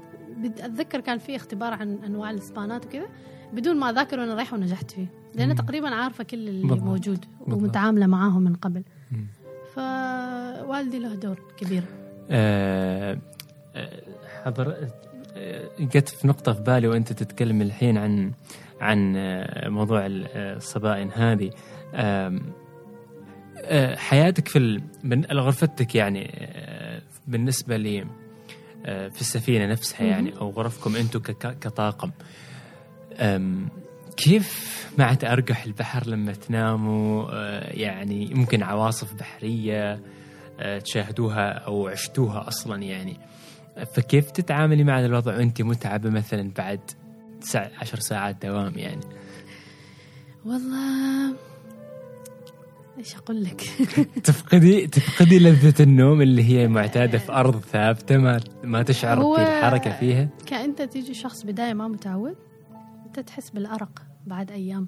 أتذكر 0.46 1.00
كان 1.00 1.18
في 1.18 1.36
اختبار 1.36 1.74
عن 1.74 2.00
أنواع 2.06 2.32
السبانات 2.32 2.86
وكذا 2.86 3.06
بدون 3.54 3.76
ما 3.78 3.90
أذاكر 3.90 4.20
وأنا 4.20 4.36
رايحة 4.36 4.58
ونجحت 4.58 4.92
فيه 4.92 5.08
لأن. 5.36 5.56
تقريبا 5.56 5.90
عارفة 5.90 6.24
كل 6.24 6.38
اللي 6.38 6.68
بالضبط. 6.68 6.84
موجود. 6.84 7.26
ومتعاملة 7.48 8.06
معاهم 8.08 8.42
من 8.44 8.54
قبل 8.56 8.84
مم. 9.12 9.28
فوالدي 9.76 11.00
له 11.00 11.16
دور 11.16 11.40
كبير 11.58 11.84
آه، 12.30 13.18
آه، 13.76 14.02
حضر 14.46 14.76
آه، 15.36 15.64
جت 15.80 16.10
في 16.10 16.28
نقطة 16.28 16.54
في 16.54 16.62
بالي 16.62 16.88
وأنت 16.88 17.14
تتكلم 17.14 17.62
الحين 17.62 17.98
عن 17.98 18.32
عن 18.82 19.14
آه، 19.18 19.70
موضوع 19.70 20.06
ال- 20.06 20.28
الصبائن 20.38 21.10
هذه 21.12 21.52
حياتك 23.96 24.48
في 24.48 24.60
ال- 24.60 24.82
بن- 25.04 25.26
غرفتك 25.26 25.96
يعني 25.96 26.48
بالنسبة 27.28 27.78
لي 27.78 28.06
في 28.88 29.22
السفينة 29.22 29.66
نفسها 29.66 30.04
يعني 30.06 30.34
أو 30.38 30.50
غرفكم 30.50 30.96
أنتم 30.96 31.20
كك- 31.20 31.60
كطاقم. 31.60 32.12
كيف 34.18 34.78
مع 34.98 35.14
تأرجح 35.14 35.64
البحر 35.64 36.08
لما 36.08 36.32
تناموا؟ 36.34 37.26
آه، 37.32 37.74
يعني 37.74 38.34
ممكن 38.34 38.64
عواصف 38.64 39.14
بحرية 39.14 40.00
آه، 40.60 40.80
تشاهدوها 40.80 41.50
أو 41.52 41.88
عشتوها 41.88 42.48
أصلا 42.48 42.84
يعني. 42.84 43.18
فكيف 43.94 44.32
تتعاملي 44.32 44.84
مع 44.84 45.00
هذا 45.00 45.06
الوضع 45.06 45.38
وانت 45.38 45.62
متعبة 45.62 46.10
مثلا 46.10 46.52
بعد 46.58 46.80
عشر 47.56 48.00
ساعات 48.00 48.46
دوام 48.46 48.74
يعني؟ 48.78 49.02
والله 50.46 51.36
إيش 52.98 53.16
أقول 53.16 53.44
لك؟ 53.44 53.62
تفقدي 54.24 54.88
تفقدي 54.88 55.40
لذة 55.40 55.84
النوم 55.84 56.22
اللي 56.22 56.44
هي 56.44 56.68
معتادة 56.68 57.18
في 57.18 57.32
أرض 57.32 57.60
ثابتة 57.60 58.18
ما 58.18 58.40
ما 58.64 58.84
تشعر 58.84 59.36
بالحركة 59.36 60.00
فيها؟ 60.00 60.30
كأنت 60.46 60.82
تيجي 60.82 61.14
شخص 61.14 61.44
بداية 61.44 61.74
ما 61.74 61.88
متعود 61.88 62.36
أنت 63.06 63.20
تحس 63.20 63.50
بالأرق 63.50 64.02
بعد 64.28 64.52
أيام. 64.52 64.88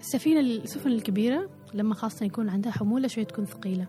السفينة 0.00 0.40
السفن 0.40 0.90
الكبيرة 0.90 1.50
لما 1.74 1.94
خاصة 1.94 2.26
يكون 2.26 2.48
عندها 2.48 2.72
حمولة 2.72 3.08
شوي 3.08 3.24
تكون 3.24 3.44
ثقيلة. 3.44 3.86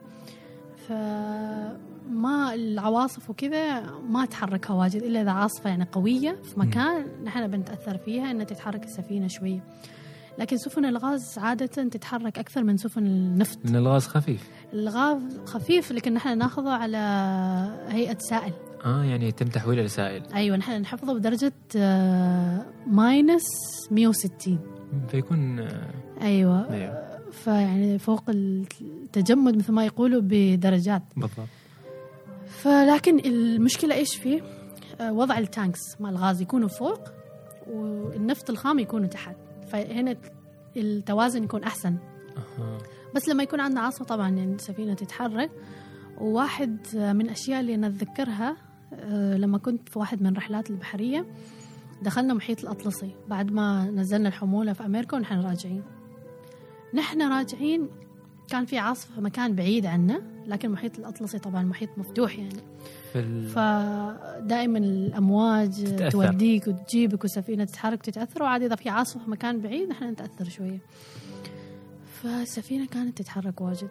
فما 0.88 2.54
العواصف 2.54 3.30
وكذا 3.30 3.82
ما 4.10 4.26
تحركها 4.26 4.74
واجد 4.74 5.04
إلا 5.04 5.22
إذا 5.22 5.32
عاصفة 5.32 5.70
يعني 5.70 5.88
قوية 5.92 6.38
في 6.44 6.60
مكان 6.60 7.06
نحن 7.24 7.48
بنتأثر 7.48 7.98
فيها 7.98 8.32
إنها 8.32 8.46
تتحرك 8.46 8.84
السفينة 8.84 9.28
شوية 9.28 9.64
لكن 10.42 10.58
سفن 10.58 10.86
الغاز 10.86 11.38
عادة 11.38 11.66
تتحرك 11.66 12.40
أكثر 12.40 12.64
من 12.64 12.78
سفن 12.78 13.06
النفط. 13.06 13.60
لأن 13.66 13.76
الغاز 13.76 14.08
خفيف. 14.08 14.50
الغاز 14.74 15.40
خفيف 15.46 15.92
لكن 15.92 16.14
نحن 16.14 16.38
ناخذه 16.38 16.70
على 16.70 16.98
هيئة 17.90 18.18
سائل. 18.20 18.54
آه 18.86 19.04
يعني 19.04 19.28
يتم 19.28 19.46
تحويل 19.48 19.80
الرسائل 19.80 20.24
أيوه 20.34 20.58
نحن 20.58 20.82
نحفظه 20.82 21.14
بدرجة 21.14 21.54
آه، 21.78 22.66
ماينس 22.88 23.44
160 23.92 24.60
فيكون 25.08 25.60
آه، 25.60 25.92
أيوه. 26.22 26.74
أيوه. 26.74 27.20
فيعني 27.32 28.00
فوق 28.00 28.24
التجمد 28.30 29.58
مثل 29.58 29.72
ما 29.72 29.86
يقولوا 29.86 30.22
بدرجات. 30.24 31.04
بالضبط. 31.16 31.48
فلكن 32.48 33.20
المشكلة 33.20 33.96
إيش 33.96 34.16
فيه؟ 34.16 34.42
آه، 35.02 35.14
وضع 35.14 35.38
التانكس 35.38 35.80
مع 36.00 36.10
الغاز 36.10 36.42
يكونوا 36.42 36.68
فوق 36.68 37.00
والنفط 37.68 38.50
الخام 38.50 38.80
يكونوا 38.80 39.08
تحت. 39.08 39.36
فهنا 39.72 40.18
التوازن 40.78 41.44
يكون 41.44 41.64
أحسن. 41.64 41.96
أها. 42.38 42.78
بس 43.16 43.30
لما 43.30 43.44
يكون 43.44 43.60
عندنا 43.60 43.82
عاصفة 43.82 44.06
طبعا 44.06 44.30
يعني 44.30 44.56
السفينة 44.56 44.94
تتحرك 44.94 45.52
وواحد 46.18 46.78
من 46.94 47.22
الأشياء 47.22 47.60
اللي 47.60 47.76
أنا 47.76 47.88
أتذكرها 47.88 48.58
آه، 48.94 49.38
لما 49.38 49.58
كنت 49.58 49.90
في 49.90 50.00
واحد 50.00 50.22
من 50.22 50.28
الرحلات 50.28 50.70
البحرية 50.70 51.26
دخلنا 52.02 52.34
محيط 52.34 52.60
الأطلسي. 52.62 53.12
بعد 53.28 53.52
ما 53.52 53.86
نزلنا 53.86 54.30
الحمولة 54.30 54.74
في 54.74 54.86
أمريكا 54.86 55.18
ونحن 55.18 55.40
راجعين. 55.40 55.84
نحن 56.94 57.22
راجعين 57.22 57.90
كان 58.50 58.66
في 58.66 58.78
عاصفة 58.78 59.16
في 59.16 59.22
مكان 59.22 59.56
بعيد 59.56 59.86
عنا 59.86 60.22
لكن 60.48 60.72
محيط 60.72 61.00
الأطلسي 61.00 61.40
طبعا 61.40 61.64
محيط 61.64 61.90
مفتوح 61.98 62.38
يعني. 62.40 62.62
في 63.14 63.20
ال... 63.20 63.44
فدائما 63.50 64.78
الأمواج 64.80 65.84
تتأثر. 65.84 66.10
توديك 66.12 66.68
وتجيبك 66.68 67.22
والسفينة 67.24 67.64
تتحرك 67.64 68.02
تتأثر 68.02 68.44
وعادي 68.44 68.66
إذا 68.66 68.76
في 68.76 68.90
عاصفة 68.90 69.20
في 69.24 69.30
مكان 69.30 69.60
بعيد 69.62 69.90
نحن 69.90 70.04
نتأثر 70.10 70.50
شوية. 70.50 70.80
فالسفينة 72.24 72.88
كانت 72.88 73.18
تتحرك 73.22 73.62
واجد. 73.62 73.90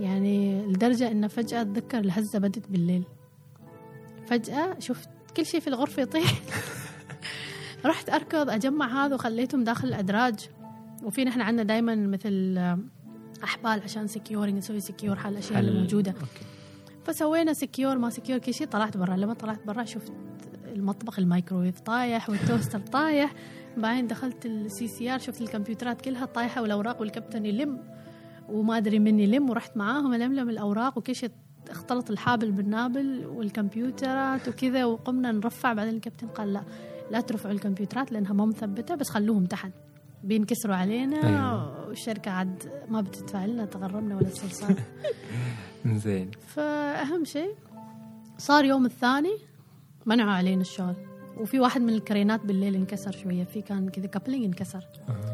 يعني 0.00 0.66
لدرجة 0.66 1.10
إن 1.10 1.28
فجأة 1.28 1.60
أتذكر 1.62 1.98
الهزة 1.98 2.38
بدت 2.38 2.68
بالليل. 2.70 3.02
فجأة 4.26 4.76
شفت 4.78 5.08
كل 5.36 5.46
شيء 5.46 5.60
في 5.60 5.66
الغرفة 5.68 6.02
يطيح. 6.02 6.34
رحت 7.86 8.10
أركض 8.10 8.50
أجمع 8.50 9.06
هذا 9.06 9.14
وخليتهم 9.14 9.64
داخل 9.64 9.88
الأدراج. 9.88 10.48
وفي 11.02 11.24
نحن 11.24 11.40
عندنا 11.40 11.62
دائما 11.62 11.94
مثل 11.94 12.58
أحبال 13.44 13.82
عشان 13.82 14.06
securing 14.06 14.58
نسوي 14.58 14.80
secure 14.80 15.16
حال 15.16 15.36
اللي 15.36 15.56
حل- 15.56 15.80
موجودة. 15.80 16.10
okay. 16.10 16.49
فسوينا 17.04 17.52
secure 17.52 17.98
ما 17.98 18.10
secure 18.10 18.38
كل 18.38 18.54
شيء 18.54 18.66
طلعت 18.66 18.96
برا. 18.96 19.16
لما 19.16 19.34
طلعت 19.34 19.66
برا 19.66 19.84
شفت 19.84 20.12
المطبخ 20.66 21.18
الميكروويف 21.18 21.80
طايح 21.80 22.30
وال 22.30 22.41
toaster 22.41 22.80
طايح. 22.80 23.32
بعدين 23.76 24.06
دخلت 24.06 24.46
ال 24.46 24.88
CCR 24.88 25.18
شفت 25.18 25.40
الكمبيوترات 25.40 26.02
كلها 26.02 26.24
طايحة 26.24 26.62
والأوراق 26.62 27.00
والكابتن 27.00 27.46
يلم 27.46 27.78
وما 28.48 28.76
أدري 28.76 28.98
من 28.98 29.20
يلم 29.20 29.50
ورحت 29.50 29.76
معاهم 29.76 30.14
ألملم 30.14 30.50
الأوراق 30.50 30.98
وكل 30.98 31.14
شيء 31.14 31.30
اختلط 31.70 32.10
الحابل 32.10 32.52
بالنابل 32.52 33.26
والكمبيوترات 33.26 34.48
وكذا 34.48 34.84
وقمنا 34.84 35.32
نرفع. 35.32 35.72
بعدين 35.72 35.94
الكابتن 35.94 36.26
قال 36.26 36.52
لا 36.52 36.62
لا 37.10 37.20
ترفعوا 37.20 37.54
الكمبيوترات 37.54 38.12
لأنها 38.12 38.32
ما 38.32 38.44
مثبتة 38.46 38.94
بس 38.94 39.08
خلوهم 39.10 39.44
تحت. 39.46 39.72
بينكسروا 40.24 40.74
علينا 40.76 41.16
أيوة. 41.28 41.88
والشركة 41.88 42.30
عاد 42.30 42.62
ما 42.88 43.00
بتدفع 43.00 43.46
لنا 43.46 43.64
تغرمنا 43.64 44.16
ولا 44.16 44.26
استرسال 44.28 44.76
زين. 45.86 46.30
فأهم 46.46 47.24
شيء 47.24 47.54
صار 48.38 48.64
يوم 48.64 48.86
الثاني 48.86 49.36
منعوا 50.06 50.30
علينا 50.30 50.60
الشغل. 50.60 50.94
وفي 51.36 51.60
واحد 51.60 51.80
من 51.80 51.94
الكرينات 51.94 52.46
بالليل 52.46 52.74
انكسر 52.74 53.12
شوية. 53.12 53.44
في 53.44 53.62
كان 53.62 53.88
كذا 53.88 54.06
coupling 54.06 54.44
انكسر 54.44 54.84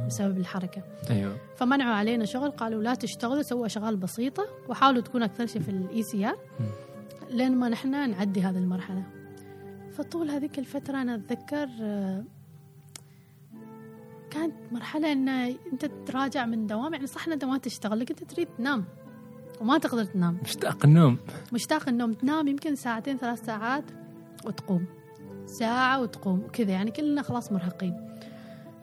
بسبب 0.07 0.38
الحركة. 0.38 0.82
أيوه. 1.11 1.36
فمنعوا 1.57 1.94
علينا 1.94 2.24
شغل. 2.24 2.51
قالوا 2.51 2.82
لا 2.82 2.94
تشتغلوا 2.94 3.42
سووا 3.42 3.66
أشغال 3.66 3.97
بسيطة 3.97 4.47
وحاولوا 4.68 5.03
تكون 5.03 5.22
أكثر 5.22 5.47
شيء 5.47 5.62
في 5.62 5.68
ال 5.68 6.03
ECR 6.03 6.37
لين 7.30 7.57
ما 7.57 7.68
نحن 7.68 8.11
نعدي 8.11 8.42
هذه 8.42 8.59
المرحلة. 8.59 9.03
فطول 9.92 10.30
هذيك 10.30 10.59
الفترة 10.59 11.03
أنا 11.03 11.14
أتذكر 11.14 11.68
آه، 11.80 12.24
كانت 14.30 14.55
مرحلة 14.72 15.12
إن 15.12 15.28
أنت 15.72 15.84
تراجع 16.07 16.47
من 16.47 16.66
دوام. 16.66 16.94
يعني 16.94 17.07
صح 17.07 17.26
إن 17.26 17.32
أنت 17.32 17.44
ما 17.44 17.59
تشتغل 17.59 18.01
لكن 18.01 18.14
أنت 18.20 18.30
تريد 18.32 18.49
تنام. 18.59 18.84
وما 19.61 19.78
تقدر 19.78 20.04
تنام. 20.04 20.38
مشتاق 20.42 20.84
النوم. 20.84 21.18
مشتاق 21.52 21.88
النوم. 21.88 22.12
تنام 22.12 22.48
يمكن 22.48 22.74
ساعتين 22.74 23.16
ثلاث 23.16 23.44
ساعات 23.44 23.84
وتقوم. 24.44 24.86
ساعة 25.46 26.00
وتقوم. 26.00 26.38
وكذا 26.38 26.72
يعني 26.72 26.90
كلنا 26.90 27.22
خلاص 27.22 27.52
مرهقين. 27.52 27.96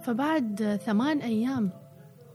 فبعد 0.02 0.80
ثمان 0.86 1.18
أيام 1.18 1.70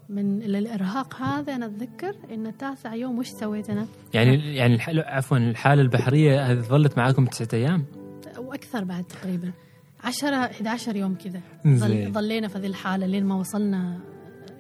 من 0.09 0.43
الإرهاق 0.43 1.23
هذا 1.23 1.55
أنا 1.55 1.67
أتذكر 1.67 2.15
إن 2.33 2.57
تاسع 2.57 2.95
يوم 2.95 3.19
وش 3.19 3.29
سويت 3.29 3.71
أنا 3.71 3.87
يعني 4.15 4.57
يعني 4.57 4.75
الح... 4.75 4.89
عفوا 4.89 5.37
الحالة 5.37 5.83
البحرية 5.83 6.53
هذه 6.53 6.61
ظلت 6.61 6.99
معاكم 6.99 7.27
تسعة 7.27 7.49
أيام؟ 7.53 7.85
وأكثر 8.39 8.85
بعد 8.85 9.05
تقريبا. 9.05 9.53
10 10.05 10.37
11 10.37 10.97
يوم 10.97 11.15
كذا. 11.15 11.41
ظلينا 12.13 12.49
في 12.49 12.59
ذي 12.59 12.67
الحالة 12.67 13.07
لين 13.07 13.25
ما 13.25 13.35
وصلنا 13.35 14.01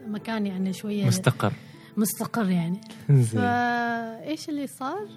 مكان 0.08 0.46
يعني 0.46 0.72
شوية 0.72 1.06
مستقر. 1.06 1.52
مستقر 1.96 2.48
يعني. 2.50 2.80
فايش 3.24 4.48
اللي 4.48 4.66
صار؟ 4.66 5.08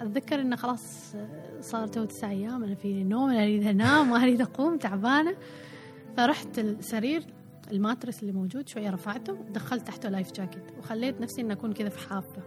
أتذكر 0.00 0.40
إنه 0.40 0.56
خلاص 0.56 1.14
صار 1.60 1.86
تو 1.86 2.04
تسع 2.04 2.30
أيام 2.30 2.64
أنا 2.64 2.74
في 2.74 3.04
نوم 3.04 3.30
أنا 3.30 3.42
أريد 3.42 3.66
أنام 3.66 4.10
ما 4.10 4.22
أريد 4.22 4.40
أقوم 4.40 4.78
تعبانة. 4.78 5.36
فرحت 6.16 6.58
السرير 6.58 7.24
ال 7.72 7.77
mattress 7.77 8.20
اللي 8.22 8.32
موجود 8.32 8.68
شوية 8.68 8.90
رفعته 8.90 9.32
دخلت 9.50 9.86
تحته 9.86 10.08
life 10.08 10.32
jacket 10.32 10.62
وخليت 10.78 11.20
نفسي 11.20 11.40
ان 11.40 11.50
أكون 11.50 11.72
كذا 11.72 11.88
في 11.88 12.08
حافة. 12.08 12.42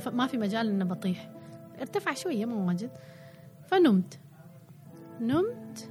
ف- 0.00 0.08
ما 0.08 0.26
في 0.26 0.38
مجال 0.38 0.68
ان 0.68 0.84
بطيح. 0.84 1.30
ارتفع 1.80 2.14
شوية 2.14 2.44
مو 2.46 2.66
واجد. 2.68 2.90
فنمت. 3.66 4.18
نمت. 5.20 5.90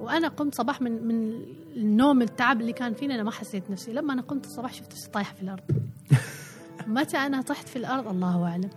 وأنا 0.00 0.28
قمت 0.28 0.54
صباح 0.54 0.82
من 0.82 0.92
من 1.06 1.42
النوم 1.76 2.22
التعب 2.22 2.60
اللي 2.60 2.72
كان 2.72 2.94
فيني 2.94 3.14
أنا 3.14 3.22
ما 3.22 3.30
حسيت 3.30 3.70
نفسي. 3.70 3.92
لما 3.92 4.12
أنا 4.12 4.22
قمت 4.22 4.44
الصباح 4.46 4.72
شفت 4.72 4.92
نفسي 4.92 5.10
طايحه 5.10 5.34
في 5.34 5.42
الأرض. 5.42 5.62
متى 6.86 7.16
أنا 7.16 7.40
طحت 7.42 7.68
في 7.68 7.76
الأرض؟ 7.76 8.08
الله 8.08 8.44
أعلم. 8.48 8.70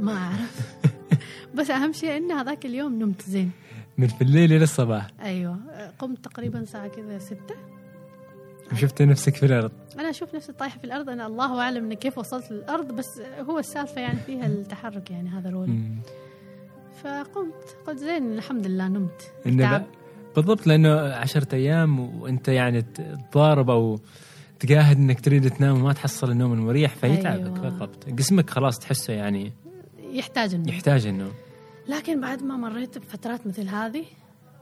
ما 0.00 0.12
أعرف. 0.16 0.76
بس 1.54 1.70
أهم 1.70 1.92
شيء 1.92 2.16
ان 2.16 2.32
هذاك 2.32 2.66
اليوم 2.66 2.98
نمت 2.98 3.22
زين. 3.22 3.50
من 3.98 4.08
الليل 4.22 4.52
إلى 4.52 4.64
الصباح. 4.64 5.06
أيوه. 5.22 5.58
قمت 5.98 6.24
تقريبا 6.24 6.64
ساعة 6.64 6.88
كذا 6.88 7.18
ستة. 7.18 7.54
وشفت 8.72 9.02
نفسك 9.02 9.34
في 9.36 9.46
الأرض. 9.46 9.70
أنا 9.98 10.10
أشوف 10.10 10.34
نفسي 10.34 10.52
طايحة 10.52 10.78
في 10.78 10.84
الأرض. 10.84 11.10
أنا 11.10 11.26
الله 11.26 11.60
أعلم 11.60 11.84
ان 11.84 11.94
كيف 11.94 12.18
وصلت 12.18 12.50
للأرض 12.50 12.92
بس 12.92 13.20
هو 13.48 13.58
السالفة 13.58 14.00
يعني 14.00 14.18
فيها 14.26 14.46
التحرك 14.52 15.10
يعني 15.10 15.28
هذا 15.28 15.50
رول 15.50 15.68
مم. 15.68 15.98
فقمت. 17.02 17.76
قلت 17.86 17.98
زين 17.98 18.32
الحمد 18.32 18.66
لله 18.66 18.88
نمت. 18.88 19.32
تعب. 19.58 19.86
بالضبط 20.40 20.66
لأنه 20.66 21.00
عشرة 21.00 21.54
أيام 21.54 22.00
وأنت 22.20 22.48
يعني 22.48 22.82
تضارب 23.32 23.70
أو 23.70 24.00
تجاهد 24.60 24.96
إنك 24.96 25.20
تريد 25.20 25.50
تنام 25.50 25.80
وما 25.80 25.92
تحصل 25.92 26.30
النوم 26.30 26.52
المريح 26.52 26.94
فيتعبك 26.94 27.44
أيوة. 27.46 27.60
بالضبط. 27.60 28.08
جسمك 28.08 28.50
خلاص 28.50 28.78
تحسه 28.78 29.12
يعني 29.12 29.52
يحتاج 30.12 30.54
النوم. 30.54 30.68
يحتاج 30.68 31.06
النوم. 31.06 31.32
لكن 31.88 32.20
بعد 32.20 32.42
ما 32.42 32.56
مريت 32.56 32.98
بفترات 32.98 33.46
مثل 33.46 33.68
هذه 33.68 34.04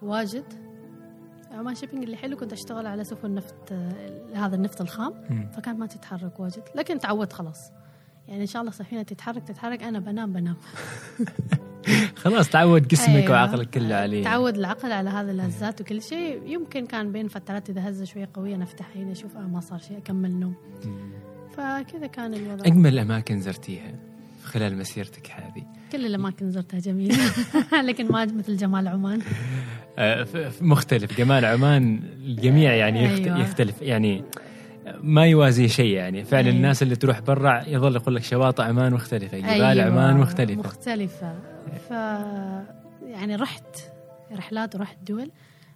واجد 0.03 0.45
عمان 1.53 1.74
شيبينج 1.74 2.05
اللي 2.05 2.16
حلو 2.16 2.37
كنت 2.37 2.53
أشتغل 2.53 2.87
على 2.87 3.05
سفن 3.05 3.35
نفط 3.35 3.72
هذا 4.35 4.57
النفط 4.57 4.81
الخام 4.81 5.14
مم. 5.31 5.51
فكانت 5.57 5.79
ما 5.79 5.87
تتحرك 5.87 6.41
واجد. 6.41 6.62
لكن 6.74 6.99
تعودت 6.99 7.33
خلاص. 7.33 7.70
يعني 8.29 8.41
إن 8.41 8.47
شاء 8.47 8.62
الله 8.62 8.72
سفينه 8.72 9.03
تتحرك 9.03 9.43
تتحرك 9.49 9.83
أنا 9.83 9.99
بنام 9.99 10.33
بنام. 10.33 10.57
خلاص 12.24 12.49
تعود 12.49 12.89
جسمك 12.89 13.09
أيوة. 13.16 13.30
وعقلك 13.30 13.70
كله 13.70 13.95
عليه. 13.95 14.24
تعود 14.24 14.57
العقل 14.57 14.93
على 14.93 15.11
هذه 15.11 15.30
الهزات 15.30 15.80
وكل 15.80 16.03
شيء. 16.03 16.41
يمكن 16.47 16.87
كان 16.87 17.12
بين 17.12 17.28
فترات 17.28 17.70
إذا 17.70 17.89
هزه 17.89 18.05
شوية 18.05 18.28
قوية 18.34 18.57
نفتح 18.57 18.87
عيني 18.97 19.12
أشوف 19.12 19.37
آه 19.37 19.41
ما 19.41 19.61
صار 19.61 19.78
شيء 19.78 19.99
أكمل 19.99 20.30
نوم. 20.30 20.55
فكذا 21.57 22.07
كان 22.07 22.34
الوضع. 22.34 22.66
أجمل 22.66 22.99
اماكن 22.99 23.41
زرتيها 23.41 23.95
خلال 24.45 24.78
مسيرتك 24.78 25.30
هذه. 25.30 25.62
كل 25.93 26.07
الأماكن 26.07 26.51
زرتها 26.51 26.80
جميله 26.80 27.16
لكن 27.89 28.07
ما 28.12 28.24
مثل 28.24 28.57
جمال 28.57 28.89
عمان. 28.89 29.20
آه، 29.99 30.26
مختلف. 30.61 31.18
جمال 31.18 31.45
عمان 31.45 32.01
الجميع 32.24 32.74
يعني 32.74 33.09
أيوة. 33.11 33.41
يختلف. 33.41 33.82
يعني 33.82 34.24
ما 35.01 35.26
يوازي 35.26 35.68
شيء 35.68 35.91
يعني. 35.91 36.24
فعلا 36.24 36.47
أيوة. 36.47 36.57
الناس 36.57 36.82
اللي 36.82 36.97
تروح 36.97 37.20
برا 37.20 37.62
يظل 37.66 37.97
يقول 37.97 38.14
لك 38.14 38.22
شواطئ 38.22 38.62
عمان 38.62 38.93
مختلفة 38.93 39.39
جبال 39.39 39.51
أيوة، 39.51 39.84
عمان 39.84 40.16
مختلفة. 40.16 40.61
مختلفة. 40.61 41.34
ف 41.89 41.91
يعني 43.03 43.37
رحت 43.37 43.78
رحلات 44.32 44.74
ورحت 44.74 44.99
دول 45.09 45.30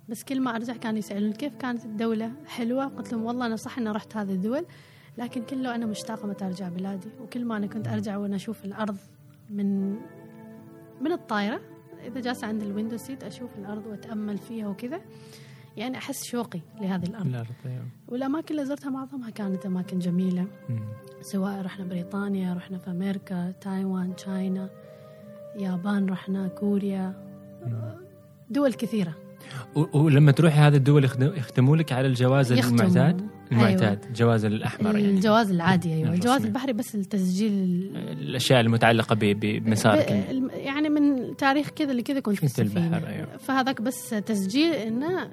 بس 0.09 0.25
كل 0.25 0.41
ما 0.41 0.57
أرجع 0.57 0.77
كانوا 0.77 0.99
يسألون 0.99 1.33
كيف 1.33 1.55
كانت 1.57 1.85
الدولة؟ 1.85 2.31
حلوة. 2.47 2.87
قلت 2.87 3.13
لهم 3.13 3.25
والله 3.25 3.47
أنا 3.47 3.57
صح 3.57 3.79
إني 3.79 3.91
رحت 3.91 4.17
هذه 4.17 4.33
الدول 4.33 4.67
لكن 5.19 5.43
كله 5.43 5.75
أنا 5.75 5.87
مشتاقة 5.87 6.29
متى 6.29 6.45
ارجع 6.45 6.69
بلادي. 6.69 7.09
وكل 7.21 7.45
ما 7.45 7.57
أنا 7.57 7.67
كنت 7.67 7.89
أرجع 7.89 8.17
وأنا 8.17 8.37
أشوف 8.37 8.65
الأرض 8.65 8.97
من 9.51 9.91
من 11.01 11.13
الطايرة 11.13 11.61
إذا 12.07 12.21
جالسة 12.21 12.47
عند 12.47 12.63
ال 12.63 12.68
window 12.68 12.97
seat 12.97 13.25
أشوف 13.25 13.51
الأرض 13.59 13.87
وأتأمل 13.87 14.39
فيها 14.39 14.69
وكذا. 14.69 15.01
يعني 15.77 15.97
أحس 15.99 16.25
شوقي 16.25 16.61
لهذه 16.81 17.03
الأرض 17.05 17.27
الأرض، 17.27 17.47
أيوة. 17.67 17.85
والأماكن 18.09 18.55
اللي 18.55 18.67
زرتها 18.67 18.91
معظمها 18.91 19.31
كانت 19.31 19.67
أماكن 19.67 19.99
جميلة 19.99 20.47
مم. 20.69 20.81
سواء 21.23 21.61
رحنا 21.63 21.85
بريطانيا 21.85 22.55
رحنا 22.55 22.79
في 22.79 22.91
أمريكا 22.91 23.51
تايوان 23.61 24.17
China 24.17 24.71
يابان 25.59 26.07
رحنا 26.09 26.49
كوريا 26.49 27.15
دول 28.51 28.73
كثيرة 28.73 29.15
ولما 29.95 30.33
تروحي 30.33 30.59
هذه 30.59 30.77
الدول 30.77 31.05
يختموا 31.21 31.77
لك 31.77 31.93
على 31.93 32.07
الجواز 32.07 32.53
يختموا. 32.53 32.81
المعتاد 32.81 33.21
أيوة. 33.21 33.31
المعتاد 33.53 34.05
الجواز 34.05 34.45
الأحمر 34.45 34.99
يعني 34.99 35.11
الجواز 35.11 35.51
العادي 35.51 35.89
أيوة 35.89 36.01
الرسمي. 36.03 36.15
الجواز 36.17 36.45
البحري 36.45 36.73
بس 36.73 36.95
التسجيل 36.95 37.53
ال- 37.53 37.97
الأشياء 37.97 38.61
المتعلقة 38.61 39.15
ب- 39.15 39.19
ب- 39.19 39.65
بمسارك 39.65 40.11
يعني 40.53 40.89
من 40.89 41.37
تاريخ 41.37 41.71
كذا 41.71 41.91
اللي 41.91 42.03
كذا 42.03 42.21
كنت 42.21 42.45
في 42.45 42.63
البحر، 42.63 43.07
أيوة. 43.07 43.37
فهذاك 43.37 43.81
بس 43.83 44.11
تسجيل 44.11 44.73
إنه 44.73 45.31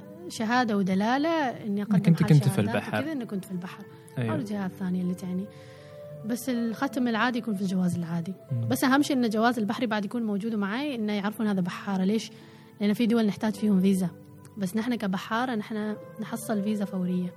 إني 1.65 1.81
أقدم 1.81 1.95
إنك 1.95 2.07
أنت 2.07 2.23
حال 2.23 2.29
كنت 2.29 2.47
في 2.47 2.61
البحر. 2.61 2.99
وكذا 2.99 3.11
إني 3.11 3.25
كنت 3.25 3.45
في 3.45 3.51
البحر 3.51 3.83
أو 4.17 4.23
أيوة. 4.23 4.35
الجهات 4.35 4.71
الثانية 4.71 5.01
اللي 5.01 5.13
تعني 5.13 5.45
بس 6.25 6.49
الختم 6.49 7.07
العادي 7.07 7.37
يكون 7.37 7.55
في 7.55 7.61
الجواز 7.61 7.95
العادي 7.95 8.33
مم. 8.51 8.67
بس 8.67 8.83
أهم 8.83 9.01
شيء 9.01 9.17
إن 9.17 9.25
الجواز 9.25 9.59
البحري 9.59 9.87
بعد 9.87 10.05
يكون 10.05 10.23
موجود 10.23 10.55
معي 10.55 10.95
إنه 10.95 11.13
يعرفون 11.13 11.47
هذا 11.47 11.61
بحارة 11.61 12.03
ليش؟ 12.03 12.31
لأن 12.81 12.93
في 12.93 13.05
دول 13.05 13.25
نحتاج 13.25 13.53
فيهم 13.53 13.81
فيزا 13.81 14.09
بس 14.57 14.75
نحن 14.75 14.95
كبحارة 14.95 15.55
نحن 15.55 15.95
نحصل 16.21 16.63
فيزا 16.63 16.85
فورية 16.85 17.33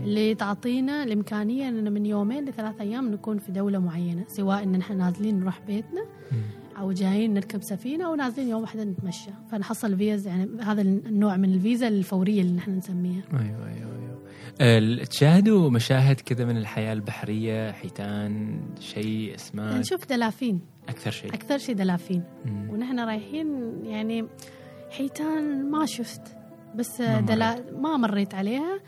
اللي 0.00 0.34
تعطينا 0.34 1.02
الإمكانية 1.02 1.68
إننا 1.68 1.90
من 1.90 2.06
يومين 2.06 2.44
لثلاث 2.44 2.80
أيام 2.80 3.12
نكون 3.12 3.38
في 3.38 3.52
دولة 3.52 3.78
معينة 3.78 4.24
سواء 4.28 4.62
إن 4.62 4.72
نحن 4.72 4.96
نازلين 4.98 5.40
نروح 5.40 5.60
بيتنا 5.66 6.00
مم. 6.32 6.38
أو 6.78 6.92
جايين 6.92 7.34
نركب 7.34 7.62
سفينة 7.62 8.06
أو 8.06 8.14
نازلين 8.14 8.48
يوم 8.48 8.62
واحد 8.62 8.80
نتمشى. 8.80 9.30
فنحصل 9.50 9.96
فيز 9.96 10.26
يعني 10.26 10.62
هذا 10.62 10.82
النوع 10.82 11.36
من 11.36 11.54
الفيزا 11.54 11.88
الفورية 11.88 12.40
اللي 12.40 12.52
نحن 12.52 12.70
نسميها. 12.70 13.22
أيوه 13.32 13.68
أيوه 13.68 13.90
أيوه. 14.58 15.04
تشاهدوا 15.04 15.70
مشاهد 15.70 16.20
كذا 16.20 16.44
من 16.44 16.56
الحياة 16.56 16.92
البحرية 16.92 17.72
حيتان 17.72 18.60
شيء 18.80 19.34
اسماك؟ 19.34 19.74
نشوف 19.74 20.08
دلافين. 20.08 20.60
أكثر 20.88 21.10
شيء. 21.10 21.34
أكثر 21.34 21.58
شيء 21.58 21.74
دلافين. 21.74 22.22
مم. 22.44 22.70
ونحن 22.70 23.00
رايحين 23.00 23.72
يعني 23.84 24.26
حيتان 24.90 25.70
ما 25.70 25.86
شفت. 25.86 26.22
بس 26.74 27.00
ما 27.00 27.20
دلا 27.20 27.64
ما 27.78 27.96
مريت 27.96 28.34
عليها 28.34 28.80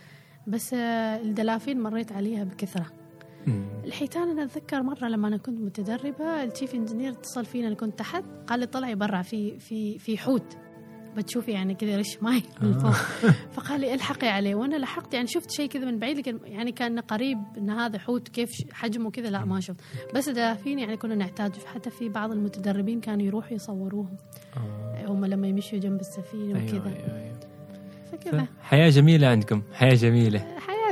بس 0.46 0.74
الدلافين 0.74 1.80
مريت 1.80 2.12
عليها 2.12 2.44
بكثرة. 2.44 2.86
الحيتان 3.84 4.28
أنا 4.30 4.44
أتذكر 4.44 4.82
مرة 4.82 5.08
لما 5.08 5.28
أنا 5.28 5.36
كنت 5.36 5.60
متدربة 5.60 6.42
ال 6.42 6.48
chief 6.48 6.74
engineer 6.74 7.12
اتصل 7.12 7.44
فينا 7.44 7.66
أنا 7.66 7.74
كنت 7.74 7.98
تحت 7.98 8.24
قال 8.46 8.60
لي 8.60 8.66
طلعي 8.66 8.94
برا 8.94 9.22
في 9.22 9.58
في 9.58 9.98
في 9.98 10.18
حوت. 10.18 10.56
بتشوفي 11.16 11.50
يعني 11.52 11.74
كذا 11.74 11.96
رش 11.96 12.22
ماي 12.22 12.42
من 12.62 12.74
آه. 12.74 12.78
فوق. 12.78 12.92
فقال 13.56 13.80
لي 13.80 13.94
الحقي 13.94 14.28
عليه. 14.28 14.54
وأنا 14.54 14.76
لحقت 14.76 15.14
يعني 15.14 15.26
شفت 15.26 15.50
شيء 15.50 15.68
كذا 15.68 15.84
من 15.84 15.98
بعيد 15.98 16.18
لكن 16.18 16.38
يعني 16.44 16.72
كان 16.72 16.98
قريب 17.00 17.38
إن 17.58 17.70
هذا 17.70 17.98
حوت 17.98 18.28
كيف 18.28 18.50
حجمه 18.72 19.10
كذا 19.10 19.30
لا 19.30 19.44
ما 19.44 19.60
شفت. 19.60 19.80
بس 20.14 20.28
الدلافين 20.28 20.78
يعني 20.78 20.96
كنا 20.96 21.14
نحتاج 21.14 21.52
حتى 21.74 21.90
في 21.90 22.08
بعض 22.08 22.32
المتدربين 22.32 23.00
كانوا 23.00 23.26
يروحوا 23.26 23.52
يصوروهم. 23.52 24.16
آه. 24.56 25.06
هم 25.06 25.24
لما 25.24 25.48
يمشوا 25.48 25.78
جنب 25.78 26.00
السفينة 26.00 26.58
أيوة 26.60 26.68
وكذا. 26.68 26.94
أيوة 26.96 27.18
أيوة. 27.18 27.40
فكذا. 28.12 28.46
حياة 28.62 28.88
جميلة 28.90 29.26
عندكم. 29.28 29.62
حياة 29.72 29.94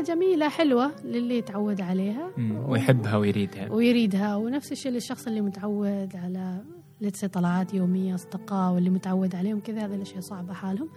جميلة 0.06 0.48
حلوة 0.48 0.92
للي 1.04 1.38
يتعود 1.38 1.80
عليها. 1.80 2.30
ويحبها 2.66 3.16
ويريدها. 3.16 3.72
ويريدها 3.72 4.36
ونفس 4.36 4.72
الشيء 4.72 4.92
للشخص 4.92 5.26
اللي 5.26 5.40
متعود 5.40 6.16
على 6.16 6.62
لتس 7.00 7.24
طلعات 7.24 7.74
يومية 7.74 8.14
أصدقاء 8.14 8.74
واللي 8.74 8.90
متعود 8.90 9.34
عليهم 9.34 9.60
كذا 9.60 9.84
هذه 9.86 9.94
الأشياء 9.94 10.20
صعبة 10.20 10.52
حالهم. 10.52 10.88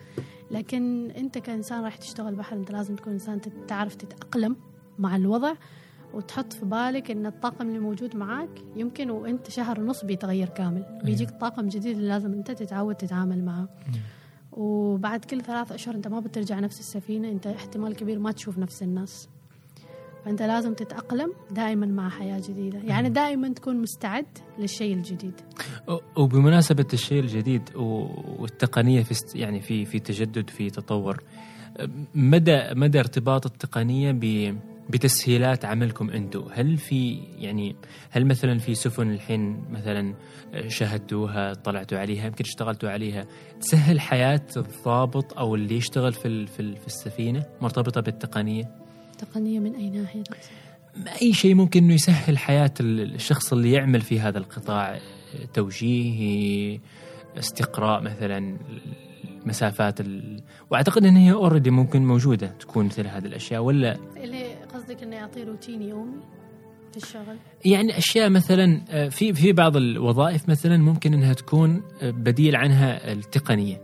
لكن 0.51 1.11
أنت 1.11 1.37
كإنسان 1.37 1.83
راح 1.83 1.95
تشتغل 1.95 2.35
بحر 2.35 2.55
أنت 2.57 2.71
لازم 2.71 2.95
تكون 2.95 3.13
إنسان 3.13 3.41
تعرف 3.67 3.95
تتأقلم 3.95 4.55
مع 4.99 5.15
الوضع 5.15 5.53
وتحط 6.13 6.53
في 6.53 6.65
بالك 6.65 7.11
إن 7.11 7.25
الطاقم 7.25 7.67
اللي 7.67 7.79
موجود 7.79 8.15
معاك 8.15 8.49
يمكن 8.75 9.09
وأنت 9.09 9.49
شهر 9.49 9.79
ونص 9.79 10.05
بيتغير 10.05 10.49
كامل. 10.49 10.99
بيجيك 11.03 11.29
طاقم 11.29 11.67
جديد 11.67 11.97
اللي 11.97 12.07
لازم 12.07 12.33
أنت 12.33 12.51
تتعود 12.51 12.95
تتعامل 12.95 13.45
معه. 13.45 13.69
وبعد 14.59 15.25
كل 15.25 15.41
ثلاث 15.41 15.71
أشهر 15.71 15.95
أنت 15.95 16.07
ما 16.07 16.19
بترجع 16.19 16.59
نفس 16.59 16.79
السفينة 16.79 17.29
أنت 17.29 17.47
احتمال 17.47 17.95
كبير 17.95 18.19
ما 18.19 18.31
تشوف 18.31 18.57
نفس 18.57 18.83
الناس. 18.83 19.29
فأنت 20.25 20.41
لازم 20.41 20.73
تتأقلم 20.73 21.33
دائما 21.51 21.85
مع 21.85 22.09
حياة 22.09 22.41
جديدة. 22.49 22.79
يعني 22.79 23.09
دائما 23.09 23.53
تكون 23.53 23.81
مستعد 23.81 24.25
للشيء 24.59 24.93
الجديد. 24.93 25.33
وبمناسبة 26.17 26.87
الشيء 26.93 27.19
الجديد 27.19 27.61
والتقنية 28.39 29.03
في 29.03 29.15
يعني 29.35 29.61
في 29.61 29.85
في 29.85 29.99
تجدد 29.99 30.49
في 30.49 30.69
تطور 30.69 31.23
مدى 32.15 32.61
مدى 32.73 32.99
ارتباط 32.99 33.45
التقنية 33.45 34.11
ب 34.11 34.55
بتسهيلات 34.89 35.65
عملكم 35.65 36.09
أنتم 36.09 36.45
هل 36.51 36.77
في 36.77 37.19
يعني 37.37 37.75
هل 38.09 38.25
مثلا 38.25 38.57
في 38.57 38.75
سفن 38.75 39.11
الحين 39.11 39.63
مثلا 39.71 40.13
شاهدتوها 40.67 41.53
طلعتوا 41.53 41.97
عليها 41.97 42.25
يمكن 42.25 42.43
اشتغلتوا 42.45 42.89
عليها 42.89 43.25
تسهل 43.61 43.99
حياة 43.99 44.45
الضابط 44.57 45.37
أو 45.37 45.55
اللي 45.55 45.75
يشتغل 45.75 46.13
في 46.13 46.45
في 46.47 46.59
ال- 46.59 46.77
في 46.77 46.87
السفينة؟ 46.87 47.45
مرتبطة 47.61 48.01
بالتقنية؟ 48.01 48.63
تقنية 49.17 49.59
من 49.59 49.75
أي 49.75 49.89
ناحية 49.89 50.23
أي 51.21 51.33
شيء 51.33 51.55
ممكن 51.55 51.83
إنه 51.83 51.93
يسهل 51.93 52.37
حياة 52.37 52.73
ال- 52.79 53.15
الشخص 53.15 53.53
اللي 53.53 53.71
يعمل 53.71 54.01
في 54.01 54.19
هذا 54.19 54.37
القطاع 54.37 54.99
توجيه 55.53 56.79
استقراء 57.37 58.01
مثلا 58.01 58.57
مسافات 59.45 60.01
ال... 60.01 60.39
وأعتقد 60.69 61.05
إن 61.05 61.15
هي 61.17 61.31
already 61.31 61.69
ممكن 61.69 62.05
موجودة 62.05 62.47
تكون 62.47 62.85
مثل 62.85 63.07
هذه 63.07 63.25
الأشياء 63.25 63.61
ولا؟ 63.61 63.97
اللي 64.17 64.48
قصدك 64.89 65.03
انه 65.03 65.15
يعطي 65.15 65.43
روتين 65.43 65.81
يومي 65.81 66.19
في 66.91 66.97
الشغل؟ 66.97 67.37
يعني 67.65 67.97
أشياء 67.97 68.29
مثلا 68.29 68.81
آه، 68.89 69.09
في 69.09 69.33
في 69.33 69.53
بعض 69.53 69.77
الوظائف 69.77 70.49
مثلا 70.49 70.77
ممكن 70.77 71.13
إنها 71.13 71.33
تكون 71.33 71.83
آه، 72.01 72.11
بديل 72.11 72.55
عنها 72.55 73.11
التقنية. 73.11 73.81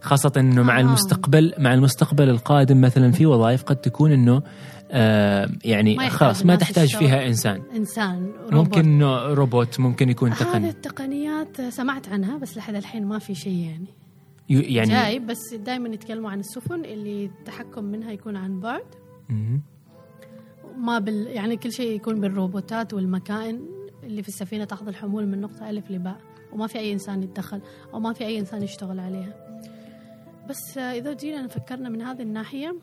خاصة 0.00 0.32
إنه 0.36 0.62
مع 0.62 0.78
آه. 0.78 0.80
المستقبل 0.80 1.54
مع 1.58 1.74
المستقبل 1.74 2.28
القادم 2.30 2.80
مثلا 2.80 3.10
في 3.12 3.26
وظائف 3.26 3.62
قد 3.62 3.76
تكون 3.76 4.12
إنه 4.12 4.42
آه 4.90 5.48
يعني 5.64 5.96
ما 5.96 6.08
خلاص 6.08 6.46
ما 6.46 6.56
تحتاج. 6.56 6.96
فيها 6.96 7.26
إنسان. 7.26 7.62
إنسان 7.76 8.32
روبوت. 8.40 8.52
ممكن 8.54 8.80
إنه 8.80 9.34
روبوت 9.34 9.80
ممكن 9.80 10.08
يكون 10.08 10.30
هذه 10.30 10.38
تقني. 10.38 10.68
التقنيات 10.68 11.60
سمعت 11.60 12.08
عنها 12.08 12.36
بس 12.36 12.56
لحد 12.56 12.74
الحين 12.74 13.06
ما 13.06 13.18
في 13.18 13.34
شيء 13.34 13.58
يعني. 13.58 13.86
يعني 14.48 14.90
جاي 14.90 15.18
بس 15.18 15.54
دائما 15.54 15.88
يتكلموا 15.88 16.30
عن 16.30 16.40
السفن 16.40 16.84
اللي 16.84 17.24
التحكم 17.24 17.84
منها 17.84 18.12
يكون 18.12 18.36
عن 18.36 18.60
بعد. 18.60 18.84
ما 20.76 20.98
بال 20.98 21.26
يعني 21.26 21.56
كل 21.56 21.72
شيء 21.72 21.96
يكون 21.96 22.20
بالروبوتات 22.20 22.94
والمكائن 22.94 23.66
اللي 24.02 24.22
في 24.22 24.28
السفينة 24.28 24.64
تاخذ 24.64 24.88
الحمول 24.88 25.26
من 25.26 25.40
نقطة 25.40 25.70
ألف 25.70 25.90
لباء 25.90 26.20
وما 26.52 26.66
في 26.66 26.78
أي 26.78 26.92
إنسان 26.92 27.22
يتدخل 27.22 27.60
أو 27.94 28.00
ما 28.00 28.12
في 28.12 28.24
أي 28.24 28.38
إنسان 28.38 28.62
يشتغل 28.62 29.00
عليها. 29.00 29.62
بس 30.48 30.78
آه، 30.78 30.92
إذا 30.92 31.12
جينا 31.12 31.48
فكرنا 31.48 31.88
من 31.88 32.02
هذه 32.02 32.22
الناحية 32.22 32.76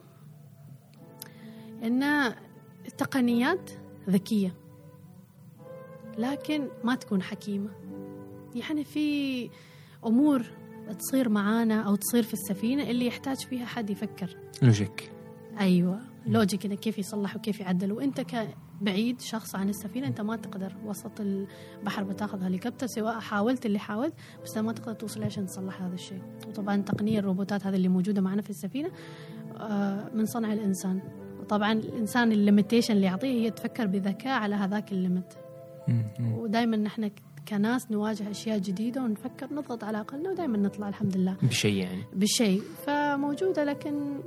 إن 1.83 2.03
التقنيات 2.85 3.71
ذكية 4.09 4.53
لكن 6.17 6.67
ما 6.83 6.95
تكون 6.95 7.21
حكيمة. 7.21 7.69
يعني 8.55 8.83
في 8.83 9.49
أمور 10.05 10.45
تصير 10.99 11.29
معانا 11.29 11.81
أو 11.81 11.95
تصير 11.95 12.23
في 12.23 12.33
السفينة 12.33 12.83
اللي 12.89 13.05
يحتاج 13.05 13.37
فيها 13.37 13.65
حد 13.65 13.89
يفكر. 13.89 14.37
logic. 14.61 15.11
أيوه. 15.59 15.99
logic 16.29 16.65
انه 16.65 16.75
كيف 16.75 16.97
يصلح 16.99 17.35
وكيف 17.35 17.59
يعدل. 17.59 17.91
وانت 17.91 18.21
كبعيد 18.21 19.21
شخص 19.21 19.55
عن 19.55 19.69
السفينة 19.69 20.07
انت 20.07 20.21
ما 20.21 20.35
تقدر 20.35 20.73
وسط 20.85 21.21
البحر 21.21 22.03
بتاخذ 22.03 22.43
هليكوبتر 22.43 22.87
سواء 22.87 23.19
حاولت 23.19 23.65
اللي 23.65 23.79
حاولت 23.79 24.13
بس 24.43 24.57
ما 24.57 24.71
تقدر 24.73 24.93
توصل 24.93 25.23
عشان 25.23 25.45
تصلح 25.45 25.81
هذا 25.81 25.93
الشيء. 25.93 26.21
وطبعا 26.47 26.81
تقنية 26.81 27.19
الروبوتات 27.19 27.65
هذه 27.65 27.75
اللي 27.75 27.87
موجودة 27.87 28.21
معنا 28.21 28.41
في 28.41 28.49
السفينة 28.49 28.89
آه، 29.57 30.09
من 30.13 30.25
صنع 30.25 30.53
الإنسان. 30.53 31.01
وطبعا 31.39 31.71
الإنسان 31.71 32.31
ال 32.31 32.37
limitation 32.37 32.93
اللي 32.95 33.05
يعطيه 33.05 33.27
هي 33.27 33.49
تفكر 33.51 33.85
بذكاء 33.87 34.39
على 34.41 34.55
هذاك 34.55 34.91
ال 34.91 34.98
limit. 34.98 35.37
ودائما 36.37 36.77
نحن 36.77 37.11
كناس 37.47 37.91
نواجه 37.91 38.31
أشياء 38.31 38.57
جديدة 38.57 39.03
ونفكر 39.03 39.53
نضغط 39.53 39.83
على 39.83 39.97
عقلنا 39.97 40.29
ودائما 40.29 40.57
نطلع 40.57 40.89
الحمد 40.89 41.17
لله. 41.17 41.35
بشيء 41.43 41.73
يعني. 41.83 42.03
بشيء 42.13 42.61
فموجودة 42.85 43.63
لكن 43.63 44.19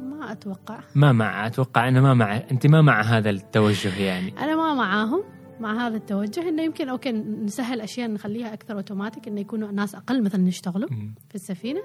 ما 0.00 0.32
أتوقع. 0.32 0.80
ما 0.94 1.12
مع 1.12 1.46
أتوقع 1.46 1.88
إنه 1.88 2.00
ما 2.00 2.14
مع 2.14 2.36
أنت 2.36 2.66
ما 2.66 2.82
مع 2.82 3.02
هذا 3.02 3.30
التوجه 3.30 4.02
يعني. 4.02 4.38
أنا 4.38 4.56
ما 4.56 4.74
معاهم 4.74 5.24
مع 5.60 5.86
هذا 5.86 5.96
التوجه 5.96 6.48
إنه 6.48 6.62
يمكن 6.62 6.88
okay 6.88 7.12
نسهل 7.12 7.80
أشياء 7.80 8.10
نخليها 8.10 8.54
أكثر 8.54 8.74
اوتوماتيك 8.74 9.28
إنه 9.28 9.40
يكونوا 9.40 9.70
ناس 9.70 9.94
أقل 9.94 10.22
مثلا 10.22 10.48
يشتغلوا. 10.48 10.88
في 11.28 11.34
السفينة. 11.34 11.80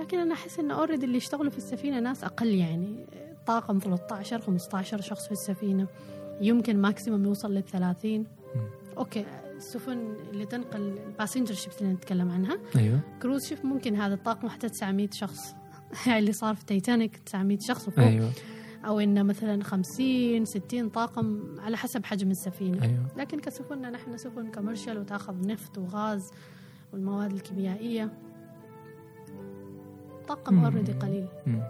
لكن 0.00 0.18
أنا 0.18 0.34
أحس 0.34 0.58
إنه 0.58 0.74
already 0.74 1.06
اللي 1.06 1.16
يشتغلوا 1.16 1.50
في 1.50 1.58
السفينة 1.58 2.00
ناس 2.00 2.24
أقل 2.24 2.48
يعني. 2.48 3.06
طاقم 3.46 3.78
13 3.78 4.40
15 4.40 5.00
شخص 5.00 5.26
في 5.26 5.32
السفينة. 5.32 5.86
يمكن 6.40 6.80
maximum 6.80 7.24
يوصل 7.24 7.54
لل 7.54 7.64
30 7.64 8.26
okay 8.98 9.24
السفن 9.56 10.14
اللي 10.32 10.46
تنقل 10.46 10.98
ال 11.06 11.11
passenger 11.11 11.54
ships 11.54 11.82
اللي 11.82 11.92
نتكلم 11.92 12.30
عنها. 12.30 12.58
أيوه. 12.76 13.00
cruise 13.22 13.46
ship 13.48 13.66
ممكن 13.66 13.96
هذا 13.96 14.14
الطاقم 14.14 14.48
حتى 14.48 14.68
900 14.68 15.08
شخص. 15.12 15.54
اللي 16.18 16.32
صار 16.32 16.54
في 16.54 16.64
تايتانيك 16.64 17.16
900 17.16 17.58
شخص 17.68 17.88
وفوق 17.88 18.04
أيوه. 18.04 18.30
أو 18.86 19.00
إنه 19.00 19.22
مثلا 19.22 19.64
50 19.64 20.44
60 20.44 20.88
طاقم 20.88 21.42
على 21.58 21.76
حسب 21.76 22.04
حجم 22.04 22.30
السفينة. 22.30 22.82
أيوه. 22.82 23.06
لكن 23.16 23.40
كسفننا 23.40 23.90
نحن 23.90 24.16
سفن 24.16 24.50
commercial 24.50 24.98
وتأخذ 24.98 25.46
نفط 25.46 25.78
وغاز 25.78 26.30
والمواد 26.92 27.32
الكيميائية. 27.32 28.12
طاقم. 30.28 30.64
already 30.64 30.92
قليل. 30.92 31.26
مم. 31.46 31.62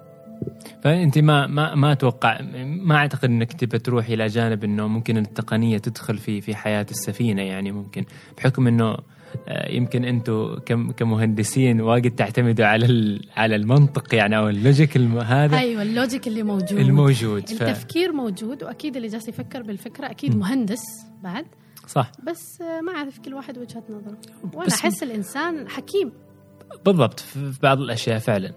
فأنت 0.82 1.18
ما 1.18 1.46
ما 1.46 1.74
ما 1.74 1.92
أتوقع 1.92 2.40
ما 2.64 2.96
أعتقد 2.96 3.24
إنك 3.24 3.52
تبى 3.52 3.78
تروح 3.78 4.06
إلى 4.08 4.26
جانب 4.26 4.64
إنه 4.64 4.86
ممكن 4.86 5.16
التقنية 5.16 5.78
تدخل 5.78 6.18
في 6.18 6.40
في 6.40 6.54
حياة 6.54 6.86
السفينة 6.90 7.42
يعني 7.42 7.72
ممكن 7.72 8.04
بحكم 8.36 8.66
إنه 8.66 8.96
يمكن 9.68 10.04
أنتم 10.04 10.58
كم 10.66 10.90
كمهندسين 10.90 11.80
واجد 11.80 12.14
تعتمدوا 12.14 12.66
على 12.66 13.20
على 13.36 13.56
المنطق 13.56 14.14
يعني 14.14 14.36
أو 14.36 14.48
ال 14.48 14.56
logic 14.56 14.96
هذا 14.98 15.58
أيوه 15.58 15.82
ال 15.82 15.90
logic 15.90 16.28
اللي 16.28 16.42
موجود. 16.42 16.72
الموجود 16.72 17.48
ف... 17.48 17.62
التفكير 17.62 18.12
موجود 18.12 18.62
وأكيد 18.62 18.96
اللي 18.96 19.08
جالس 19.08 19.28
يفكر 19.28 19.62
بالفكرة 19.62 20.10
أكيد 20.10 20.34
مم. 20.34 20.40
مهندس 20.40 20.82
بعد. 21.22 21.46
صح. 21.86 22.12
بس 22.26 22.60
آه، 22.60 22.80
ما 22.80 22.92
أعرف 22.92 23.18
كل 23.18 23.34
واحد 23.34 23.58
وجهة 23.58 23.84
نظره. 23.90 24.18
وأنا 24.54 24.74
أحس 24.74 25.02
الإنسان 25.02 25.68
حكيم. 25.68 26.12
بالضبط 26.84 27.20
في 27.20 27.52
في 27.52 27.58
بعض 27.62 27.80
الأشياء 27.80 28.18
فعلا. 28.18 28.52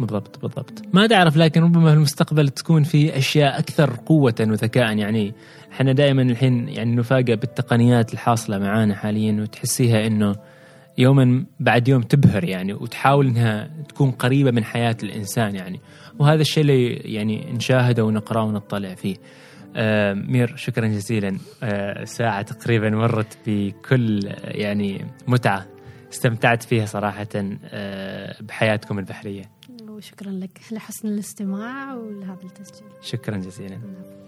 بالضبط 0.00 0.42
بالضبط 0.42 0.82
ما 0.92 1.08
أعرف 1.12 1.36
لكن 1.36 1.62
ربما 1.62 1.88
في 1.90 1.96
المستقبل 1.96 2.48
تكون 2.48 2.82
في 2.82 3.18
أشياء 3.18 3.58
أكثر 3.58 3.96
قوة 4.06 4.34
وذكاء 4.40 4.98
يعني 4.98 5.34
إحنا 5.72 5.92
دائما 5.92 6.22
الحين 6.22 6.68
يعني 6.68 6.96
نفاجئ 6.96 7.36
بالتقنيات 7.36 8.12
الحاصلة 8.12 8.58
معانا 8.58 8.94
حاليا 8.94 9.42
وتحسيها 9.42 10.06
إنه 10.06 10.36
يوما 10.98 11.44
بعد 11.60 11.88
يوم 11.88 12.02
تبهر 12.02 12.44
يعني 12.44 12.72
وتحاول 12.72 13.26
إنها 13.26 13.70
تكون 13.88 14.10
قريبة 14.10 14.50
من 14.50 14.64
حياة 14.64 14.96
الإنسان 15.02 15.54
يعني 15.54 15.80
وهذا 16.18 16.40
الشيء 16.40 16.62
اللي 16.62 16.92
يعني 16.94 17.52
نشاهده 17.52 18.04
ونقرأه 18.04 18.44
ونطلع 18.44 18.94
فيه. 18.94 19.16
آه 19.76 20.12
مير 20.12 20.56
شكرا 20.56 20.86
جزيلا 20.86 21.38
آه 21.62 22.04
ساعة 22.04 22.42
تقريبا 22.42 22.90
مرت 22.90 23.38
بكل 23.46 24.20
يعني 24.42 25.06
متعة 25.28 25.66
استمتعت 26.12 26.62
فيها 26.62 26.86
صراحة 26.86 27.28
آه 27.64 28.36
بحياتكم 28.42 28.98
البحرية. 28.98 29.42
وشكرا 30.00 30.30
لك 30.30 30.60
لحسن 30.72 31.08
الاستماع 31.08 31.94
ولهذا 31.94 32.42
التسجيل 32.44 32.88
شكرا 33.00 33.36
جزيلا. 33.36 33.76
نعم. 33.76 34.19